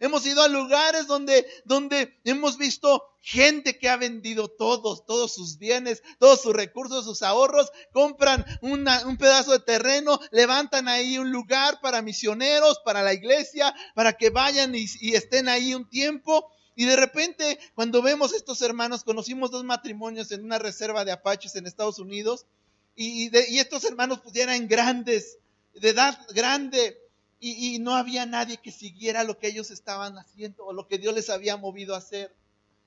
Hemos 0.00 0.26
ido 0.26 0.42
a 0.42 0.48
lugares 0.48 1.06
donde, 1.06 1.46
donde 1.64 2.20
hemos 2.24 2.58
visto 2.58 3.04
gente 3.20 3.78
que 3.78 3.88
ha 3.88 3.96
vendido 3.96 4.48
todos, 4.48 5.06
todos 5.06 5.32
sus 5.32 5.58
bienes, 5.58 6.02
todos 6.18 6.42
sus 6.42 6.54
recursos, 6.54 7.04
sus 7.04 7.22
ahorros, 7.22 7.70
compran 7.92 8.44
un 8.62 9.16
pedazo 9.16 9.52
de 9.52 9.60
terreno, 9.60 10.18
levantan 10.32 10.88
ahí 10.88 11.18
un 11.18 11.30
lugar 11.30 11.80
para 11.80 12.02
misioneros, 12.02 12.80
para 12.84 13.04
la 13.04 13.14
iglesia, 13.14 13.72
para 13.94 14.14
que 14.14 14.30
vayan 14.30 14.74
y 14.74 15.14
estén 15.14 15.48
ahí 15.48 15.72
un 15.72 15.88
tiempo 15.88 16.50
y 16.76 16.84
de 16.84 16.94
repente, 16.94 17.58
cuando 17.74 18.02
vemos 18.02 18.34
estos 18.34 18.60
hermanos, 18.60 19.02
conocimos 19.02 19.50
dos 19.50 19.64
matrimonios 19.64 20.30
en 20.30 20.44
una 20.44 20.58
reserva 20.58 21.06
de 21.06 21.12
apaches 21.12 21.56
en 21.56 21.66
Estados 21.66 21.98
Unidos, 21.98 22.44
y, 22.94 23.34
estos 23.58 23.84
hermanos 23.84 24.20
pues 24.22 24.36
eran 24.36 24.68
grandes, 24.68 25.38
de 25.74 25.88
edad 25.88 26.18
grande, 26.34 26.98
y, 27.40 27.74
y, 27.74 27.78
no 27.78 27.96
había 27.96 28.26
nadie 28.26 28.58
que 28.58 28.72
siguiera 28.72 29.24
lo 29.24 29.38
que 29.38 29.48
ellos 29.48 29.70
estaban 29.70 30.18
haciendo 30.18 30.64
o 30.64 30.72
lo 30.72 30.86
que 30.86 30.98
Dios 30.98 31.14
les 31.14 31.30
había 31.30 31.56
movido 31.56 31.94
a 31.94 31.98
hacer. 31.98 32.34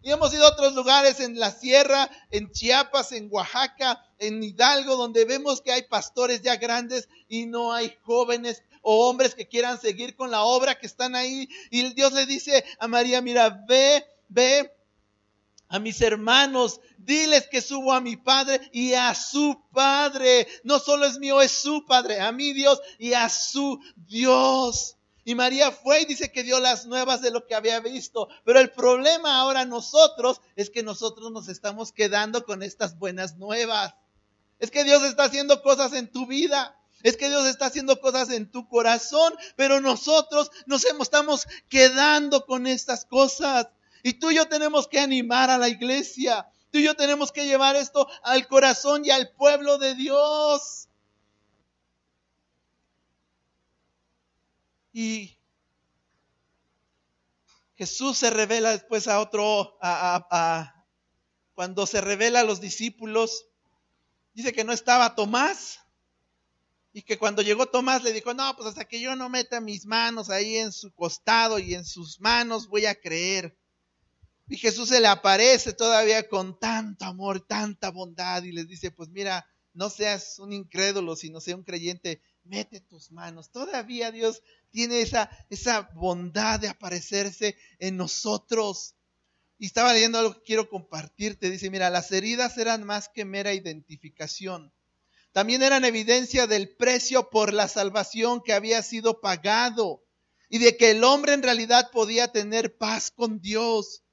Y 0.02 0.12
hemos 0.12 0.34
ido 0.34 0.46
a 0.46 0.52
otros 0.52 0.74
lugares 0.76 1.20
en 1.20 1.40
la 1.40 1.52
sierra, 1.52 2.10
en 2.32 2.52
Chiapas, 2.52 3.12
en 3.12 3.28
Oaxaca, 3.32 4.06
en 4.18 4.42
Hidalgo, 4.42 4.96
donde 4.96 5.26
vemos 5.26 5.62
que 5.62 5.72
hay 5.72 5.84
pastores 5.84 6.42
ya 6.42 6.56
grandes 6.56 7.10
y 7.28 7.48
no 7.48 7.74
hay 7.74 7.96
jóvenes 8.04 8.64
o 8.82 9.10
hombres 9.10 9.36
que 9.36 9.48
quieran 9.48 9.80
seguir 9.80 10.16
con 10.16 10.32
la 10.32 10.44
obra 10.44 10.78
que 10.78 10.88
están 10.88 11.16
ahí. 11.16 11.50
Y 11.70 11.94
Dios 11.94 12.14
le 12.14 12.26
dice 12.26 12.64
a 12.80 12.88
María, 12.88 13.22
mira, 13.22 13.64
ve, 13.68 14.06
ve 14.28 14.72
a 15.68 15.78
mis 15.80 16.02
hermanos, 16.02 16.82
diles 16.98 17.48
que 17.48 17.62
subo 17.62 17.94
a 17.94 18.02
mi 18.02 18.18
Padre 18.18 18.70
y 18.74 18.94
a 18.94 19.14
su 19.14 19.64
Padre. 19.72 20.48
No 20.64 20.80
solo 20.80 21.06
es 21.06 21.20
mío, 21.20 21.42
es 21.42 21.52
su 21.52 21.86
Padre, 21.86 22.20
a 22.20 22.32
mi 22.32 22.54
Dios 22.54 22.82
y 22.98 23.14
a 23.14 23.30
su 23.30 23.80
Dios. 23.96 24.98
Y 25.24 25.36
María 25.36 25.72
fue 25.72 26.02
y 26.02 26.06
dice 26.06 26.32
que 26.32 26.42
dio 26.42 26.60
las 26.60 26.88
nuevas 26.88 27.22
de 27.22 27.30
lo 27.30 27.46
que 27.46 27.54
había 27.54 27.80
visto. 27.82 28.30
Pero 28.46 28.60
el 28.60 28.72
problema 28.72 29.40
ahora 29.40 29.64
nosotros 29.64 30.42
es 30.56 30.72
que 30.72 30.82
nosotros 30.82 31.32
nos 31.32 31.50
estamos 31.50 31.92
quedando 31.92 32.46
con 32.46 32.64
estas 32.64 32.98
buenas 32.98 33.38
nuevas. 33.38 33.94
Es 34.58 34.72
que 34.72 34.84
Dios 34.84 35.04
está 35.04 35.26
haciendo 35.26 35.62
cosas 35.62 35.94
en 35.94 36.12
tu 36.12 36.26
vida. 36.26 36.79
Es 37.04 37.16
que 37.16 37.30
Dios 37.30 37.48
está 37.48 37.68
haciendo 37.68 38.00
cosas 38.02 38.30
en 38.30 38.52
tu 38.52 38.68
corazón, 38.68 39.34
pero 39.56 39.80
nosotros 39.80 40.52
nos 40.66 40.84
estamos 40.86 41.48
quedando 41.70 42.46
con 42.46 42.68
estas 42.68 43.06
cosas. 43.06 43.68
Y 44.04 44.14
tú 44.14 44.32
y 44.32 44.36
yo 44.36 44.48
tenemos 44.48 44.88
que 44.88 45.00
animar 45.00 45.50
a 45.50 45.58
la 45.58 45.70
iglesia. 45.70 46.50
Tú 46.72 46.80
y 46.80 46.84
yo 46.84 46.96
tenemos 46.96 47.32
que 47.32 47.46
llevar 47.46 47.76
esto 47.76 48.08
al 48.24 48.48
corazón 48.48 49.06
y 49.06 49.12
al 49.12 49.32
pueblo 49.32 49.78
de 49.78 49.96
Dios. 49.96 50.88
Y 54.92 55.38
Jesús 57.78 58.18
se 58.18 58.30
revela 58.30 58.72
después 58.72 59.08
a 59.08 59.22
otro, 59.22 59.78
cuando 61.54 61.86
se 61.86 62.02
revela 62.02 62.42
a 62.42 62.44
los 62.44 62.60
discípulos, 62.60 63.46
dice 64.34 64.52
que 64.52 64.66
no 64.66 64.74
estaba 64.74 65.16
Tomás, 65.16 65.80
y 66.92 67.04
que 67.04 67.18
cuando 67.18 67.42
llegó 67.42 67.68
Tomás 67.68 68.04
le 68.04 68.14
dijo, 68.14 68.34
no, 68.34 68.56
pues 68.56 68.70
hasta 68.70 68.86
que 68.86 69.00
yo 69.00 69.16
no 69.16 69.30
meta 69.30 69.62
mis 69.62 69.86
manos 69.86 70.30
ahí 70.30 70.58
en 70.58 70.72
su 70.72 70.92
costado 70.94 71.60
y 71.60 71.76
en 71.76 71.86
sus 71.86 72.20
manos 72.20 72.68
voy 72.68 72.86
a 72.86 72.96
creer. 72.96 73.58
Y 74.48 74.58
Jesús 74.58 74.90
se 74.90 75.00
le 75.00 75.08
aparece 75.08 75.74
todavía 75.74 76.28
con 76.28 76.58
tanto 76.60 77.06
amor, 77.06 77.46
tanta 77.46 77.92
bondad 77.92 78.42
y 78.44 78.52
les 78.52 78.68
dice, 78.68 78.90
pues 78.90 79.10
mira, 79.10 79.46
no 79.74 79.92
seas 79.92 80.40
un 80.40 80.52
incrédulo, 80.52 81.16
sino 81.16 81.40
sea 81.40 81.56
un 81.56 81.64
creyente, 81.64 82.24
mete 82.44 82.82
tus 82.82 83.12
manos. 83.12 83.52
Todavía 83.52 84.12
Dios 84.12 84.42
tiene 84.72 85.02
esa, 85.02 85.30
esa 85.52 85.92
bondad 85.94 86.60
de 86.60 86.70
aparecerse 86.70 87.56
en 87.78 87.98
nosotros. 87.98 88.96
Y 89.60 89.68
estaba 89.68 89.94
leyendo 89.94 90.18
algo 90.18 90.34
que 90.34 90.42
quiero 90.42 90.70
compartirte. 90.70 91.52
Dice, 91.52 91.70
mira, 91.70 91.92
las 91.92 92.12
heridas 92.12 92.58
eran 92.58 92.84
más 92.84 93.10
que 93.10 93.26
mera 93.26 93.54
identificación 93.54 94.74
también 95.32 95.62
eran 95.62 95.86
evidencia 95.86 96.48
del 96.48 96.76
precio 96.76 97.30
por 97.30 97.54
la 97.54 97.68
salvación 97.68 98.42
que 98.42 98.54
había 98.54 98.82
sido 98.82 99.22
pagado 99.22 100.04
y 100.50 100.58
de 100.58 100.76
que 100.76 100.92
el 100.92 101.04
hombre 101.04 101.34
en 101.34 101.44
realidad 101.44 101.92
podía 101.92 102.32
tener 102.32 102.78
paz 102.78 103.12
con 103.12 103.40
Dios. 103.40 104.04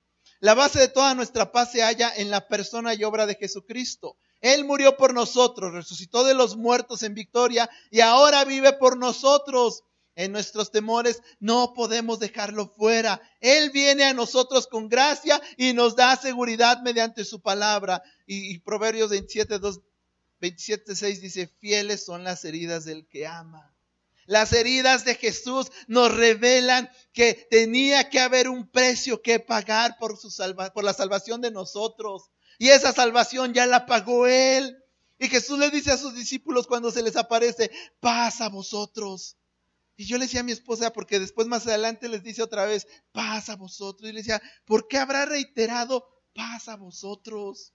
La 0.41 0.55
base 0.55 0.79
de 0.79 0.89
toda 0.89 1.15
nuestra 1.15 1.51
paz 1.51 1.73
se 1.73 1.83
halla 1.83 2.13
en 2.15 2.31
la 2.31 2.47
persona 2.47 2.95
y 2.95 3.05
obra 3.05 3.27
de 3.27 3.37
Jesucristo. 3.37 4.19
Él 4.43 4.67
murió 4.67 4.99
por 4.99 5.15
nosotros, 5.15 5.73
resucitó 5.73 6.25
de 6.25 6.35
los 6.35 6.57
muertos 6.57 7.03
en 7.03 7.15
victoria 7.15 7.71
y 7.91 8.01
ahora 8.01 8.45
vive 8.45 8.75
por 8.75 8.99
nosotros. 8.99 9.83
En 10.15 10.33
nuestros 10.33 10.71
temores 10.71 11.23
no 11.41 11.75
podemos 11.75 12.19
dejarlo 12.19 12.69
fuera. 12.69 13.21
Él 13.41 13.71
viene 13.71 14.05
a 14.05 14.15
nosotros 14.15 14.67
con 14.67 14.89
gracia 14.89 15.43
y 15.59 15.75
nos 15.75 15.95
da 15.95 16.17
seguridad 16.17 16.81
mediante 16.83 17.25
su 17.25 17.43
palabra. 17.43 18.03
Y, 18.27 18.59
Proverbios 18.61 19.11
27, 19.11 19.59
2 19.59 19.81
27.6 20.41 21.21
dice, 21.21 21.47
fieles 21.59 22.05
son 22.05 22.25
las 22.25 22.45
heridas 22.45 22.85
del 22.85 23.07
que 23.07 23.27
ama. 23.27 23.77
Las 24.27 24.53
heridas 24.53 25.05
de 25.05 25.15
Jesús 25.15 25.71
nos 25.87 26.15
revelan 26.15 26.91
que 27.13 27.47
tenía 27.49 28.11
que 28.11 28.19
haber 28.19 28.49
un 28.49 28.69
precio 28.69 29.23
que 29.23 29.39
pagar 29.39 29.99
por, 29.99 30.19
la 30.85 30.93
salvación 30.93 31.41
de 31.41 31.53
nosotros. 31.53 32.31
Y 32.59 32.69
esa 32.69 32.93
salvación 32.93 33.55
ya 33.55 33.67
la 33.67 33.87
pagó 33.87 34.27
Él. 34.27 34.77
Y 35.19 35.29
Jesús 35.29 35.59
le 35.59 35.71
dice 35.71 35.93
a 35.93 35.97
sus 35.97 36.15
discípulos 36.15 36.67
cuando 36.67 36.91
se 36.91 37.03
les 37.03 37.17
aparece, 37.17 37.71
paz 38.01 38.41
a 38.41 38.49
vosotros. 38.49 39.37
Y 39.97 40.07
yo 40.07 40.19
le 40.19 40.27
decía 40.27 40.41
a 40.41 40.45
mi 40.45 40.53
esposa, 40.53 40.93
porque 40.93 41.21
después 41.21 41.47
más 41.47 41.67
adelante 41.67 42.09
les 42.09 42.23
dice 42.23 42.43
otra 42.43 42.67
vez, 42.67 42.87
paz 43.13 43.49
a 43.49 43.57
vosotros. 43.57 44.11
Y 44.11 44.13
le 44.13 44.21
decía, 44.21 44.43
¿por 44.67 44.89
qué 44.89 44.99
habrá 44.99 45.25
reiterado 45.25 46.05
paz 46.35 46.69
a 46.69 46.77
vosotros? 46.77 47.73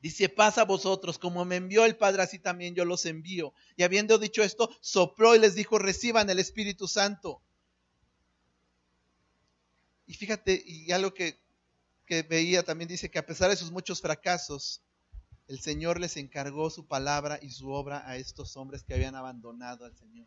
Dice, 0.00 0.28
paz 0.28 0.58
a 0.58 0.64
vosotros, 0.64 1.18
como 1.18 1.44
me 1.44 1.56
envió 1.56 1.84
el 1.84 1.96
Padre, 1.96 2.22
así 2.22 2.38
también 2.38 2.74
yo 2.74 2.84
los 2.84 3.06
envío. 3.06 3.54
Y 3.76 3.82
habiendo 3.82 4.18
dicho 4.18 4.42
esto, 4.42 4.70
sopló 4.80 5.34
y 5.34 5.38
les 5.38 5.54
dijo, 5.54 5.78
reciban 5.78 6.28
el 6.30 6.38
Espíritu 6.38 6.86
Santo. 6.86 7.42
Y 10.06 10.14
fíjate, 10.14 10.62
y 10.64 10.92
algo 10.92 11.12
que, 11.12 11.40
que 12.06 12.22
veía 12.22 12.62
también 12.62 12.88
dice 12.88 13.10
que 13.10 13.18
a 13.18 13.26
pesar 13.26 13.50
de 13.50 13.56
sus 13.56 13.72
muchos 13.72 14.00
fracasos, 14.00 14.82
el 15.48 15.60
Señor 15.60 16.00
les 16.00 16.16
encargó 16.16 16.70
su 16.70 16.86
palabra 16.86 17.38
y 17.40 17.50
su 17.50 17.70
obra 17.70 18.08
a 18.08 18.16
estos 18.16 18.56
hombres 18.56 18.82
que 18.82 18.94
habían 18.94 19.14
abandonado 19.14 19.84
al 19.84 19.96
Señor. 19.96 20.26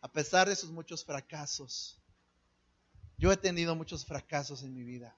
A 0.00 0.08
pesar 0.12 0.48
de 0.48 0.56
sus 0.56 0.70
muchos 0.70 1.04
fracasos, 1.04 2.00
yo 3.16 3.32
he 3.32 3.36
tenido 3.36 3.74
muchos 3.74 4.04
fracasos 4.04 4.62
en 4.62 4.74
mi 4.74 4.82
vida. 4.82 5.16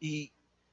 Y 0.00 0.32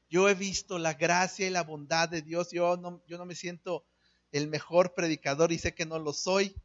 yo 0.10 0.30
he 0.30 0.36
visto 0.36 0.78
la 0.78 0.94
gracia 0.94 1.48
y 1.48 1.50
la 1.50 1.64
bondad 1.64 2.10
de 2.10 2.22
Dios. 2.22 2.52
Yo 2.52 2.78
no, 2.78 3.02
yo 3.08 3.18
no 3.18 3.26
me 3.26 3.36
siento 3.36 3.86
el 4.32 4.48
mejor 4.48 4.94
predicador 4.94 5.52
y 5.52 5.58
sé 5.58 5.74
que 5.74 5.86
no 5.86 6.00
lo 6.00 6.14
soy. 6.14 6.56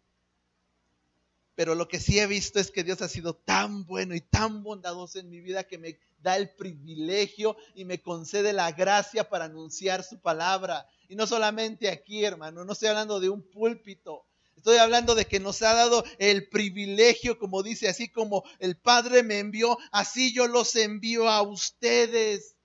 Pero 1.55 1.75
lo 1.75 1.89
que 1.89 2.01
sí 2.01 2.19
he 2.19 2.27
visto 2.27 2.59
es 2.59 2.71
que 2.71 2.85
Dios 2.85 3.03
ha 3.03 3.09
sido 3.09 3.35
tan 3.35 3.85
bueno 3.85 4.15
y 4.15 4.21
tan 4.21 4.63
bondadoso 4.63 5.19
en 5.19 5.29
mi 5.29 5.41
vida 5.41 5.65
que 5.65 5.79
me 5.79 5.99
da 6.23 6.37
el 6.37 6.51
privilegio 6.51 7.57
y 7.75 7.85
me 7.85 8.01
concede 8.01 8.53
la 8.53 8.73
gracia 8.73 9.29
para 9.29 9.47
anunciar 9.47 10.03
su 10.03 10.21
palabra. 10.21 10.87
Y 11.09 11.17
no 11.17 11.27
solamente 11.27 11.91
aquí, 11.91 12.25
hermano, 12.25 12.65
no 12.65 12.73
estoy 12.73 12.89
hablando 12.89 13.21
de 13.21 13.29
un 13.29 13.43
púlpito. 13.43 14.25
Estoy 14.57 14.77
hablando 14.77 15.15
de 15.15 15.25
que 15.25 15.41
nos 15.41 15.63
ha 15.63 15.73
dado 15.73 16.05
el 16.19 16.49
privilegio, 16.49 17.39
como 17.39 17.63
dice, 17.63 17.89
así 17.89 18.09
como 18.09 18.45
el 18.59 18.77
Padre 18.77 19.23
me 19.23 19.39
envió, 19.39 19.79
así 19.91 20.35
yo 20.35 20.47
los 20.49 20.77
envío 20.77 21.29
a 21.29 21.41
ustedes. 21.43 22.57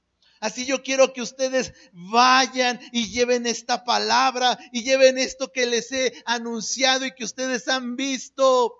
Así 0.45 0.67
yo 0.67 0.83
quiero 0.83 1.11
que 1.11 1.23
ustedes 1.23 1.73
vayan 1.91 2.79
y 2.91 3.09
lleven 3.09 3.47
esta 3.47 3.83
palabra 3.83 4.59
y 4.71 4.83
lleven 4.83 5.17
esto 5.17 5.51
que 5.51 5.65
les 5.65 5.91
he 5.91 6.13
anunciado 6.23 7.03
y 7.03 7.15
que 7.15 7.23
ustedes 7.23 7.67
han 7.67 7.95
visto. 7.95 8.75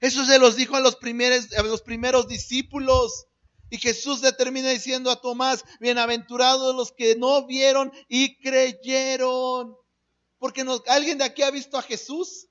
Eso 0.00 0.24
se 0.24 0.38
los 0.38 0.56
dijo 0.56 0.74
a 0.74 0.80
los 0.80 0.96
primeros, 0.96 1.52
a 1.52 1.62
los 1.64 1.82
primeros 1.82 2.28
discípulos. 2.28 3.26
Y 3.68 3.76
Jesús 3.76 4.22
le 4.22 4.32
termina 4.32 4.70
diciendo 4.70 5.10
a 5.10 5.20
Tomás, 5.20 5.66
bienaventurados 5.80 6.74
los 6.74 6.92
que 6.92 7.14
no 7.14 7.46
vieron 7.46 7.92
y 8.08 8.38
creyeron. 8.38 9.76
Porque 10.38 10.64
¿alguien 10.86 11.18
de 11.18 11.24
aquí 11.24 11.42
ha 11.42 11.50
visto 11.50 11.76
a 11.76 11.82
Jesús? 11.82 12.48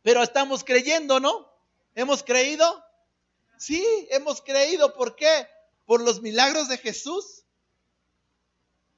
Pero 0.00 0.22
estamos 0.22 0.64
creyendo, 0.64 1.20
¿no? 1.20 1.52
¿Hemos 1.94 2.22
creído? 2.22 2.82
Sí, 3.58 3.84
hemos 4.10 4.40
creído. 4.40 4.94
¿Por 4.94 5.14
qué? 5.16 5.46
Por 5.88 6.02
los 6.02 6.20
milagros 6.20 6.68
de 6.68 6.76
Jesús. 6.76 7.44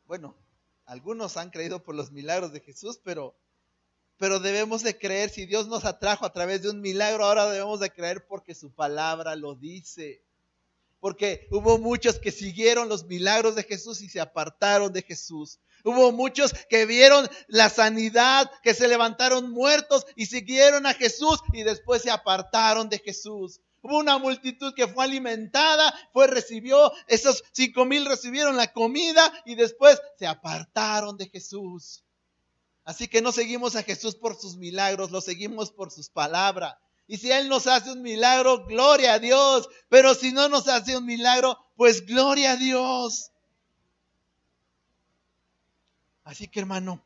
Bueno, 0.06 0.34
algunos 0.86 1.36
han 1.36 1.50
creído 1.50 1.84
por 1.84 1.94
los 1.94 2.10
milagros 2.10 2.52
de 2.52 2.58
Jesús, 2.58 2.98
pero, 3.04 3.38
pero 4.16 4.40
debemos 4.40 4.82
de 4.82 4.98
creer. 4.98 5.30
Si 5.30 5.46
Dios 5.46 5.68
nos 5.68 5.84
atrajo 5.84 6.26
a 6.26 6.32
través 6.32 6.62
de 6.62 6.70
un 6.70 6.80
milagro, 6.80 7.24
ahora 7.24 7.48
debemos 7.48 7.78
de 7.78 7.90
creer 7.90 8.26
porque 8.26 8.56
su 8.56 8.72
palabra 8.72 9.36
lo 9.36 9.54
dice. 9.54 10.24
Porque 10.98 11.46
hubo 11.52 11.78
muchos 11.78 12.18
que 12.18 12.32
siguieron 12.32 12.88
los 12.88 13.04
milagros 13.04 13.54
de 13.54 13.62
Jesús 13.62 14.00
y 14.02 14.08
se 14.08 14.18
apartaron 14.18 14.92
de 14.92 15.02
Jesús. 15.02 15.60
Hubo 15.84 16.10
muchos 16.10 16.52
que 16.68 16.86
vieron 16.86 17.28
la 17.46 17.68
sanidad, 17.68 18.50
que 18.64 18.74
se 18.74 18.88
levantaron 18.88 19.48
muertos 19.48 20.06
y 20.16 20.26
siguieron 20.26 20.86
a 20.86 20.94
Jesús 20.94 21.38
y 21.52 21.62
después 21.62 22.02
se 22.02 22.10
apartaron 22.10 22.88
de 22.88 22.98
Jesús. 22.98 23.60
Hubo 23.82 23.98
una 23.98 24.18
multitud 24.18 24.74
que 24.74 24.88
fue 24.88 25.04
alimentada, 25.04 25.94
fue, 26.12 26.26
recibió, 26.26 26.92
esos 27.06 27.42
cinco 27.52 27.84
mil 27.84 28.04
recibieron 28.04 28.56
la 28.56 28.72
comida 28.72 29.32
y 29.46 29.54
después 29.54 30.00
se 30.18 30.26
apartaron 30.26 31.16
de 31.16 31.28
Jesús. 31.28 32.04
Así 32.84 33.08
que 33.08 33.22
no 33.22 33.32
seguimos 33.32 33.76
a 33.76 33.82
Jesús 33.82 34.16
por 34.16 34.38
sus 34.38 34.56
milagros, 34.56 35.10
lo 35.10 35.20
seguimos 35.20 35.70
por 35.70 35.90
sus 35.90 36.10
palabras. 36.10 36.76
Y 37.06 37.16
si 37.16 37.32
Él 37.32 37.48
nos 37.48 37.66
hace 37.66 37.90
un 37.90 38.02
milagro, 38.02 38.66
gloria 38.66 39.14
a 39.14 39.18
Dios. 39.18 39.68
Pero 39.88 40.14
si 40.14 40.32
no 40.32 40.48
nos 40.48 40.68
hace 40.68 40.96
un 40.96 41.06
milagro, 41.06 41.58
pues 41.76 42.06
gloria 42.06 42.52
a 42.52 42.56
Dios. 42.56 43.32
Así 46.22 46.46
que 46.46 46.60
hermano, 46.60 47.02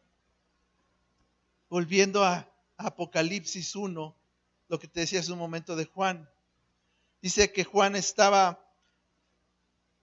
volviendo 1.70 2.22
a 2.24 2.46
Apocalipsis 2.76 3.74
1, 3.74 4.14
lo 4.68 4.78
que 4.78 4.88
te 4.88 5.00
decía 5.00 5.20
hace 5.20 5.32
un 5.32 5.38
momento 5.38 5.76
de 5.76 5.86
Juan, 5.86 6.28
dice 7.24 7.50
que 7.50 7.64
Juan 7.64 7.96
estaba, 7.96 8.62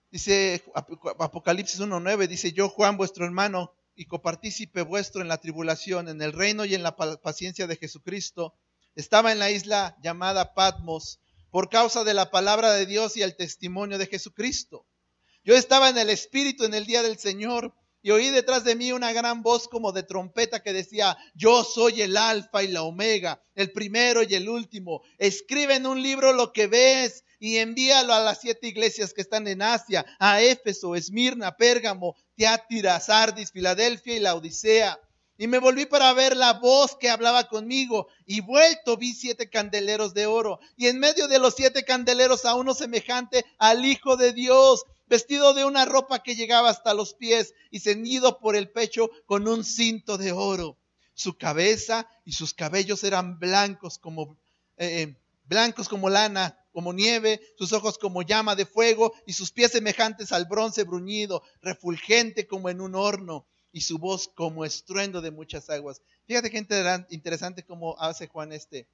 dice 0.09 0.63
Apocalipsis 0.73 1.79
1.9, 1.79 2.27
dice 2.27 2.51
yo 2.51 2.67
Juan, 2.67 2.97
vuestro 2.97 3.25
hermano 3.25 3.75
y 3.93 4.05
copartícipe 4.05 4.81
vuestro 4.81 5.21
en 5.21 5.27
la 5.27 5.37
tribulación, 5.37 6.09
en 6.09 6.19
el 6.23 6.33
reino 6.33 6.65
y 6.65 6.73
en 6.73 6.81
la 6.81 6.95
paciencia 6.95 7.67
de 7.67 7.75
Jesucristo, 7.75 8.55
estaba 8.95 9.31
en 9.31 9.37
la 9.37 9.51
isla 9.51 9.95
llamada 10.01 10.55
Patmos 10.55 11.19
por 11.51 11.69
causa 11.69 12.03
de 12.03 12.15
la 12.15 12.31
palabra 12.31 12.73
de 12.73 12.87
Dios 12.87 13.15
y 13.15 13.21
el 13.21 13.35
testimonio 13.35 13.99
de 13.99 14.07
Jesucristo. 14.07 14.87
Yo 15.43 15.55
estaba 15.55 15.89
en 15.89 15.99
el 15.99 16.09
Espíritu 16.09 16.63
en 16.63 16.73
el 16.73 16.87
día 16.87 17.03
del 17.03 17.19
Señor 17.19 17.75
y 18.01 18.11
oí 18.11 18.29
detrás 18.29 18.63
de 18.63 18.75
mí 18.75 18.91
una 18.91 19.13
gran 19.13 19.43
voz 19.43 19.67
como 19.67 19.91
de 19.91 20.03
trompeta 20.03 20.61
que 20.61 20.73
decía, 20.73 21.17
yo 21.35 21.63
soy 21.63 22.01
el 22.01 22.17
alfa 22.17 22.63
y 22.63 22.67
la 22.67 22.83
omega, 22.83 23.41
el 23.55 23.71
primero 23.71 24.23
y 24.23 24.33
el 24.33 24.49
último. 24.49 25.01
Escribe 25.17 25.75
en 25.75 25.85
un 25.85 26.01
libro 26.01 26.33
lo 26.33 26.51
que 26.51 26.67
ves 26.67 27.23
y 27.39 27.57
envíalo 27.57 28.13
a 28.13 28.19
las 28.19 28.39
siete 28.39 28.67
iglesias 28.67 29.13
que 29.13 29.21
están 29.21 29.47
en 29.47 29.61
Asia, 29.61 30.05
a 30.19 30.41
Éfeso, 30.41 30.95
Esmirna, 30.95 31.57
Pérgamo, 31.57 32.15
Tiátira, 32.35 32.99
Sardis, 32.99 33.51
Filadelfia 33.51 34.15
y 34.15 34.19
la 34.19 34.35
Odisea. 34.35 34.99
Y 35.37 35.47
me 35.47 35.57
volví 35.57 35.87
para 35.87 36.13
ver 36.13 36.37
la 36.37 36.53
voz 36.53 36.95
que 36.95 37.09
hablaba 37.09 37.47
conmigo. 37.47 38.07
Y 38.27 38.41
vuelto 38.41 38.95
vi 38.95 39.13
siete 39.13 39.49
candeleros 39.49 40.13
de 40.13 40.27
oro. 40.27 40.59
Y 40.77 40.85
en 40.85 40.99
medio 40.99 41.27
de 41.27 41.39
los 41.39 41.55
siete 41.55 41.83
candeleros 41.83 42.45
a 42.45 42.53
uno 42.53 42.75
semejante 42.75 43.43
al 43.57 43.83
Hijo 43.83 44.17
de 44.17 44.33
Dios, 44.33 44.85
vestido 45.11 45.53
de 45.53 45.65
una 45.65 45.83
ropa 45.83 46.23
que 46.23 46.35
llegaba 46.35 46.69
hasta 46.69 46.93
los 46.93 47.13
pies 47.13 47.53
y 47.69 47.81
ceñido 47.81 48.39
por 48.39 48.55
el 48.55 48.69
pecho 48.69 49.11
con 49.25 49.45
un 49.45 49.65
cinto 49.65 50.17
de 50.17 50.31
oro. 50.31 50.77
Su 51.13 51.37
cabeza 51.37 52.07
y 52.23 52.31
sus 52.31 52.53
cabellos 52.53 53.03
eran 53.03 53.37
blancos 53.37 53.97
como 53.97 54.37
eh, 54.77 55.01
eh, 55.01 55.15
blancos 55.43 55.89
como 55.89 56.09
lana, 56.09 56.57
como 56.71 56.93
nieve, 56.93 57.41
sus 57.57 57.73
ojos 57.73 57.97
como 57.97 58.21
llama 58.21 58.55
de 58.55 58.65
fuego 58.65 59.13
y 59.25 59.33
sus 59.33 59.51
pies 59.51 59.73
semejantes 59.73 60.31
al 60.31 60.45
bronce 60.45 60.85
bruñido, 60.85 61.43
refulgente 61.61 62.47
como 62.47 62.69
en 62.69 62.79
un 62.79 62.95
horno 62.95 63.45
y 63.73 63.81
su 63.81 63.97
voz 63.97 64.29
como 64.29 64.63
estruendo 64.63 65.19
de 65.19 65.31
muchas 65.31 65.69
aguas. 65.69 66.01
Fíjate 66.25 66.49
qué 66.49 66.65
interesante 67.09 67.65
cómo 67.65 67.99
hace 67.99 68.27
Juan 68.27 68.53
este. 68.53 68.87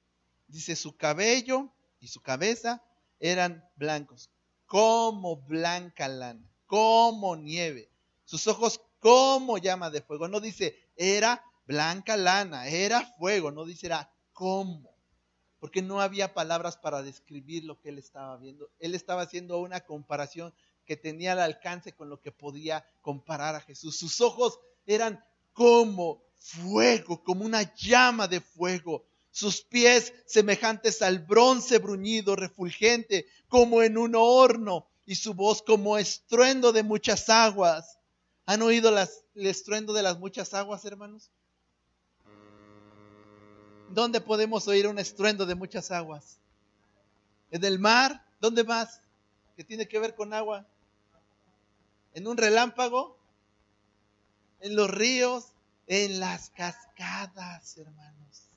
Dice, 0.48 0.74
su 0.74 0.96
cabello 0.96 1.72
y 2.00 2.08
su 2.08 2.20
cabeza 2.22 2.82
eran 3.20 3.64
blancos, 3.76 4.30
como 4.68 5.36
blanca 5.36 6.06
lana, 6.06 6.46
como 6.66 7.34
nieve. 7.34 7.90
Sus 8.24 8.46
ojos 8.46 8.80
como 9.00 9.58
llama 9.58 9.90
de 9.90 10.02
fuego. 10.02 10.28
No 10.28 10.40
dice, 10.40 10.76
era 10.96 11.42
blanca 11.66 12.16
lana, 12.16 12.68
era 12.68 13.04
fuego. 13.18 13.50
No 13.50 13.64
dice, 13.64 13.86
era 13.86 14.12
como. 14.32 14.94
Porque 15.58 15.82
no 15.82 16.00
había 16.00 16.34
palabras 16.34 16.76
para 16.76 17.02
describir 17.02 17.64
lo 17.64 17.80
que 17.80 17.88
él 17.88 17.98
estaba 17.98 18.36
viendo. 18.36 18.70
Él 18.78 18.94
estaba 18.94 19.22
haciendo 19.22 19.58
una 19.58 19.80
comparación 19.80 20.54
que 20.84 20.96
tenía 20.96 21.32
al 21.32 21.40
alcance 21.40 21.94
con 21.94 22.10
lo 22.10 22.20
que 22.20 22.30
podía 22.30 22.84
comparar 23.00 23.54
a 23.54 23.60
Jesús. 23.60 23.96
Sus 23.96 24.20
ojos 24.20 24.60
eran 24.86 25.24
como 25.54 26.22
fuego, 26.36 27.24
como 27.24 27.44
una 27.44 27.74
llama 27.74 28.28
de 28.28 28.40
fuego. 28.40 29.04
Sus 29.38 29.62
pies 29.62 30.12
semejantes 30.26 31.00
al 31.00 31.20
bronce 31.20 31.78
bruñido, 31.78 32.34
refulgente, 32.34 33.28
como 33.46 33.82
en 33.82 33.96
un 33.96 34.16
horno, 34.16 34.88
y 35.06 35.14
su 35.14 35.32
voz 35.34 35.62
como 35.62 35.96
estruendo 35.96 36.72
de 36.72 36.82
muchas 36.82 37.28
aguas. 37.28 38.00
¿Han 38.46 38.62
oído 38.62 38.90
las, 38.90 39.24
el 39.36 39.46
estruendo 39.46 39.92
de 39.92 40.02
las 40.02 40.18
muchas 40.18 40.54
aguas, 40.54 40.84
hermanos? 40.84 41.30
¿Dónde 43.90 44.20
podemos 44.20 44.66
oír 44.66 44.88
un 44.88 44.98
estruendo 44.98 45.46
de 45.46 45.54
muchas 45.54 45.92
aguas? 45.92 46.40
¿En 47.52 47.64
el 47.64 47.78
mar? 47.78 48.26
¿Dónde 48.40 48.64
más? 48.64 49.02
¿Qué 49.56 49.62
tiene 49.62 49.86
que 49.86 50.00
ver 50.00 50.16
con 50.16 50.34
agua? 50.34 50.66
¿En 52.12 52.26
un 52.26 52.36
relámpago? 52.36 53.18
en 54.60 54.74
los 54.74 54.90
ríos, 54.90 55.52
en 55.86 56.18
las 56.18 56.50
cascadas, 56.50 57.76
hermanos. 57.78 58.47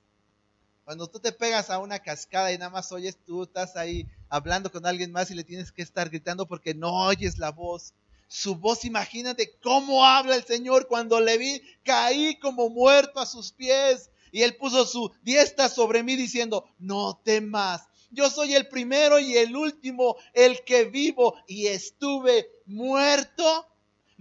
Cuando 0.91 1.07
tú 1.07 1.21
te 1.21 1.31
pegas 1.31 1.69
a 1.69 1.79
una 1.79 1.99
cascada 1.99 2.51
y 2.51 2.57
nada 2.57 2.69
más 2.69 2.91
oyes, 2.91 3.17
tú 3.25 3.43
estás 3.43 3.77
ahí 3.77 4.05
hablando 4.27 4.69
con 4.69 4.85
alguien 4.85 5.13
más 5.13 5.31
y 5.31 5.35
le 5.35 5.45
tienes 5.45 5.71
que 5.71 5.81
estar 5.81 6.09
gritando 6.09 6.45
porque 6.45 6.73
no 6.73 7.05
oyes 7.05 7.37
la 7.37 7.49
voz. 7.49 7.93
Su 8.27 8.57
voz, 8.57 8.83
imagínate 8.83 9.57
cómo 9.63 10.03
habla 10.05 10.35
el 10.35 10.43
Señor 10.43 10.89
cuando 10.89 11.21
le 11.21 11.37
vi, 11.37 11.61
caí 11.85 12.37
como 12.39 12.69
muerto 12.69 13.21
a 13.21 13.25
sus 13.25 13.53
pies. 13.53 14.09
Y 14.33 14.41
él 14.41 14.57
puso 14.57 14.85
su 14.85 15.13
diestra 15.21 15.69
sobre 15.69 16.03
mí 16.03 16.17
diciendo, 16.17 16.65
no 16.77 17.21
temas, 17.23 17.83
yo 18.09 18.29
soy 18.29 18.53
el 18.53 18.67
primero 18.67 19.17
y 19.17 19.37
el 19.37 19.55
último, 19.55 20.17
el 20.33 20.61
que 20.65 20.83
vivo 20.83 21.35
y 21.47 21.67
estuve 21.67 22.49
muerto 22.65 23.65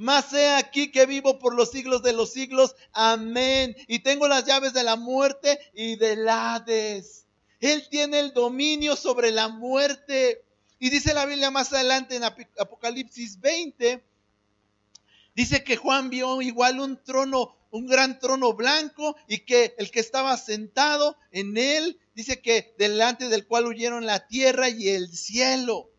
más 0.00 0.32
he 0.32 0.48
aquí 0.54 0.90
que 0.90 1.04
vivo 1.04 1.38
por 1.38 1.54
los 1.54 1.70
siglos 1.70 2.02
de 2.02 2.14
los 2.14 2.32
siglos. 2.32 2.74
Amén. 2.94 3.76
Y 3.86 3.98
tengo 3.98 4.28
las 4.28 4.46
llaves 4.46 4.72
de 4.72 4.82
la 4.82 4.96
muerte 4.96 5.60
y 5.74 5.96
del 5.96 6.26
Hades. 6.26 7.26
Él 7.60 7.86
tiene 7.90 8.20
el 8.20 8.32
dominio 8.32 8.96
sobre 8.96 9.30
la 9.30 9.48
muerte. 9.48 10.42
Y 10.78 10.88
dice 10.88 11.12
la 11.12 11.26
Biblia 11.26 11.50
más 11.50 11.74
adelante 11.74 12.16
en 12.16 12.24
Apocalipsis 12.24 13.40
20, 13.40 14.02
dice 15.34 15.64
que 15.64 15.76
Juan 15.76 16.08
vio 16.08 16.40
igual 16.40 16.80
un 16.80 16.96
trono, 17.04 17.54
un 17.70 17.86
gran 17.86 18.18
trono 18.18 18.54
blanco 18.54 19.16
y 19.28 19.40
que 19.40 19.74
el 19.76 19.90
que 19.90 20.00
estaba 20.00 20.34
sentado 20.38 21.18
en 21.30 21.58
él, 21.58 22.00
dice 22.14 22.40
que 22.40 22.74
delante 22.78 23.28
del 23.28 23.46
cual 23.46 23.66
huyeron 23.66 24.06
la 24.06 24.26
tierra 24.26 24.70
y 24.70 24.88
el 24.88 25.14
cielo. 25.14 25.90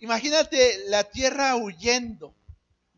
Imagínate 0.00 0.82
la 0.88 1.04
tierra 1.04 1.54
huyendo. 1.54 2.34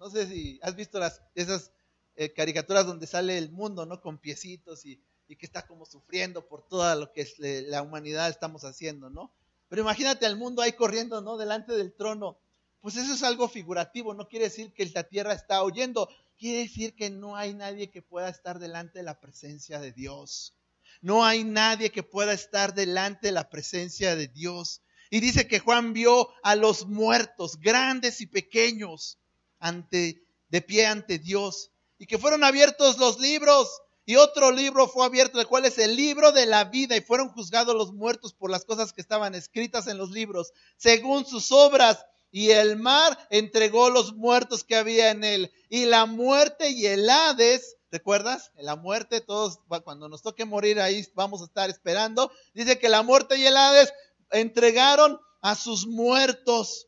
No 0.00 0.08
sé 0.08 0.26
si 0.26 0.58
has 0.62 0.74
visto 0.74 0.98
las, 0.98 1.20
esas 1.34 1.72
eh, 2.16 2.32
caricaturas 2.32 2.86
donde 2.86 3.06
sale 3.06 3.36
el 3.36 3.50
mundo, 3.50 3.84
¿no? 3.84 4.00
Con 4.00 4.16
piecitos 4.16 4.86
y, 4.86 4.98
que 5.28 5.46
está 5.46 5.66
como 5.66 5.84
sufriendo 5.86 6.48
por 6.48 6.66
todo 6.66 6.92
lo 6.96 7.12
que 7.12 7.24
la 7.68 7.82
humanidad 7.82 8.30
estamos 8.30 8.64
haciendo, 8.64 9.10
¿no? 9.10 9.30
Pero 9.68 9.82
imagínate 9.82 10.26
al 10.26 10.36
mundo 10.36 10.60
ahí 10.60 10.72
corriendo, 10.72 11.20
¿no? 11.20 11.36
Delante 11.36 11.72
del 11.74 11.92
trono. 11.92 12.40
Pues 12.80 12.96
eso 12.96 13.12
es 13.12 13.22
algo 13.22 13.48
figurativo, 13.48 14.12
no 14.14 14.26
quiere 14.26 14.46
decir 14.46 14.72
que 14.72 14.86
la 14.86 15.04
tierra 15.04 15.34
está 15.34 15.62
oyendo, 15.62 16.08
quiere 16.36 16.60
decir 16.62 16.96
que 16.96 17.10
no 17.10 17.36
hay 17.36 17.54
nadie 17.54 17.90
que 17.90 18.02
pueda 18.02 18.28
estar 18.28 18.58
delante 18.58 19.00
de 19.00 19.04
la 19.04 19.20
presencia 19.20 19.78
de 19.78 19.92
Dios. 19.92 20.56
No 21.02 21.24
hay 21.24 21.44
nadie 21.44 21.92
que 21.92 22.02
pueda 22.02 22.32
estar 22.32 22.74
delante 22.74 23.28
de 23.28 23.32
la 23.32 23.50
presencia 23.50 24.16
de 24.16 24.28
Dios. 24.28 24.82
Y 25.10 25.20
dice 25.20 25.46
que 25.46 25.60
Juan 25.60 25.92
vio 25.92 26.30
a 26.42 26.56
los 26.56 26.86
muertos, 26.86 27.60
grandes 27.60 28.20
y 28.20 28.26
pequeños, 28.26 29.20
ante, 29.60 30.26
de 30.48 30.60
pie 30.60 30.86
ante 30.86 31.18
Dios. 31.18 31.70
Y 31.98 32.06
que 32.06 32.18
fueron 32.18 32.42
abiertos 32.42 32.98
los 32.98 33.20
libros. 33.20 33.82
Y 34.04 34.16
otro 34.16 34.50
libro 34.50 34.88
fue 34.88 35.06
abierto, 35.06 35.40
el 35.40 35.46
cual 35.46 35.66
es 35.66 35.78
el 35.78 35.94
libro 35.94 36.32
de 36.32 36.46
la 36.46 36.64
vida. 36.64 36.96
Y 36.96 37.00
fueron 37.00 37.28
juzgados 37.28 37.76
los 37.76 37.92
muertos 37.92 38.32
por 38.32 38.50
las 38.50 38.64
cosas 38.64 38.92
que 38.92 39.00
estaban 39.00 39.34
escritas 39.34 39.86
en 39.86 39.98
los 39.98 40.10
libros, 40.10 40.52
según 40.76 41.24
sus 41.24 41.52
obras. 41.52 42.04
Y 42.32 42.50
el 42.50 42.76
mar 42.76 43.16
entregó 43.30 43.90
los 43.90 44.14
muertos 44.14 44.64
que 44.64 44.74
había 44.74 45.10
en 45.10 45.22
él. 45.22 45.52
Y 45.68 45.84
la 45.84 46.06
muerte 46.06 46.70
y 46.70 46.86
el 46.86 47.08
Hades 47.08 47.76
¿Recuerdas? 47.92 48.52
La 48.56 48.76
muerte, 48.76 49.20
todos, 49.20 49.58
cuando 49.82 50.08
nos 50.08 50.22
toque 50.22 50.44
morir 50.44 50.80
ahí 50.80 51.04
vamos 51.14 51.42
a 51.42 51.46
estar 51.46 51.68
esperando. 51.70 52.30
Dice 52.54 52.78
que 52.78 52.88
la 52.88 53.02
muerte 53.02 53.36
y 53.36 53.46
el 53.46 53.56
Hades 53.56 53.92
entregaron 54.30 55.18
a 55.42 55.56
sus 55.56 55.88
muertos 55.88 56.86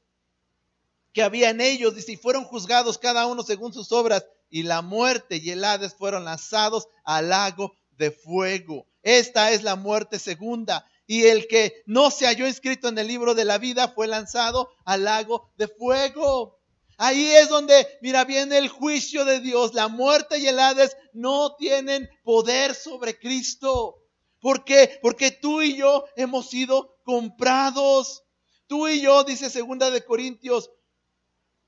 que 1.12 1.22
había 1.22 1.50
en 1.50 1.60
ellos, 1.60 1.94
y 2.08 2.16
fueron 2.16 2.44
juzgados 2.44 2.98
cada 2.98 3.26
uno 3.26 3.42
según 3.42 3.72
sus 3.72 3.92
obras, 3.92 4.24
y 4.50 4.64
la 4.64 4.82
muerte 4.82 5.36
y 5.36 5.50
el 5.50 5.64
Hades 5.64 5.94
fueron 5.94 6.24
lanzados 6.24 6.88
al 7.04 7.30
lago 7.30 7.74
de 7.96 8.10
fuego. 8.10 8.86
Esta 9.02 9.50
es 9.50 9.62
la 9.62 9.76
muerte 9.76 10.18
segunda. 10.18 10.86
Y 11.06 11.24
el 11.24 11.48
que 11.48 11.82
no 11.86 12.10
se 12.10 12.26
halló 12.26 12.46
inscrito 12.46 12.88
en 12.88 12.98
el 12.98 13.06
libro 13.06 13.34
de 13.34 13.44
la 13.44 13.58
vida 13.58 13.88
fue 13.88 14.06
lanzado 14.06 14.70
al 14.84 15.04
lago 15.04 15.50
de 15.56 15.68
fuego. 15.68 16.58
Ahí 16.98 17.30
es 17.30 17.48
donde, 17.48 17.86
mira, 18.00 18.24
viene 18.24 18.58
el 18.58 18.68
juicio 18.68 19.24
de 19.24 19.40
Dios. 19.40 19.74
La 19.74 19.88
muerte 19.88 20.38
y 20.38 20.46
el 20.46 20.58
Hades 20.58 20.96
no 21.12 21.56
tienen 21.56 22.08
poder 22.22 22.74
sobre 22.74 23.18
Cristo. 23.18 24.02
¿Por 24.40 24.64
qué? 24.64 24.98
Porque 25.02 25.30
tú 25.30 25.62
y 25.62 25.76
yo 25.76 26.04
hemos 26.16 26.48
sido 26.48 26.96
comprados. 27.04 28.22
Tú 28.66 28.88
y 28.88 29.00
yo, 29.00 29.24
dice 29.24 29.50
segunda 29.50 29.90
de 29.90 30.04
Corintios, 30.04 30.70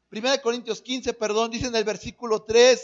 primera 0.08 0.32
de 0.32 0.42
Corintios 0.42 0.82
15, 0.82 1.12
perdón, 1.14 1.50
dice 1.50 1.66
en 1.66 1.76
el 1.76 1.84
versículo 1.84 2.42
3, 2.42 2.80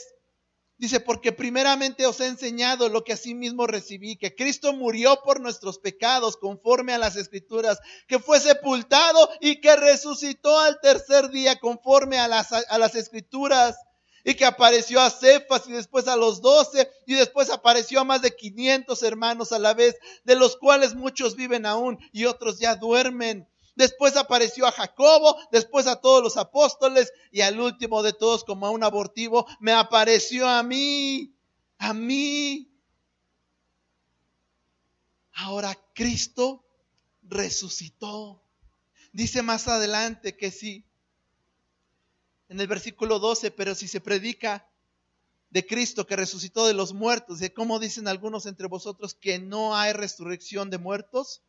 dice, 0.80 0.98
porque 0.98 1.32
primeramente 1.32 2.06
os 2.06 2.20
he 2.20 2.26
enseñado 2.26 2.88
lo 2.88 3.04
que 3.04 3.12
asimismo 3.12 3.66
recibí, 3.66 4.16
que 4.16 4.34
Cristo 4.34 4.72
murió 4.72 5.20
por 5.22 5.40
nuestros 5.40 5.78
pecados 5.78 6.36
conforme 6.38 6.94
a 6.94 6.98
las 6.98 7.16
escrituras, 7.16 7.78
que 8.08 8.18
fue 8.18 8.40
sepultado 8.40 9.30
y 9.40 9.60
que 9.60 9.76
resucitó 9.76 10.58
al 10.58 10.80
tercer 10.80 11.28
día 11.28 11.60
conforme 11.60 12.18
a 12.18 12.28
las, 12.28 12.52
a 12.52 12.78
las 12.78 12.94
escrituras 12.94 13.76
y 14.24 14.34
que 14.34 14.44
apareció 14.44 15.00
a 15.00 15.10
Cefas 15.10 15.66
y 15.66 15.72
después 15.72 16.08
a 16.08 16.16
los 16.16 16.40
doce 16.40 16.90
y 17.06 17.14
después 17.14 17.50
apareció 17.50 18.00
a 18.00 18.04
más 18.04 18.22
de 18.22 18.34
500 18.34 19.02
hermanos 19.02 19.52
a 19.52 19.58
la 19.58 19.74
vez, 19.74 19.96
de 20.24 20.36
los 20.36 20.56
cuales 20.56 20.94
muchos 20.94 21.36
viven 21.36 21.66
aún 21.66 21.98
y 22.12 22.24
otros 22.24 22.58
ya 22.58 22.76
duermen. 22.76 23.48
Después 23.76 24.16
apareció 24.16 24.66
a 24.66 24.72
Jacobo, 24.72 25.36
después 25.52 25.86
a 25.86 26.00
todos 26.00 26.22
los 26.22 26.36
apóstoles 26.36 27.12
y 27.30 27.40
al 27.40 27.60
último 27.60 28.02
de 28.02 28.12
todos 28.12 28.44
como 28.44 28.66
a 28.66 28.70
un 28.70 28.84
abortivo 28.84 29.46
me 29.60 29.72
apareció 29.72 30.48
a 30.48 30.62
mí, 30.62 31.34
a 31.78 31.94
mí. 31.94 32.70
Ahora 35.32 35.78
Cristo 35.94 36.64
resucitó. 37.22 38.42
Dice 39.12 39.42
más 39.42 39.68
adelante 39.68 40.36
que 40.36 40.50
sí 40.50 40.86
en 42.50 42.60
el 42.60 42.66
versículo 42.66 43.20
12, 43.20 43.52
pero 43.52 43.76
si 43.76 43.86
se 43.86 44.00
predica 44.00 44.68
de 45.50 45.64
Cristo 45.64 46.06
que 46.06 46.16
resucitó 46.16 46.66
de 46.66 46.74
los 46.74 46.92
muertos, 46.92 47.38
de 47.38 47.54
cómo 47.54 47.78
dicen 47.78 48.08
algunos 48.08 48.44
entre 48.44 48.66
vosotros 48.66 49.14
que 49.14 49.38
no 49.38 49.76
hay 49.76 49.92
resurrección 49.92 50.68
de 50.68 50.78
muertos, 50.78 51.42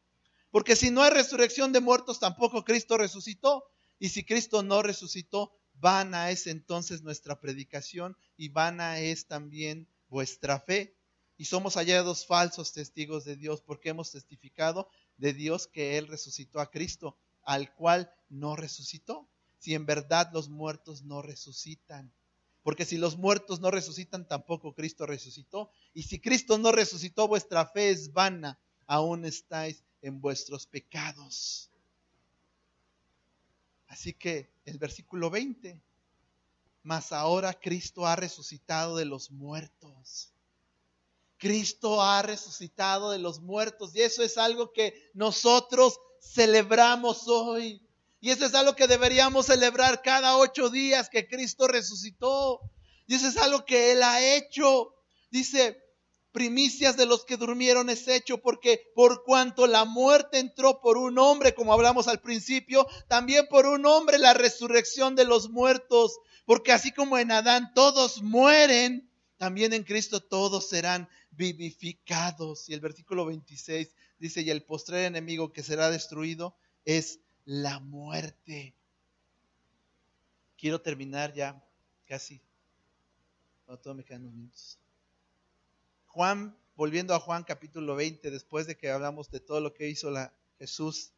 porque 0.51 0.75
si 0.75 0.91
no 0.91 1.01
hay 1.01 1.11
resurrección 1.11 1.71
de 1.71 1.79
muertos, 1.79 2.19
tampoco 2.19 2.63
Cristo 2.63 2.97
resucitó, 2.97 3.63
y 3.99 4.09
si 4.09 4.23
Cristo 4.23 4.63
no 4.63 4.81
resucitó, 4.81 5.53
vana 5.73 6.31
es 6.31 6.47
entonces 6.47 7.01
nuestra 7.01 7.39
predicación 7.39 8.17
y 8.35 8.49
vana 8.49 8.99
es 8.99 9.27
también 9.27 9.87
vuestra 10.09 10.59
fe. 10.59 10.95
Y 11.37 11.45
somos 11.45 11.75
hallados 11.75 12.25
falsos 12.25 12.73
testigos 12.73 13.25
de 13.25 13.35
Dios 13.35 13.61
porque 13.61 13.89
hemos 13.89 14.11
testificado 14.11 14.89
de 15.17 15.33
Dios 15.33 15.67
que 15.67 15.97
Él 15.97 16.07
resucitó 16.07 16.59
a 16.59 16.69
Cristo, 16.69 17.17
al 17.43 17.73
cual 17.73 18.11
no 18.29 18.55
resucitó 18.55 19.27
si 19.57 19.75
en 19.75 19.85
verdad 19.85 20.31
los 20.33 20.49
muertos 20.49 21.03
no 21.03 21.21
resucitan. 21.21 22.11
Porque 22.63 22.85
si 22.85 22.97
los 22.97 23.17
muertos 23.17 23.59
no 23.59 23.69
resucitan, 23.69 24.27
tampoco 24.27 24.73
Cristo 24.73 25.05
resucitó. 25.05 25.71
Y 25.93 26.03
si 26.03 26.19
Cristo 26.19 26.57
no 26.57 26.71
resucitó, 26.71 27.27
vuestra 27.27 27.67
fe 27.67 27.91
es 27.91 28.13
vana, 28.13 28.59
aún 28.87 29.25
estáis 29.25 29.83
en 30.01 30.21
vuestros 30.21 30.65
pecados. 30.67 31.69
Así 33.87 34.13
que 34.13 34.49
el 34.65 34.77
versículo 34.77 35.29
20, 35.29 35.81
mas 36.83 37.11
ahora 37.11 37.53
Cristo 37.53 38.05
ha 38.05 38.15
resucitado 38.15 38.95
de 38.95 39.05
los 39.05 39.31
muertos. 39.31 40.33
Cristo 41.37 42.01
ha 42.01 42.21
resucitado 42.21 43.11
de 43.11 43.19
los 43.19 43.41
muertos 43.41 43.95
y 43.95 44.01
eso 44.01 44.23
es 44.23 44.37
algo 44.37 44.71
que 44.71 45.11
nosotros 45.13 45.99
celebramos 46.21 47.27
hoy. 47.27 47.81
Y 48.19 48.29
eso 48.29 48.45
es 48.45 48.53
algo 48.53 48.75
que 48.75 48.87
deberíamos 48.87 49.47
celebrar 49.47 50.03
cada 50.03 50.37
ocho 50.37 50.69
días 50.69 51.09
que 51.09 51.27
Cristo 51.27 51.67
resucitó. 51.67 52.61
Y 53.07 53.15
eso 53.15 53.27
es 53.27 53.37
algo 53.37 53.65
que 53.65 53.91
Él 53.91 54.03
ha 54.03 54.21
hecho. 54.35 54.93
Dice, 55.31 55.81
primicias 56.31 56.97
de 56.97 57.05
los 57.05 57.25
que 57.25 57.37
durmieron 57.37 57.89
es 57.89 58.07
hecho, 58.07 58.39
porque 58.39 58.91
por 58.95 59.23
cuanto 59.23 59.67
la 59.67 59.85
muerte 59.85 60.39
entró 60.39 60.81
por 60.81 60.97
un 60.97 61.17
hombre, 61.19 61.53
como 61.53 61.73
hablamos 61.73 62.07
al 62.07 62.21
principio, 62.21 62.87
también 63.07 63.47
por 63.49 63.65
un 63.65 63.85
hombre 63.85 64.17
la 64.17 64.33
resurrección 64.33 65.15
de 65.15 65.25
los 65.25 65.49
muertos, 65.49 66.19
porque 66.45 66.71
así 66.71 66.91
como 66.91 67.17
en 67.17 67.31
Adán 67.31 67.73
todos 67.73 68.21
mueren, 68.21 69.09
también 69.37 69.73
en 69.73 69.83
Cristo 69.83 70.21
todos 70.21 70.69
serán 70.69 71.09
vivificados. 71.31 72.69
Y 72.69 72.73
el 72.73 72.79
versículo 72.79 73.25
26 73.25 73.93
dice, 74.19 74.41
y 74.41 74.49
el 74.49 74.63
postrer 74.63 75.05
enemigo 75.05 75.51
que 75.51 75.63
será 75.63 75.89
destruido 75.89 76.55
es 76.85 77.19
la 77.45 77.79
muerte. 77.79 78.75
Quiero 80.57 80.81
terminar 80.81 81.33
ya 81.33 81.63
casi. 82.05 82.41
todo 83.81 83.95
me 83.95 84.03
quedan 84.03 84.23
unos 84.23 84.33
minutos. 84.33 84.80
Juan, 86.13 86.57
volviendo 86.75 87.15
a 87.15 87.21
Juan 87.21 87.45
capítulo 87.45 87.95
20, 87.95 88.31
después 88.31 88.67
de 88.67 88.75
que 88.75 88.89
hablamos 88.89 89.31
de 89.31 89.39
todo 89.39 89.61
lo 89.61 89.73
que 89.73 89.87
hizo 89.87 90.11
la, 90.11 90.33
Jesús, 90.59 91.13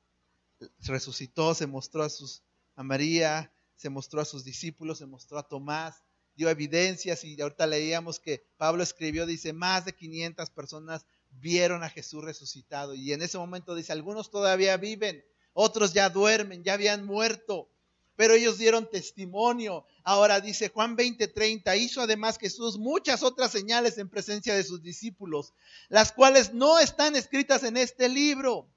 resucitó, 0.81 1.55
se 1.55 1.65
mostró 1.65 2.03
a, 2.03 2.09
sus, 2.09 2.43
a 2.75 2.83
María, 2.83 3.51
se 3.75 3.89
mostró 3.89 4.21
a 4.21 4.25
sus 4.25 4.43
discípulos, 4.43 4.99
se 4.99 5.07
mostró 5.07 5.39
a 5.39 5.47
Tomás, 5.47 6.03
dio 6.35 6.47
evidencias 6.47 7.23
y 7.23 7.41
ahorita 7.41 7.65
leíamos 7.65 8.19
que 8.19 8.45
Pablo 8.57 8.83
escribió, 8.83 9.25
dice, 9.25 9.51
más 9.51 9.83
de 9.85 9.95
500 9.95 10.51
personas 10.51 11.07
vieron 11.31 11.83
a 11.83 11.89
Jesús 11.89 12.23
resucitado 12.23 12.93
y 12.93 13.11
en 13.11 13.23
ese 13.23 13.39
momento 13.39 13.73
dice, 13.73 13.93
algunos 13.93 14.29
todavía 14.29 14.77
viven, 14.77 15.25
otros 15.53 15.93
ya 15.93 16.11
duermen, 16.11 16.63
ya 16.63 16.73
habían 16.73 17.03
muerto, 17.03 17.67
pero 18.16 18.34
ellos 18.34 18.57
dieron 18.57 18.89
testimonio. 18.89 19.86
Ahora 20.03 20.39
dice 20.39 20.70
Juan 20.70 20.95
20:30, 20.95 21.78
hizo 21.78 22.01
además 22.01 22.38
Jesús 22.38 22.78
muchas 22.78 23.24
otras 23.24 23.51
señales 23.51 23.97
en 23.97 24.09
presencia 24.09 24.55
de 24.55 24.64
sus 24.64 24.82
discípulos, 24.82 25.53
las 25.89 26.11
cuales 26.11 26.53
no 26.53 26.80
están 26.80 27.16
escritas 27.16 27.64
en 27.64 27.78
este 27.78 28.09
libro, 28.09 28.68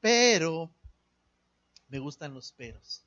pero, 0.00 0.70
me 1.88 1.98
gustan 1.98 2.34
los 2.34 2.52
peros, 2.52 3.02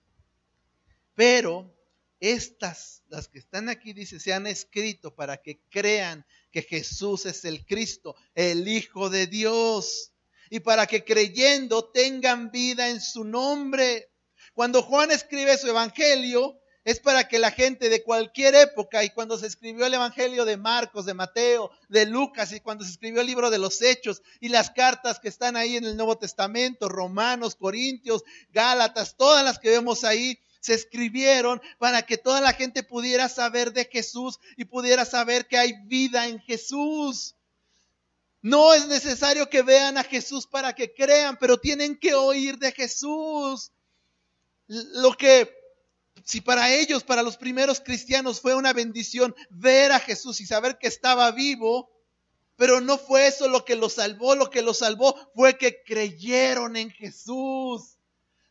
pero 1.16 1.74
estas, 2.20 3.04
las 3.10 3.28
que 3.28 3.40
están 3.40 3.70
aquí, 3.70 3.94
dice, 3.94 4.20
se 4.20 4.34
han 4.34 4.48
escrito 4.48 5.14
para 5.14 5.38
que 5.38 5.60
crean 5.70 6.26
que 6.52 6.64
Jesús 6.64 7.26
es 7.26 7.46
el 7.46 7.66
Cristo, 7.66 8.16
el 8.34 8.68
Hijo 8.68 9.10
de 9.10 9.28
Dios 9.28 10.12
y 10.50 10.60
para 10.60 10.88
que 10.88 11.04
creyendo 11.04 11.86
tengan 11.86 12.52
vida 12.52 12.90
en 12.90 13.02
su 13.02 13.24
nombre. 13.24 14.10
Cuando 14.58 14.82
Juan 14.82 15.12
escribe 15.12 15.56
su 15.56 15.68
evangelio, 15.68 16.60
es 16.84 17.00
para 17.00 17.28
que 17.28 17.38
la 17.38 17.52
gente 17.52 17.90
de 17.90 18.02
cualquier 18.02 18.56
época, 18.56 19.04
y 19.04 19.12
cuando 19.12 19.38
se 19.38 19.46
escribió 19.46 19.86
el 19.86 19.94
Evangelio 19.94 20.46
de 20.46 20.58
Marcos, 20.58 21.06
de 21.06 21.14
Mateo, 21.14 21.70
de 21.90 22.08
Lucas, 22.08 22.52
y 22.52 22.60
cuando 22.60 22.84
se 22.84 22.90
escribió 22.90 23.22
el 23.22 23.28
libro 23.28 23.52
de 23.52 23.60
los 23.60 23.84
Hechos, 23.84 24.24
y 24.40 24.50
las 24.50 24.72
cartas 24.72 25.20
que 25.20 25.28
están 25.28 25.58
ahí 25.58 25.78
en 25.78 25.86
el 25.86 25.96
Nuevo 25.96 26.18
Testamento, 26.18 26.90
Romanos, 26.90 27.54
Corintios, 27.54 28.24
Gálatas, 28.50 29.16
todas 29.16 29.46
las 29.46 29.60
que 29.60 29.70
vemos 29.70 30.04
ahí, 30.04 30.40
se 30.60 30.74
escribieron 30.74 31.62
para 31.78 32.02
que 32.02 32.18
toda 32.18 32.42
la 32.42 32.54
gente 32.54 32.82
pudiera 32.82 33.30
saber 33.30 33.74
de 33.74 33.86
Jesús 33.86 34.40
y 34.56 34.66
pudiera 34.66 35.06
saber 35.06 35.46
que 35.46 35.60
hay 35.60 35.74
vida 35.86 36.28
en 36.28 36.40
Jesús. 36.40 37.36
No 38.42 38.74
es 38.74 38.88
necesario 38.88 39.52
que 39.52 39.62
vean 39.62 40.00
a 40.00 40.04
Jesús 40.04 40.48
para 40.48 40.74
que 40.74 40.96
crean, 40.96 41.38
pero 41.40 41.60
tienen 41.60 41.96
que 41.96 42.16
oír 42.16 42.58
de 42.58 42.72
Jesús. 42.72 43.72
Lo 44.68 45.14
que, 45.14 45.50
si 46.24 46.42
para 46.42 46.74
ellos, 46.74 47.04
para 47.04 47.24
los 47.24 47.38
primeros 47.38 47.80
cristianos 47.80 48.42
fue 48.42 48.56
una 48.56 48.74
bendición 48.74 49.36
ver 49.50 49.92
a 49.92 50.00
Jesús 50.00 50.42
y 50.42 50.46
saber 50.46 50.78
que 50.78 50.88
estaba 50.88 51.32
vivo, 51.32 51.90
pero 52.58 52.82
no 52.82 52.98
fue 52.98 53.28
eso 53.28 53.48
lo 53.48 53.64
que 53.64 53.76
los 53.76 53.94
salvó, 53.94 54.36
lo 54.36 54.50
que 54.50 54.62
los 54.62 54.80
salvó 54.80 55.16
fue 55.36 55.58
que 55.58 55.84
creyeron 55.84 56.76
en 56.76 56.90
Jesús. 56.90 57.98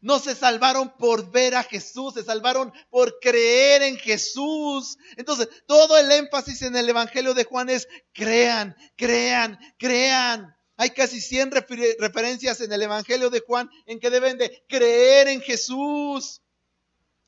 No 0.00 0.20
se 0.20 0.36
salvaron 0.36 0.96
por 0.96 1.32
ver 1.32 1.56
a 1.56 1.64
Jesús, 1.64 2.14
se 2.14 2.22
salvaron 2.22 2.72
por 2.90 3.18
creer 3.18 3.82
en 3.82 3.96
Jesús. 3.96 4.96
Entonces, 5.16 5.48
todo 5.66 5.98
el 5.98 6.10
énfasis 6.12 6.62
en 6.62 6.76
el 6.76 6.88
Evangelio 6.88 7.34
de 7.34 7.44
Juan 7.44 7.68
es 7.68 7.88
crean, 8.12 8.76
crean, 8.96 9.58
crean. 9.78 10.55
Hay 10.76 10.90
casi 10.90 11.20
100 11.20 11.52
referencias 11.98 12.60
en 12.60 12.72
el 12.72 12.82
Evangelio 12.82 13.30
de 13.30 13.40
Juan 13.40 13.70
en 13.86 13.98
que 13.98 14.10
deben 14.10 14.38
de 14.38 14.64
creer 14.68 15.28
en 15.28 15.40
Jesús. 15.40 16.42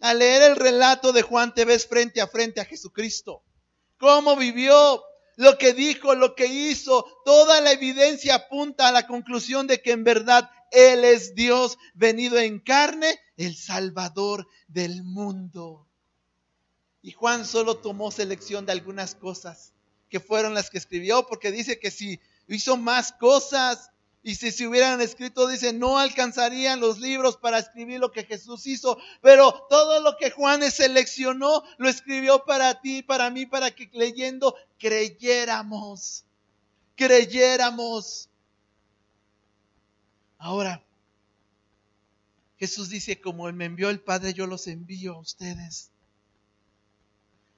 Al 0.01 0.19
leer 0.19 0.43
el 0.43 0.57
relato 0.57 1.13
de 1.13 1.23
Juan 1.23 1.55
te 1.55 1.65
ves 1.65 1.87
frente 1.87 2.21
a 2.21 2.29
frente 2.29 2.61
a 2.61 2.65
Jesucristo. 2.65 3.43
¿Cómo 3.99 4.37
vivió? 4.37 5.03
lo 5.39 5.57
que 5.57 5.73
dijo, 5.73 6.17
lo 6.17 6.35
que 6.35 6.47
hizo, 6.47 7.07
toda 7.25 7.61
la 7.61 7.71
evidencia 7.71 8.35
apunta 8.35 8.89
a 8.89 8.93
la 8.93 9.07
conclusión 9.07 9.69
de 9.69 9.81
que 9.81 9.93
en 9.93 10.03
verdad 10.03 10.51
Él 10.73 11.05
es 11.05 11.37
Dios 11.37 11.79
venido 11.95 12.41
en 12.41 12.59
carne, 12.59 13.21
el 13.37 13.55
Salvador 13.55 14.49
del 14.67 15.05
mundo. 15.05 15.87
Y 17.03 17.13
Juan 17.13 17.47
solo 17.47 17.77
tomó 17.77 18.11
selección 18.11 18.67
de 18.67 18.73
algunas 18.73 19.15
cosas 19.15 19.75
que 20.09 20.19
fueron 20.19 20.55
las 20.55 20.71
que 20.71 20.79
escribió, 20.79 21.25
porque 21.29 21.53
dice 21.53 21.79
que 21.79 21.93
si 21.93 22.19
hizo 22.49 22.77
más 22.77 23.13
cosas, 23.13 23.91
y 24.23 24.35
si 24.35 24.51
se 24.51 24.67
hubieran 24.67 25.01
escrito, 25.01 25.47
dice, 25.47 25.73
no 25.73 25.99
alcanzarían 25.99 26.81
los 26.81 26.99
libros 26.99 27.37
para 27.37 27.59
escribir 27.59 28.01
lo 28.01 28.13
que 28.13 28.25
Jesús 28.25 28.67
hizo. 28.67 28.99
Pero 29.23 29.67
todo 29.71 30.01
lo 30.01 30.17
que 30.17 30.31
Juan 30.31 30.69
seleccionó, 30.71 31.63
lo 31.79 31.89
escribió 31.89 32.45
para 32.45 32.81
ti, 32.81 33.03
para 33.03 33.31
mí, 33.31 33.47
para 33.47 33.71
que 33.71 33.89
leyendo 33.93 34.55
creyéramos. 34.79 36.25
Creyéramos. 36.97 38.29
Ahora, 40.37 40.83
Jesús 42.59 42.91
dice, 42.91 43.21
como 43.21 43.49
Él 43.49 43.55
me 43.55 43.67
envió 43.67 43.89
el 43.89 44.01
Padre, 44.01 44.35
yo 44.35 44.47
los 44.47 44.67
envío 44.67 45.15
a 45.15 45.21
ustedes. 45.21 45.91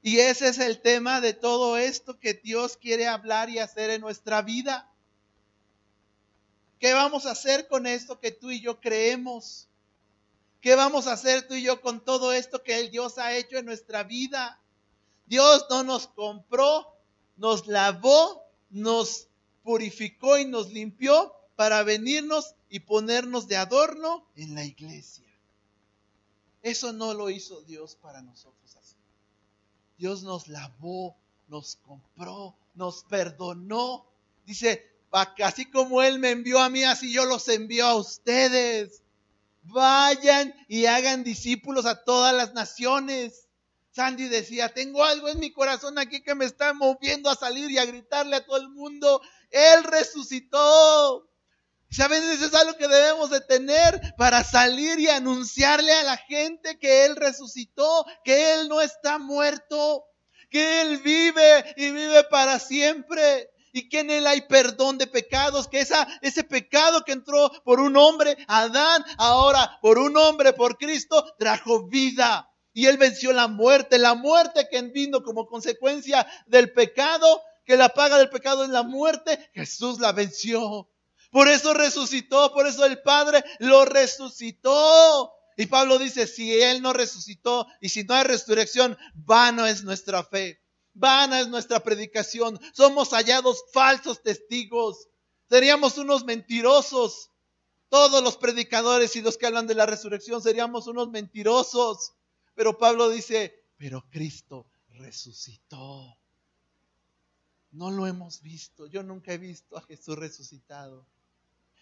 Y 0.02 0.18
ese 0.20 0.48
es 0.48 0.58
el 0.58 0.80
tema 0.80 1.20
de 1.20 1.34
todo 1.34 1.76
esto 1.76 2.18
que 2.18 2.34
Dios 2.34 2.76
quiere 2.76 3.06
hablar 3.06 3.50
y 3.50 3.58
hacer 3.58 3.90
en 3.90 4.00
nuestra 4.00 4.42
vida. 4.42 4.90
¿Qué 6.78 6.94
vamos 6.94 7.26
a 7.26 7.32
hacer 7.32 7.68
con 7.68 7.86
esto 7.86 8.18
que 8.18 8.30
tú 8.30 8.50
y 8.50 8.60
yo 8.60 8.80
creemos? 8.80 9.68
¿Qué 10.62 10.74
vamos 10.74 11.06
a 11.06 11.12
hacer 11.12 11.46
tú 11.46 11.54
y 11.54 11.62
yo 11.62 11.82
con 11.82 12.02
todo 12.02 12.32
esto 12.32 12.62
que 12.62 12.78
el 12.80 12.90
Dios 12.90 13.18
ha 13.18 13.36
hecho 13.36 13.58
en 13.58 13.66
nuestra 13.66 14.02
vida? 14.02 14.58
Dios 15.26 15.66
no 15.68 15.84
nos 15.84 16.06
compró, 16.08 16.86
nos 17.36 17.66
lavó, 17.66 18.42
nos 18.70 19.28
purificó 19.62 20.38
y 20.38 20.46
nos 20.46 20.70
limpió 20.70 21.34
para 21.56 21.82
venirnos 21.82 22.54
y 22.70 22.80
ponernos 22.80 23.46
de 23.48 23.56
adorno 23.56 24.26
en 24.36 24.54
la 24.54 24.64
iglesia. 24.64 25.26
Eso 26.62 26.92
no 26.92 27.12
lo 27.14 27.28
hizo 27.30 27.60
Dios 27.62 27.96
para 27.96 28.22
nosotros. 28.22 28.59
Dios 30.00 30.22
nos 30.22 30.48
lavó, 30.48 31.14
nos 31.48 31.76
compró, 31.76 32.56
nos 32.74 33.04
perdonó. 33.04 34.06
Dice, 34.46 34.90
así 35.44 35.66
como 35.66 36.02
Él 36.02 36.18
me 36.18 36.30
envió 36.30 36.58
a 36.58 36.70
mí, 36.70 36.84
así 36.84 37.12
yo 37.12 37.26
los 37.26 37.46
envío 37.48 37.84
a 37.84 37.96
ustedes. 37.96 39.02
Vayan 39.64 40.54
y 40.68 40.86
hagan 40.86 41.22
discípulos 41.22 41.84
a 41.84 42.02
todas 42.02 42.34
las 42.34 42.54
naciones. 42.54 43.46
Sandy 43.90 44.28
decía, 44.28 44.72
tengo 44.72 45.04
algo 45.04 45.28
en 45.28 45.38
mi 45.38 45.52
corazón 45.52 45.98
aquí 45.98 46.22
que 46.22 46.34
me 46.34 46.46
está 46.46 46.72
moviendo 46.72 47.28
a 47.28 47.34
salir 47.36 47.70
y 47.70 47.76
a 47.76 47.84
gritarle 47.84 48.36
a 48.36 48.46
todo 48.46 48.56
el 48.56 48.70
mundo, 48.70 49.20
Él 49.50 49.84
resucitó. 49.84 51.29
¿Saben? 51.90 52.22
Eso 52.22 52.46
es 52.46 52.54
algo 52.54 52.76
que 52.76 52.86
debemos 52.86 53.30
de 53.30 53.40
tener 53.40 54.00
para 54.16 54.44
salir 54.44 55.00
y 55.00 55.08
anunciarle 55.08 55.92
a 55.92 56.04
la 56.04 56.16
gente 56.16 56.78
que 56.78 57.04
Él 57.04 57.16
resucitó, 57.16 58.06
que 58.24 58.54
Él 58.54 58.68
no 58.68 58.80
está 58.80 59.18
muerto, 59.18 60.04
que 60.50 60.82
Él 60.82 60.98
vive 60.98 61.74
y 61.76 61.90
vive 61.90 62.22
para 62.24 62.60
siempre 62.60 63.50
y 63.72 63.88
que 63.88 64.00
en 64.00 64.10
él 64.10 64.26
hay 64.26 64.42
perdón 64.42 64.98
de 64.98 65.06
pecados, 65.06 65.68
que 65.68 65.80
esa, 65.80 66.06
ese 66.22 66.44
pecado 66.44 67.04
que 67.04 67.12
entró 67.12 67.50
por 67.64 67.80
un 67.80 67.96
hombre, 67.96 68.36
Adán, 68.48 69.04
ahora 69.16 69.78
por 69.80 69.98
un 69.98 70.16
hombre, 70.16 70.52
por 70.52 70.76
Cristo, 70.76 71.34
trajo 71.38 71.86
vida. 71.86 72.50
Y 72.72 72.86
él 72.86 72.96
venció 72.96 73.32
la 73.32 73.48
muerte, 73.48 73.98
la 73.98 74.14
muerte 74.14 74.68
que 74.70 74.80
vino 74.82 75.22
como 75.22 75.46
consecuencia 75.46 76.26
del 76.46 76.72
pecado, 76.72 77.42
que 77.64 77.76
la 77.76 77.90
paga 77.90 78.18
del 78.18 78.30
pecado 78.30 78.64
es 78.64 78.70
la 78.70 78.82
muerte, 78.82 79.50
Jesús 79.54 80.00
la 80.00 80.12
venció. 80.12 80.88
Por 81.30 81.48
eso 81.48 81.74
resucitó, 81.74 82.52
por 82.52 82.66
eso 82.66 82.84
el 82.84 83.00
Padre 83.02 83.44
lo 83.60 83.84
resucitó. 83.84 85.32
Y 85.56 85.66
Pablo 85.66 85.98
dice, 85.98 86.26
si 86.26 86.60
Él 86.60 86.82
no 86.82 86.92
resucitó 86.92 87.66
y 87.80 87.90
si 87.90 88.04
no 88.04 88.14
hay 88.14 88.24
resurrección, 88.24 88.96
vano 89.14 89.66
es 89.66 89.84
nuestra 89.84 90.24
fe. 90.24 90.60
Vana 90.94 91.40
es 91.40 91.48
nuestra 91.48 91.80
predicación. 91.80 92.58
Somos 92.72 93.10
hallados 93.10 93.64
falsos 93.72 94.22
testigos. 94.22 95.08
Seríamos 95.48 95.98
unos 95.98 96.24
mentirosos. 96.24 97.30
Todos 97.88 98.22
los 98.22 98.36
predicadores 98.36 99.16
y 99.16 99.22
los 99.22 99.36
que 99.36 99.46
hablan 99.46 99.66
de 99.66 99.74
la 99.74 99.86
resurrección 99.86 100.42
seríamos 100.42 100.86
unos 100.86 101.10
mentirosos. 101.10 102.12
Pero 102.54 102.78
Pablo 102.78 103.08
dice, 103.08 103.64
pero 103.76 104.04
Cristo 104.10 104.66
resucitó. 104.90 106.16
No 107.72 107.90
lo 107.90 108.06
hemos 108.06 108.42
visto. 108.42 108.86
Yo 108.86 109.02
nunca 109.02 109.32
he 109.32 109.38
visto 109.38 109.76
a 109.76 109.82
Jesús 109.82 110.16
resucitado. 110.16 111.06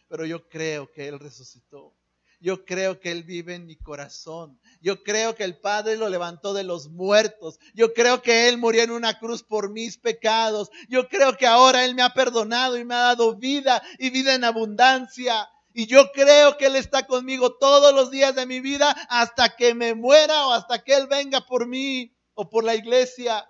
Pero 0.09 0.27
yo 0.27 0.49
creo 0.49 0.91
que 0.91 1.09
Él 1.09 1.19
resucitó. 1.19 1.95
Yo 2.41 2.65
creo 2.65 3.01
que 3.01 3.11
Él 3.11 3.25
vive 3.25 3.55
en 3.55 3.67
mi 3.67 3.77
corazón. 3.77 4.61
Yo 4.81 5.03
creo 5.03 5.35
que 5.35 5.43
el 5.43 5.59
Padre 5.59 5.97
lo 5.97 6.09
levantó 6.09 6.55
de 6.55 6.63
los 6.63 6.89
muertos. 6.89 7.59
Yo 7.75 7.93
creo 7.93 8.23
que 8.23 8.49
Él 8.49 8.59
murió 8.59 8.83
en 8.83 8.93
una 8.93 9.19
cruz 9.19 9.43
por 9.43 9.71
mis 9.71 9.99
pecados. 9.99 10.71
Yo 10.89 11.09
creo 11.09 11.37
que 11.37 11.47
ahora 11.47 11.85
Él 11.85 11.97
me 11.97 12.03
ha 12.03 12.15
perdonado 12.15 12.79
y 12.79 12.85
me 12.85 12.95
ha 12.95 12.99
dado 12.99 13.37
vida 13.37 13.83
y 13.99 14.11
vida 14.11 14.35
en 14.35 14.45
abundancia. 14.45 15.49
Y 15.73 15.87
yo 15.87 16.13
creo 16.13 16.57
que 16.57 16.67
Él 16.67 16.77
está 16.77 17.07
conmigo 17.07 17.57
todos 17.57 17.93
los 17.93 18.11
días 18.11 18.35
de 18.37 18.47
mi 18.47 18.61
vida 18.61 18.91
hasta 19.09 19.57
que 19.57 19.75
me 19.75 19.95
muera 19.95 20.47
o 20.47 20.53
hasta 20.53 20.83
que 20.85 20.95
Él 20.95 21.09
venga 21.09 21.41
por 21.45 21.67
mí 21.67 22.15
o 22.35 22.49
por 22.49 22.63
la 22.63 22.77
iglesia. 22.77 23.49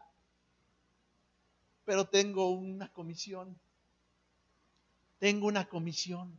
Pero 1.85 2.09
tengo 2.09 2.51
una 2.51 2.91
comisión. 2.91 3.59
Tengo 5.19 5.47
una 5.47 5.69
comisión. 5.69 6.39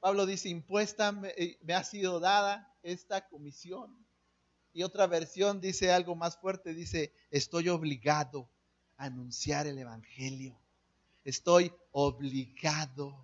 Pablo 0.00 0.24
dice, 0.24 0.48
impuesta 0.48 1.14
eh, 1.36 1.58
me, 1.62 1.74
ha 1.74 1.84
sido 1.84 2.20
dada 2.20 2.74
esta 2.82 3.28
comisión. 3.28 3.94
Y 4.72 4.82
otra 4.82 5.06
versión 5.06 5.60
dice 5.60 5.92
algo 5.92 6.14
más 6.14 6.38
fuerte, 6.38 6.72
dice, 6.72 7.12
estoy 7.30 7.68
obligado 7.68 8.48
a 8.96 9.04
anunciar 9.04 9.66
el 9.66 9.78
Evangelio. 9.78 10.58
Estoy 11.24 11.72
obligado. 11.92 13.14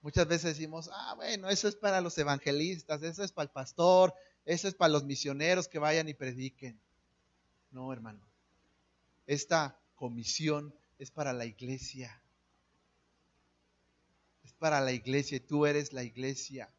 Muchas 0.00 0.26
veces 0.26 0.56
decimos, 0.56 0.88
ah, 0.92 1.14
bueno, 1.16 1.50
eso 1.50 1.68
es 1.68 1.76
para 1.76 2.00
los 2.00 2.16
evangelistas, 2.16 3.02
eso 3.02 3.22
es 3.22 3.32
para 3.32 3.44
el 3.44 3.50
pastor, 3.50 4.14
eso 4.46 4.66
es 4.66 4.74
para 4.74 4.92
los 4.92 5.04
misioneros 5.04 5.68
que 5.68 5.78
vayan 5.78 6.08
y 6.08 6.14
prediquen. 6.14 6.80
No, 7.70 7.92
hermano. 7.92 8.26
Esta 9.26 9.78
comisión 9.96 10.74
es 10.98 11.10
para 11.10 11.34
la 11.34 11.44
iglesia 11.44 12.22
para 14.60 14.80
la 14.80 14.92
iglesia 14.92 15.38
y 15.38 15.40
tú 15.40 15.66
eres 15.66 15.92
la 15.92 16.04
iglesia. 16.04 16.72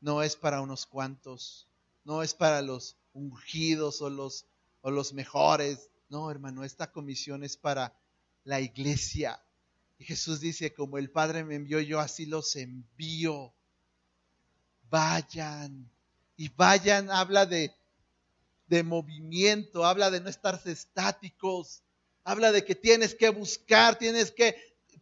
No 0.00 0.22
es 0.22 0.36
para 0.36 0.60
unos 0.60 0.84
cuantos, 0.84 1.66
no 2.04 2.22
es 2.22 2.34
para 2.34 2.60
los 2.60 2.96
ungidos 3.14 4.02
o 4.02 4.10
los, 4.10 4.44
o 4.82 4.90
los 4.90 5.14
mejores. 5.14 5.88
No, 6.10 6.30
hermano, 6.30 6.64
esta 6.64 6.92
comisión 6.92 7.44
es 7.44 7.56
para 7.56 7.98
la 8.44 8.60
iglesia. 8.60 9.40
Y 9.98 10.04
Jesús 10.04 10.40
dice, 10.40 10.74
como 10.74 10.98
el 10.98 11.10
Padre 11.10 11.44
me 11.44 11.54
envió, 11.54 11.80
yo 11.80 12.00
así 12.00 12.26
los 12.26 12.54
envío. 12.56 13.54
Vayan. 14.90 15.90
Y 16.36 16.48
vayan, 16.50 17.10
habla 17.10 17.46
de, 17.46 17.72
de 18.68 18.82
movimiento, 18.82 19.84
habla 19.84 20.10
de 20.10 20.20
no 20.20 20.28
estarse 20.28 20.70
estáticos, 20.70 21.82
habla 22.22 22.52
de 22.52 22.64
que 22.64 22.74
tienes 22.74 23.14
que 23.14 23.30
buscar, 23.30 23.98
tienes 23.98 24.30
que 24.30 24.56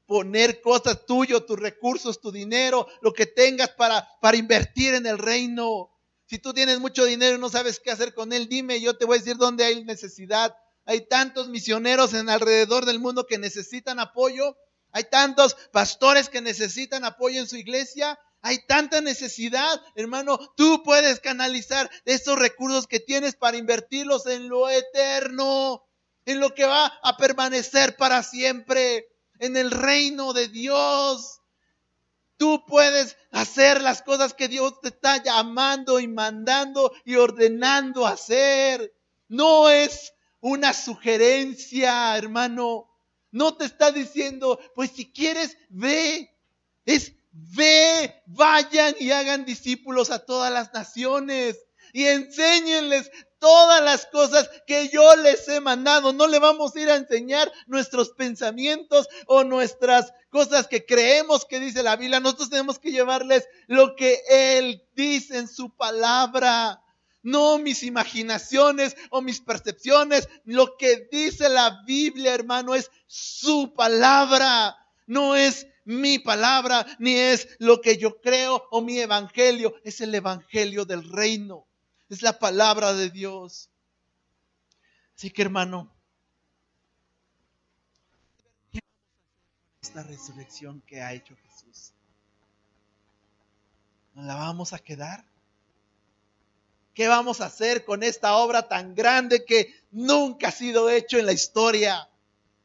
poner 0.06 0.60
cosas 0.60 1.04
tuyas, 1.04 1.44
tus 1.46 1.58
recursos, 1.58 2.20
tu 2.20 2.30
dinero, 2.30 2.86
lo 3.02 3.12
que 3.12 3.26
tengas 3.26 3.70
para, 3.70 4.08
para 4.20 4.36
invertir 4.36 4.94
en 4.94 5.06
el 5.06 5.18
reino. 5.18 5.90
Si 6.26 6.38
tú 6.38 6.52
tienes 6.52 6.80
mucho 6.80 7.04
dinero 7.04 7.36
y 7.36 7.40
no 7.40 7.48
sabes 7.48 7.80
qué 7.80 7.90
hacer 7.90 8.14
con 8.14 8.32
él, 8.32 8.48
dime, 8.48 8.80
yo 8.80 8.96
te 8.96 9.04
voy 9.04 9.16
a 9.16 9.20
decir 9.20 9.36
dónde 9.36 9.64
hay 9.64 9.84
necesidad. 9.84 10.56
Hay 10.84 11.08
tantos 11.08 11.48
misioneros 11.48 12.14
en 12.14 12.28
alrededor 12.28 12.84
del 12.84 13.00
mundo 13.00 13.26
que 13.26 13.38
necesitan 13.38 13.98
apoyo. 13.98 14.56
Hay 14.92 15.04
tantos 15.10 15.56
pastores 15.72 16.28
que 16.28 16.40
necesitan 16.40 17.04
apoyo 17.04 17.40
en 17.40 17.48
su 17.48 17.56
iglesia. 17.56 18.18
Hay 18.42 18.64
tanta 18.66 19.00
necesidad, 19.00 19.80
hermano. 19.96 20.38
Tú 20.56 20.82
puedes 20.84 21.18
canalizar 21.18 21.90
esos 22.04 22.38
recursos 22.38 22.86
que 22.86 23.00
tienes 23.00 23.34
para 23.34 23.56
invertirlos 23.56 24.26
en 24.26 24.48
lo 24.48 24.70
eterno, 24.70 25.84
en 26.24 26.38
lo 26.38 26.54
que 26.54 26.64
va 26.64 26.86
a 27.02 27.16
permanecer 27.16 27.96
para 27.96 28.22
siempre 28.22 29.08
en 29.38 29.56
el 29.56 29.70
reino 29.70 30.32
de 30.32 30.48
Dios. 30.48 31.40
Tú 32.36 32.64
puedes 32.66 33.16
hacer 33.30 33.80
las 33.82 34.02
cosas 34.02 34.34
que 34.34 34.48
Dios 34.48 34.80
te 34.80 34.88
está 34.88 35.22
llamando 35.22 36.00
y 36.00 36.08
mandando 36.08 36.92
y 37.04 37.16
ordenando 37.16 38.06
hacer. 38.06 38.94
No 39.28 39.70
es 39.70 40.12
una 40.40 40.72
sugerencia, 40.72 42.16
hermano. 42.16 42.90
No 43.30 43.56
te 43.56 43.64
está 43.64 43.90
diciendo, 43.90 44.60
pues 44.74 44.90
si 44.90 45.10
quieres, 45.10 45.56
ve. 45.70 46.30
Es 46.84 47.12
ve, 47.36 48.22
vayan 48.26 48.94
y 48.98 49.10
hagan 49.10 49.44
discípulos 49.44 50.10
a 50.10 50.24
todas 50.24 50.52
las 50.52 50.72
naciones 50.72 51.58
y 51.92 52.04
enséñenles 52.06 53.10
todas 53.38 53.82
las 53.82 54.06
cosas 54.06 54.48
que 54.66 54.88
yo 54.88 55.16
les 55.16 55.48
he 55.48 55.60
mandado. 55.60 56.12
No 56.12 56.26
le 56.26 56.38
vamos 56.38 56.74
a 56.74 56.80
ir 56.80 56.90
a 56.90 56.96
enseñar 56.96 57.50
nuestros 57.66 58.10
pensamientos 58.10 59.08
o 59.26 59.44
nuestras 59.44 60.12
cosas 60.30 60.66
que 60.66 60.84
creemos 60.84 61.44
que 61.44 61.60
dice 61.60 61.82
la 61.82 61.96
Biblia. 61.96 62.20
Nosotros 62.20 62.50
tenemos 62.50 62.78
que 62.78 62.92
llevarles 62.92 63.48
lo 63.66 63.96
que 63.96 64.20
Él 64.28 64.82
dice 64.94 65.38
en 65.38 65.48
su 65.48 65.70
palabra. 65.70 66.82
No 67.22 67.58
mis 67.58 67.82
imaginaciones 67.82 68.96
o 69.10 69.20
mis 69.20 69.40
percepciones. 69.40 70.28
Lo 70.44 70.76
que 70.76 71.08
dice 71.10 71.48
la 71.48 71.82
Biblia, 71.86 72.34
hermano, 72.34 72.74
es 72.74 72.90
su 73.06 73.74
palabra. 73.74 74.76
No 75.06 75.36
es 75.36 75.66
mi 75.84 76.18
palabra, 76.18 76.84
ni 76.98 77.16
es 77.16 77.48
lo 77.58 77.80
que 77.80 77.96
yo 77.96 78.20
creo 78.20 78.66
o 78.70 78.80
mi 78.80 78.98
evangelio. 78.98 79.74
Es 79.84 80.00
el 80.00 80.14
evangelio 80.14 80.84
del 80.84 81.08
reino. 81.10 81.66
Es 82.08 82.22
la 82.22 82.38
palabra 82.38 82.92
de 82.92 83.10
Dios. 83.10 83.70
Así 85.16 85.30
que 85.30 85.42
hermano, 85.42 85.96
esta 89.80 90.02
resurrección 90.02 90.82
que 90.82 91.00
ha 91.00 91.14
hecho 91.14 91.34
Jesús? 91.36 91.92
¿Nos 94.14 94.26
la 94.26 94.34
vamos 94.34 94.72
a 94.72 94.78
quedar? 94.78 95.24
¿Qué 96.92 97.08
vamos 97.08 97.40
a 97.40 97.46
hacer 97.46 97.84
con 97.84 98.02
esta 98.02 98.36
obra 98.36 98.68
tan 98.68 98.94
grande 98.94 99.44
que 99.44 99.74
nunca 99.90 100.48
ha 100.48 100.52
sido 100.52 100.90
hecho 100.90 101.18
en 101.18 101.26
la 101.26 101.32
historia? 101.32 102.10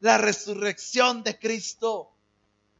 La 0.00 0.18
resurrección 0.18 1.22
de 1.22 1.38
Cristo. 1.38 2.11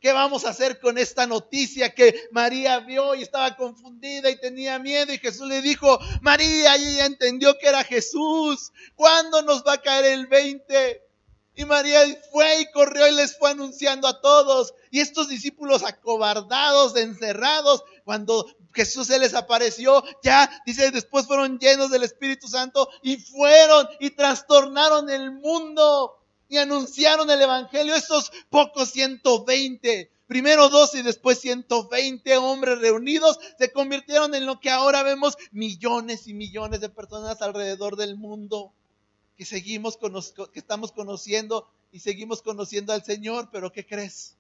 ¿Qué 0.03 0.13
vamos 0.13 0.45
a 0.45 0.49
hacer 0.49 0.81
con 0.81 0.99
esta 0.99 1.29
noticia 1.29 1.95
que 1.95 2.29
María 2.33 2.81
vio 2.81 3.15
y 3.15 3.23
estaba 3.23 3.55
confundida 3.55 4.29
y 4.31 4.41
tenía 4.41 4.81
miedo? 4.81 5.13
Y 5.13 5.19
Jesús 5.19 5.47
le 5.47 5.63
dijo, 5.63 5.97
María, 6.21 6.77
y 6.77 6.89
ella 6.89 7.07
entendió 7.07 7.57
que 7.57 7.69
era 7.69 7.85
Jesús. 7.85 8.73
¿Cuándo 8.97 9.43
nos 9.43 9.63
va 9.65 9.75
a 9.75 9.81
caer 9.81 10.07
el 10.07 10.27
20? 10.27 11.07
Y 11.55 11.65
María 11.67 12.01
fue 12.33 12.63
y 12.63 12.71
corrió 12.73 13.07
y 13.07 13.13
les 13.13 13.39
fue 13.39 13.53
anunciando 13.53 14.09
a 14.09 14.21
todos. 14.21 14.75
Y 14.91 14.99
estos 14.99 15.29
discípulos 15.29 15.85
acobardados, 15.85 16.97
encerrados, 16.97 17.85
cuando 18.05 18.53
Jesús 18.75 19.07
se 19.07 19.21
les 19.21 19.35
apareció, 19.35 20.03
ya 20.25 20.51
dice, 20.67 20.91
después 20.91 21.29
fueron 21.29 21.61
llenos 21.61 21.93
del 21.93 22.03
Espíritu 22.03 22.49
Santo 22.49 22.89
y 23.03 23.19
fueron 23.19 23.89
y 24.01 24.11
trastornaron 24.11 25.11
el 25.11 25.31
mundo 25.31 26.22
y 26.53 26.59
anunciaron 26.59 27.31
el 27.31 27.41
Evangelio. 27.41 27.95
Esos 27.95 28.31
pocos 28.51 28.91
120, 28.91 30.11
primero 30.27 30.69
dos 30.69 30.95
y 30.95 31.01
después 31.01 31.41
120 31.41 32.37
hombres 32.37 32.79
reunidos, 32.79 33.39
se 33.59 33.73
convirtieron 33.73 34.35
en 34.35 34.45
lo 34.45 34.61
que 34.61 34.69
ahora 34.69 35.03
vemos 35.03 35.39
millones 35.51 36.27
y 36.27 36.35
millones 36.35 36.81
de 36.81 36.91
personas 36.91 37.41
alrededor 37.41 37.97
del 37.97 38.17
mundo. 38.17 38.71
Que 39.39 39.47
seguimos, 39.47 39.99
que 40.53 40.59
estamos 40.59 40.93
conociendo 40.93 41.67
y 41.91 42.01
seguimos 42.01 42.43
conociendo 42.43 42.93
al 42.93 43.03
Señor, 43.03 43.49
pero 43.51 43.73
¿qué 43.73 43.87
crees? 43.87 44.35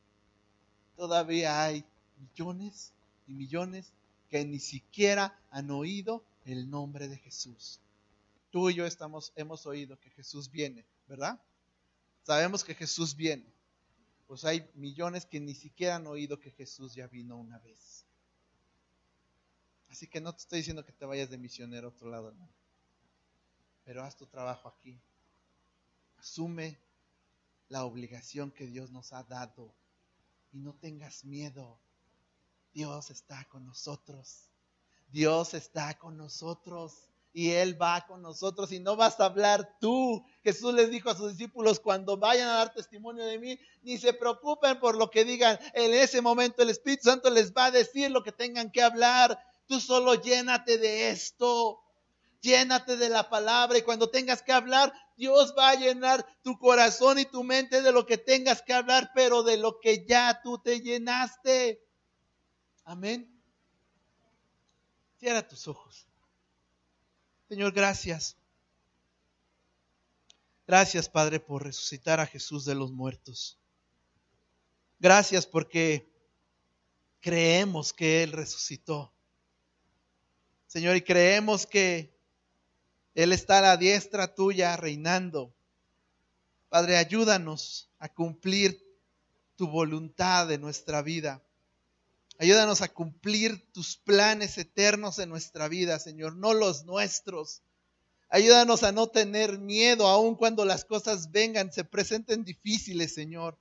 Todavía 0.98 1.64
hay 1.64 1.82
millones 2.20 2.92
y 3.26 3.32
millones 3.32 3.86
que 4.28 4.44
ni 4.44 4.60
siquiera 4.60 5.40
han 5.50 5.70
oído 5.70 6.22
el 6.44 6.68
nombre 6.68 7.08
de 7.08 7.16
Jesús. 7.16 7.80
Tú 8.50 8.68
y 8.68 8.74
yo 8.74 8.84
estamos, 8.84 9.32
hemos 9.34 9.64
oído 9.64 9.98
que 9.98 10.10
Jesús 10.10 10.50
viene, 10.50 10.84
¿verdad? 11.08 11.40
Sabemos 12.22 12.64
que 12.64 12.74
Jesús 12.74 13.16
viene. 13.16 13.52
Pues 14.26 14.44
hay 14.44 14.70
millones 14.74 15.26
que 15.26 15.40
ni 15.40 15.54
siquiera 15.54 15.96
han 15.96 16.06
oído 16.06 16.38
que 16.38 16.50
Jesús 16.52 16.94
ya 16.94 17.06
vino 17.06 17.36
una 17.36 17.58
vez. 17.58 18.06
Así 19.88 20.06
que 20.06 20.20
no 20.20 20.32
te 20.32 20.40
estoy 20.40 20.60
diciendo 20.60 20.84
que 20.84 20.92
te 20.92 21.04
vayas 21.04 21.28
de 21.28 21.36
misionero 21.36 21.88
a 21.88 21.90
otro 21.90 22.08
lado, 22.08 22.28
hermano. 22.28 22.52
Pero 23.84 24.02
haz 24.02 24.16
tu 24.16 24.26
trabajo 24.26 24.68
aquí. 24.68 24.98
Asume 26.16 26.78
la 27.68 27.84
obligación 27.84 28.50
que 28.50 28.66
Dios 28.66 28.90
nos 28.90 29.12
ha 29.12 29.22
dado. 29.24 29.74
Y 30.52 30.58
no 30.58 30.74
tengas 30.74 31.24
miedo. 31.24 31.78
Dios 32.72 33.10
está 33.10 33.44
con 33.50 33.66
nosotros. 33.66 34.48
Dios 35.10 35.52
está 35.52 35.98
con 35.98 36.16
nosotros 36.16 37.11
y 37.32 37.52
Él 37.52 37.80
va 37.80 38.04
con 38.06 38.20
nosotros 38.20 38.72
y 38.72 38.80
no 38.80 38.96
vas 38.96 39.18
a 39.18 39.26
hablar 39.26 39.76
tú. 39.80 40.24
Jesús 40.44 40.74
les 40.74 40.90
dijo 40.90 41.08
a 41.08 41.16
sus 41.16 41.30
discípulos, 41.32 41.80
cuando 41.80 42.18
vayan 42.18 42.48
a 42.48 42.56
dar 42.56 42.74
testimonio 42.74 43.24
de 43.24 43.38
mí, 43.38 43.58
ni 43.82 43.96
se 43.98 44.12
preocupen 44.12 44.78
por 44.78 44.96
lo 44.96 45.10
que 45.10 45.24
digan. 45.24 45.58
En 45.72 45.94
ese 45.94 46.20
momento 46.20 46.62
el 46.62 46.70
Espíritu 46.70 47.04
Santo 47.04 47.30
les 47.30 47.52
va 47.52 47.66
a 47.66 47.70
decir 47.70 48.10
lo 48.10 48.22
que 48.22 48.32
tengan 48.32 48.70
que 48.70 48.82
hablar. 48.82 49.38
Tú 49.66 49.80
solo 49.80 50.14
llénate 50.14 50.76
de 50.76 51.10
esto. 51.10 51.80
Llénate 52.42 52.96
de 52.96 53.08
la 53.08 53.30
palabra 53.30 53.78
y 53.78 53.82
cuando 53.82 54.10
tengas 54.10 54.42
que 54.42 54.52
hablar, 54.52 54.92
Dios 55.16 55.54
va 55.56 55.70
a 55.70 55.74
llenar 55.76 56.26
tu 56.42 56.58
corazón 56.58 57.20
y 57.20 57.24
tu 57.24 57.44
mente 57.44 57.82
de 57.82 57.92
lo 57.92 58.04
que 58.04 58.18
tengas 58.18 58.62
que 58.62 58.72
hablar, 58.72 59.12
pero 59.14 59.44
de 59.44 59.56
lo 59.56 59.78
que 59.78 60.04
ya 60.04 60.40
tú 60.42 60.58
te 60.58 60.80
llenaste. 60.80 61.80
Amén. 62.84 63.32
Cierra 65.18 65.46
tus 65.46 65.68
ojos. 65.68 66.11
Señor, 67.52 67.74
gracias. 67.74 68.38
Gracias, 70.66 71.10
Padre, 71.10 71.38
por 71.38 71.62
resucitar 71.62 72.18
a 72.18 72.24
Jesús 72.24 72.64
de 72.64 72.74
los 72.74 72.92
muertos. 72.92 73.58
Gracias 74.98 75.46
porque 75.46 76.10
creemos 77.20 77.92
que 77.92 78.22
Él 78.22 78.32
resucitó. 78.32 79.12
Señor, 80.66 80.96
y 80.96 81.02
creemos 81.02 81.66
que 81.66 82.18
Él 83.14 83.34
está 83.34 83.58
a 83.58 83.60
la 83.60 83.76
diestra 83.76 84.34
tuya 84.34 84.74
reinando. 84.78 85.54
Padre, 86.70 86.96
ayúdanos 86.96 87.90
a 87.98 88.08
cumplir 88.08 88.82
tu 89.56 89.68
voluntad 89.68 90.50
en 90.50 90.62
nuestra 90.62 91.02
vida. 91.02 91.42
Ayúdanos 92.38 92.80
a 92.80 92.88
cumplir 92.88 93.70
tus 93.72 93.96
planes 93.96 94.58
eternos 94.58 95.18
en 95.18 95.28
nuestra 95.28 95.68
vida, 95.68 95.98
Señor, 95.98 96.36
no 96.36 96.54
los 96.54 96.84
nuestros. 96.84 97.62
Ayúdanos 98.28 98.82
a 98.82 98.92
no 98.92 99.08
tener 99.08 99.58
miedo 99.58 100.08
aun 100.08 100.34
cuando 100.36 100.64
las 100.64 100.84
cosas 100.84 101.30
vengan, 101.30 101.72
se 101.72 101.84
presenten 101.84 102.44
difíciles, 102.44 103.14
Señor. 103.14 103.58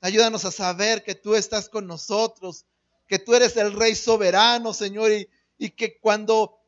Ayúdanos 0.00 0.44
a 0.44 0.52
saber 0.52 1.02
que 1.02 1.14
tú 1.14 1.34
estás 1.34 1.68
con 1.68 1.86
nosotros, 1.86 2.66
que 3.06 3.18
tú 3.18 3.34
eres 3.34 3.56
el 3.56 3.72
Rey 3.72 3.94
soberano, 3.94 4.74
Señor, 4.74 5.10
y, 5.10 5.28
y 5.56 5.70
que 5.70 5.98
cuando 5.98 6.60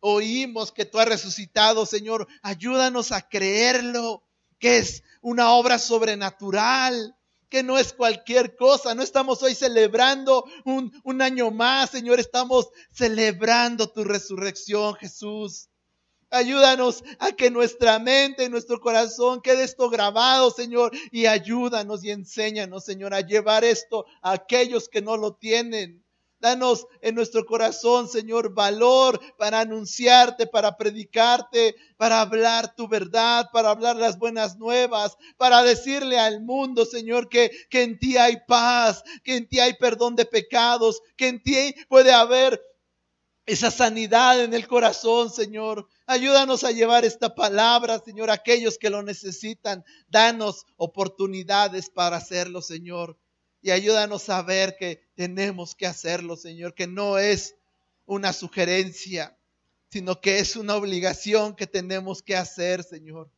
oímos 0.00 0.70
que 0.70 0.84
tú 0.84 0.98
has 0.98 1.08
resucitado, 1.08 1.86
Señor, 1.86 2.28
ayúdanos 2.42 3.12
a 3.12 3.28
creerlo, 3.28 4.22
que 4.58 4.78
es 4.78 5.02
una 5.22 5.52
obra 5.52 5.78
sobrenatural, 5.78 7.16
que 7.50 7.62
no 7.62 7.76
es 7.76 7.92
cualquier 7.92 8.56
cosa. 8.56 8.94
No 8.94 9.02
estamos 9.02 9.42
hoy 9.42 9.54
celebrando 9.54 10.44
un, 10.64 10.92
un, 11.04 11.20
año 11.20 11.50
más, 11.50 11.90
Señor. 11.90 12.20
Estamos 12.20 12.70
celebrando 12.92 13.90
tu 13.90 14.04
resurrección, 14.04 14.94
Jesús. 14.94 15.68
Ayúdanos 16.30 17.02
a 17.18 17.32
que 17.32 17.50
nuestra 17.50 17.98
mente 17.98 18.48
nuestro 18.48 18.78
corazón 18.80 19.42
quede 19.42 19.64
esto 19.64 19.90
grabado, 19.90 20.52
Señor. 20.52 20.92
Y 21.10 21.26
ayúdanos 21.26 22.04
y 22.04 22.10
enséñanos, 22.10 22.84
Señor, 22.84 23.12
a 23.12 23.20
llevar 23.20 23.64
esto 23.64 24.06
a 24.22 24.32
aquellos 24.32 24.88
que 24.88 25.02
no 25.02 25.16
lo 25.16 25.34
tienen. 25.34 26.04
Danos 26.40 26.86
en 27.02 27.14
nuestro 27.14 27.44
corazón, 27.44 28.08
Señor, 28.08 28.54
valor 28.54 29.20
para 29.36 29.60
anunciarte, 29.60 30.46
para 30.46 30.78
predicarte, 30.78 31.76
para 31.98 32.22
hablar 32.22 32.74
tu 32.74 32.88
verdad, 32.88 33.50
para 33.52 33.68
hablar 33.68 33.96
las 33.96 34.18
buenas 34.18 34.56
nuevas, 34.56 35.18
para 35.36 35.62
decirle 35.62 36.18
al 36.18 36.40
mundo, 36.40 36.86
Señor, 36.86 37.28
que, 37.28 37.50
que 37.68 37.82
en 37.82 37.98
ti 37.98 38.16
hay 38.16 38.38
paz, 38.48 39.04
que 39.22 39.36
en 39.36 39.48
ti 39.48 39.60
hay 39.60 39.74
perdón 39.74 40.16
de 40.16 40.24
pecados, 40.24 41.02
que 41.14 41.28
en 41.28 41.42
ti 41.42 41.74
puede 41.90 42.10
haber 42.10 42.62
esa 43.44 43.70
sanidad 43.70 44.42
en 44.42 44.54
el 44.54 44.66
corazón, 44.66 45.28
Señor. 45.28 45.88
Ayúdanos 46.06 46.64
a 46.64 46.70
llevar 46.70 47.04
esta 47.04 47.34
palabra, 47.34 47.98
Señor, 47.98 48.30
a 48.30 48.34
aquellos 48.34 48.78
que 48.78 48.88
lo 48.88 49.02
necesitan. 49.02 49.84
Danos 50.08 50.64
oportunidades 50.76 51.90
para 51.90 52.16
hacerlo, 52.16 52.62
Señor 52.62 53.18
y 53.62 53.70
ayúdanos 53.70 54.28
a 54.30 54.42
ver 54.42 54.76
que 54.76 55.02
tenemos 55.14 55.74
que 55.74 55.86
hacerlo, 55.86 56.36
Señor, 56.36 56.74
que 56.74 56.86
no 56.86 57.18
es 57.18 57.56
una 58.06 58.32
sugerencia, 58.32 59.36
sino 59.90 60.20
que 60.20 60.38
es 60.38 60.56
una 60.56 60.76
obligación 60.76 61.54
que 61.54 61.66
tenemos 61.66 62.22
que 62.22 62.36
hacer, 62.36 62.82
Señor. 62.82 63.30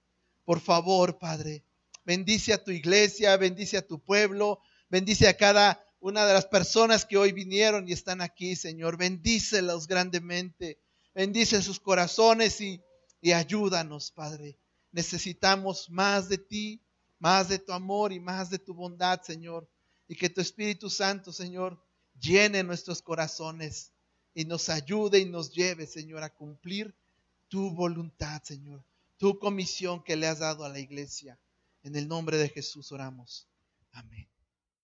Por 0.44 0.60
favor, 0.60 1.18
Padre, 1.18 1.64
bendice 2.04 2.52
a 2.52 2.62
tu 2.62 2.70
iglesia, 2.70 3.36
bendice 3.36 3.78
a 3.78 3.86
tu 3.86 3.98
pueblo, 3.98 4.60
bendice 4.88 5.26
a 5.26 5.36
cada 5.36 5.84
una 5.98 6.24
de 6.24 6.34
las 6.34 6.46
personas 6.46 7.04
que 7.04 7.16
hoy 7.16 7.32
vinieron 7.32 7.88
y 7.88 7.92
están 7.92 8.20
aquí, 8.20 8.54
Señor. 8.54 8.96
Bendícelos 8.96 9.88
grandemente, 9.88 10.78
bendice 11.14 11.62
sus 11.62 11.80
corazones 11.80 12.60
y, 12.60 12.80
y 13.20 13.32
ayúdanos, 13.32 14.12
Padre. 14.12 14.56
Necesitamos 14.92 15.90
más 15.90 16.28
de 16.28 16.38
ti, 16.38 16.80
más 17.18 17.48
de 17.48 17.58
tu 17.58 17.72
amor 17.72 18.12
y 18.12 18.20
más 18.20 18.50
de 18.50 18.58
tu 18.58 18.74
bondad, 18.74 19.20
Señor 19.22 19.68
y 20.12 20.14
que 20.14 20.28
tu 20.28 20.42
Espíritu 20.42 20.90
Santo, 20.90 21.32
Señor, 21.32 21.82
llene 22.20 22.62
nuestros 22.62 23.00
corazones 23.00 23.92
y 24.34 24.44
nos 24.44 24.68
ayude 24.68 25.18
y 25.20 25.24
nos 25.24 25.50
lleve, 25.50 25.86
Señor, 25.86 26.22
a 26.22 26.34
cumplir 26.34 26.94
tu 27.48 27.70
voluntad, 27.70 28.42
Señor, 28.42 28.84
tu 29.16 29.38
comisión 29.38 30.04
que 30.04 30.16
le 30.16 30.26
has 30.26 30.40
dado 30.40 30.66
a 30.66 30.68
la 30.68 30.80
iglesia. 30.80 31.40
En 31.82 31.96
el 31.96 32.08
nombre 32.08 32.36
de 32.36 32.50
Jesús 32.50 32.92
oramos. 32.92 33.48
Amén. 33.92 34.31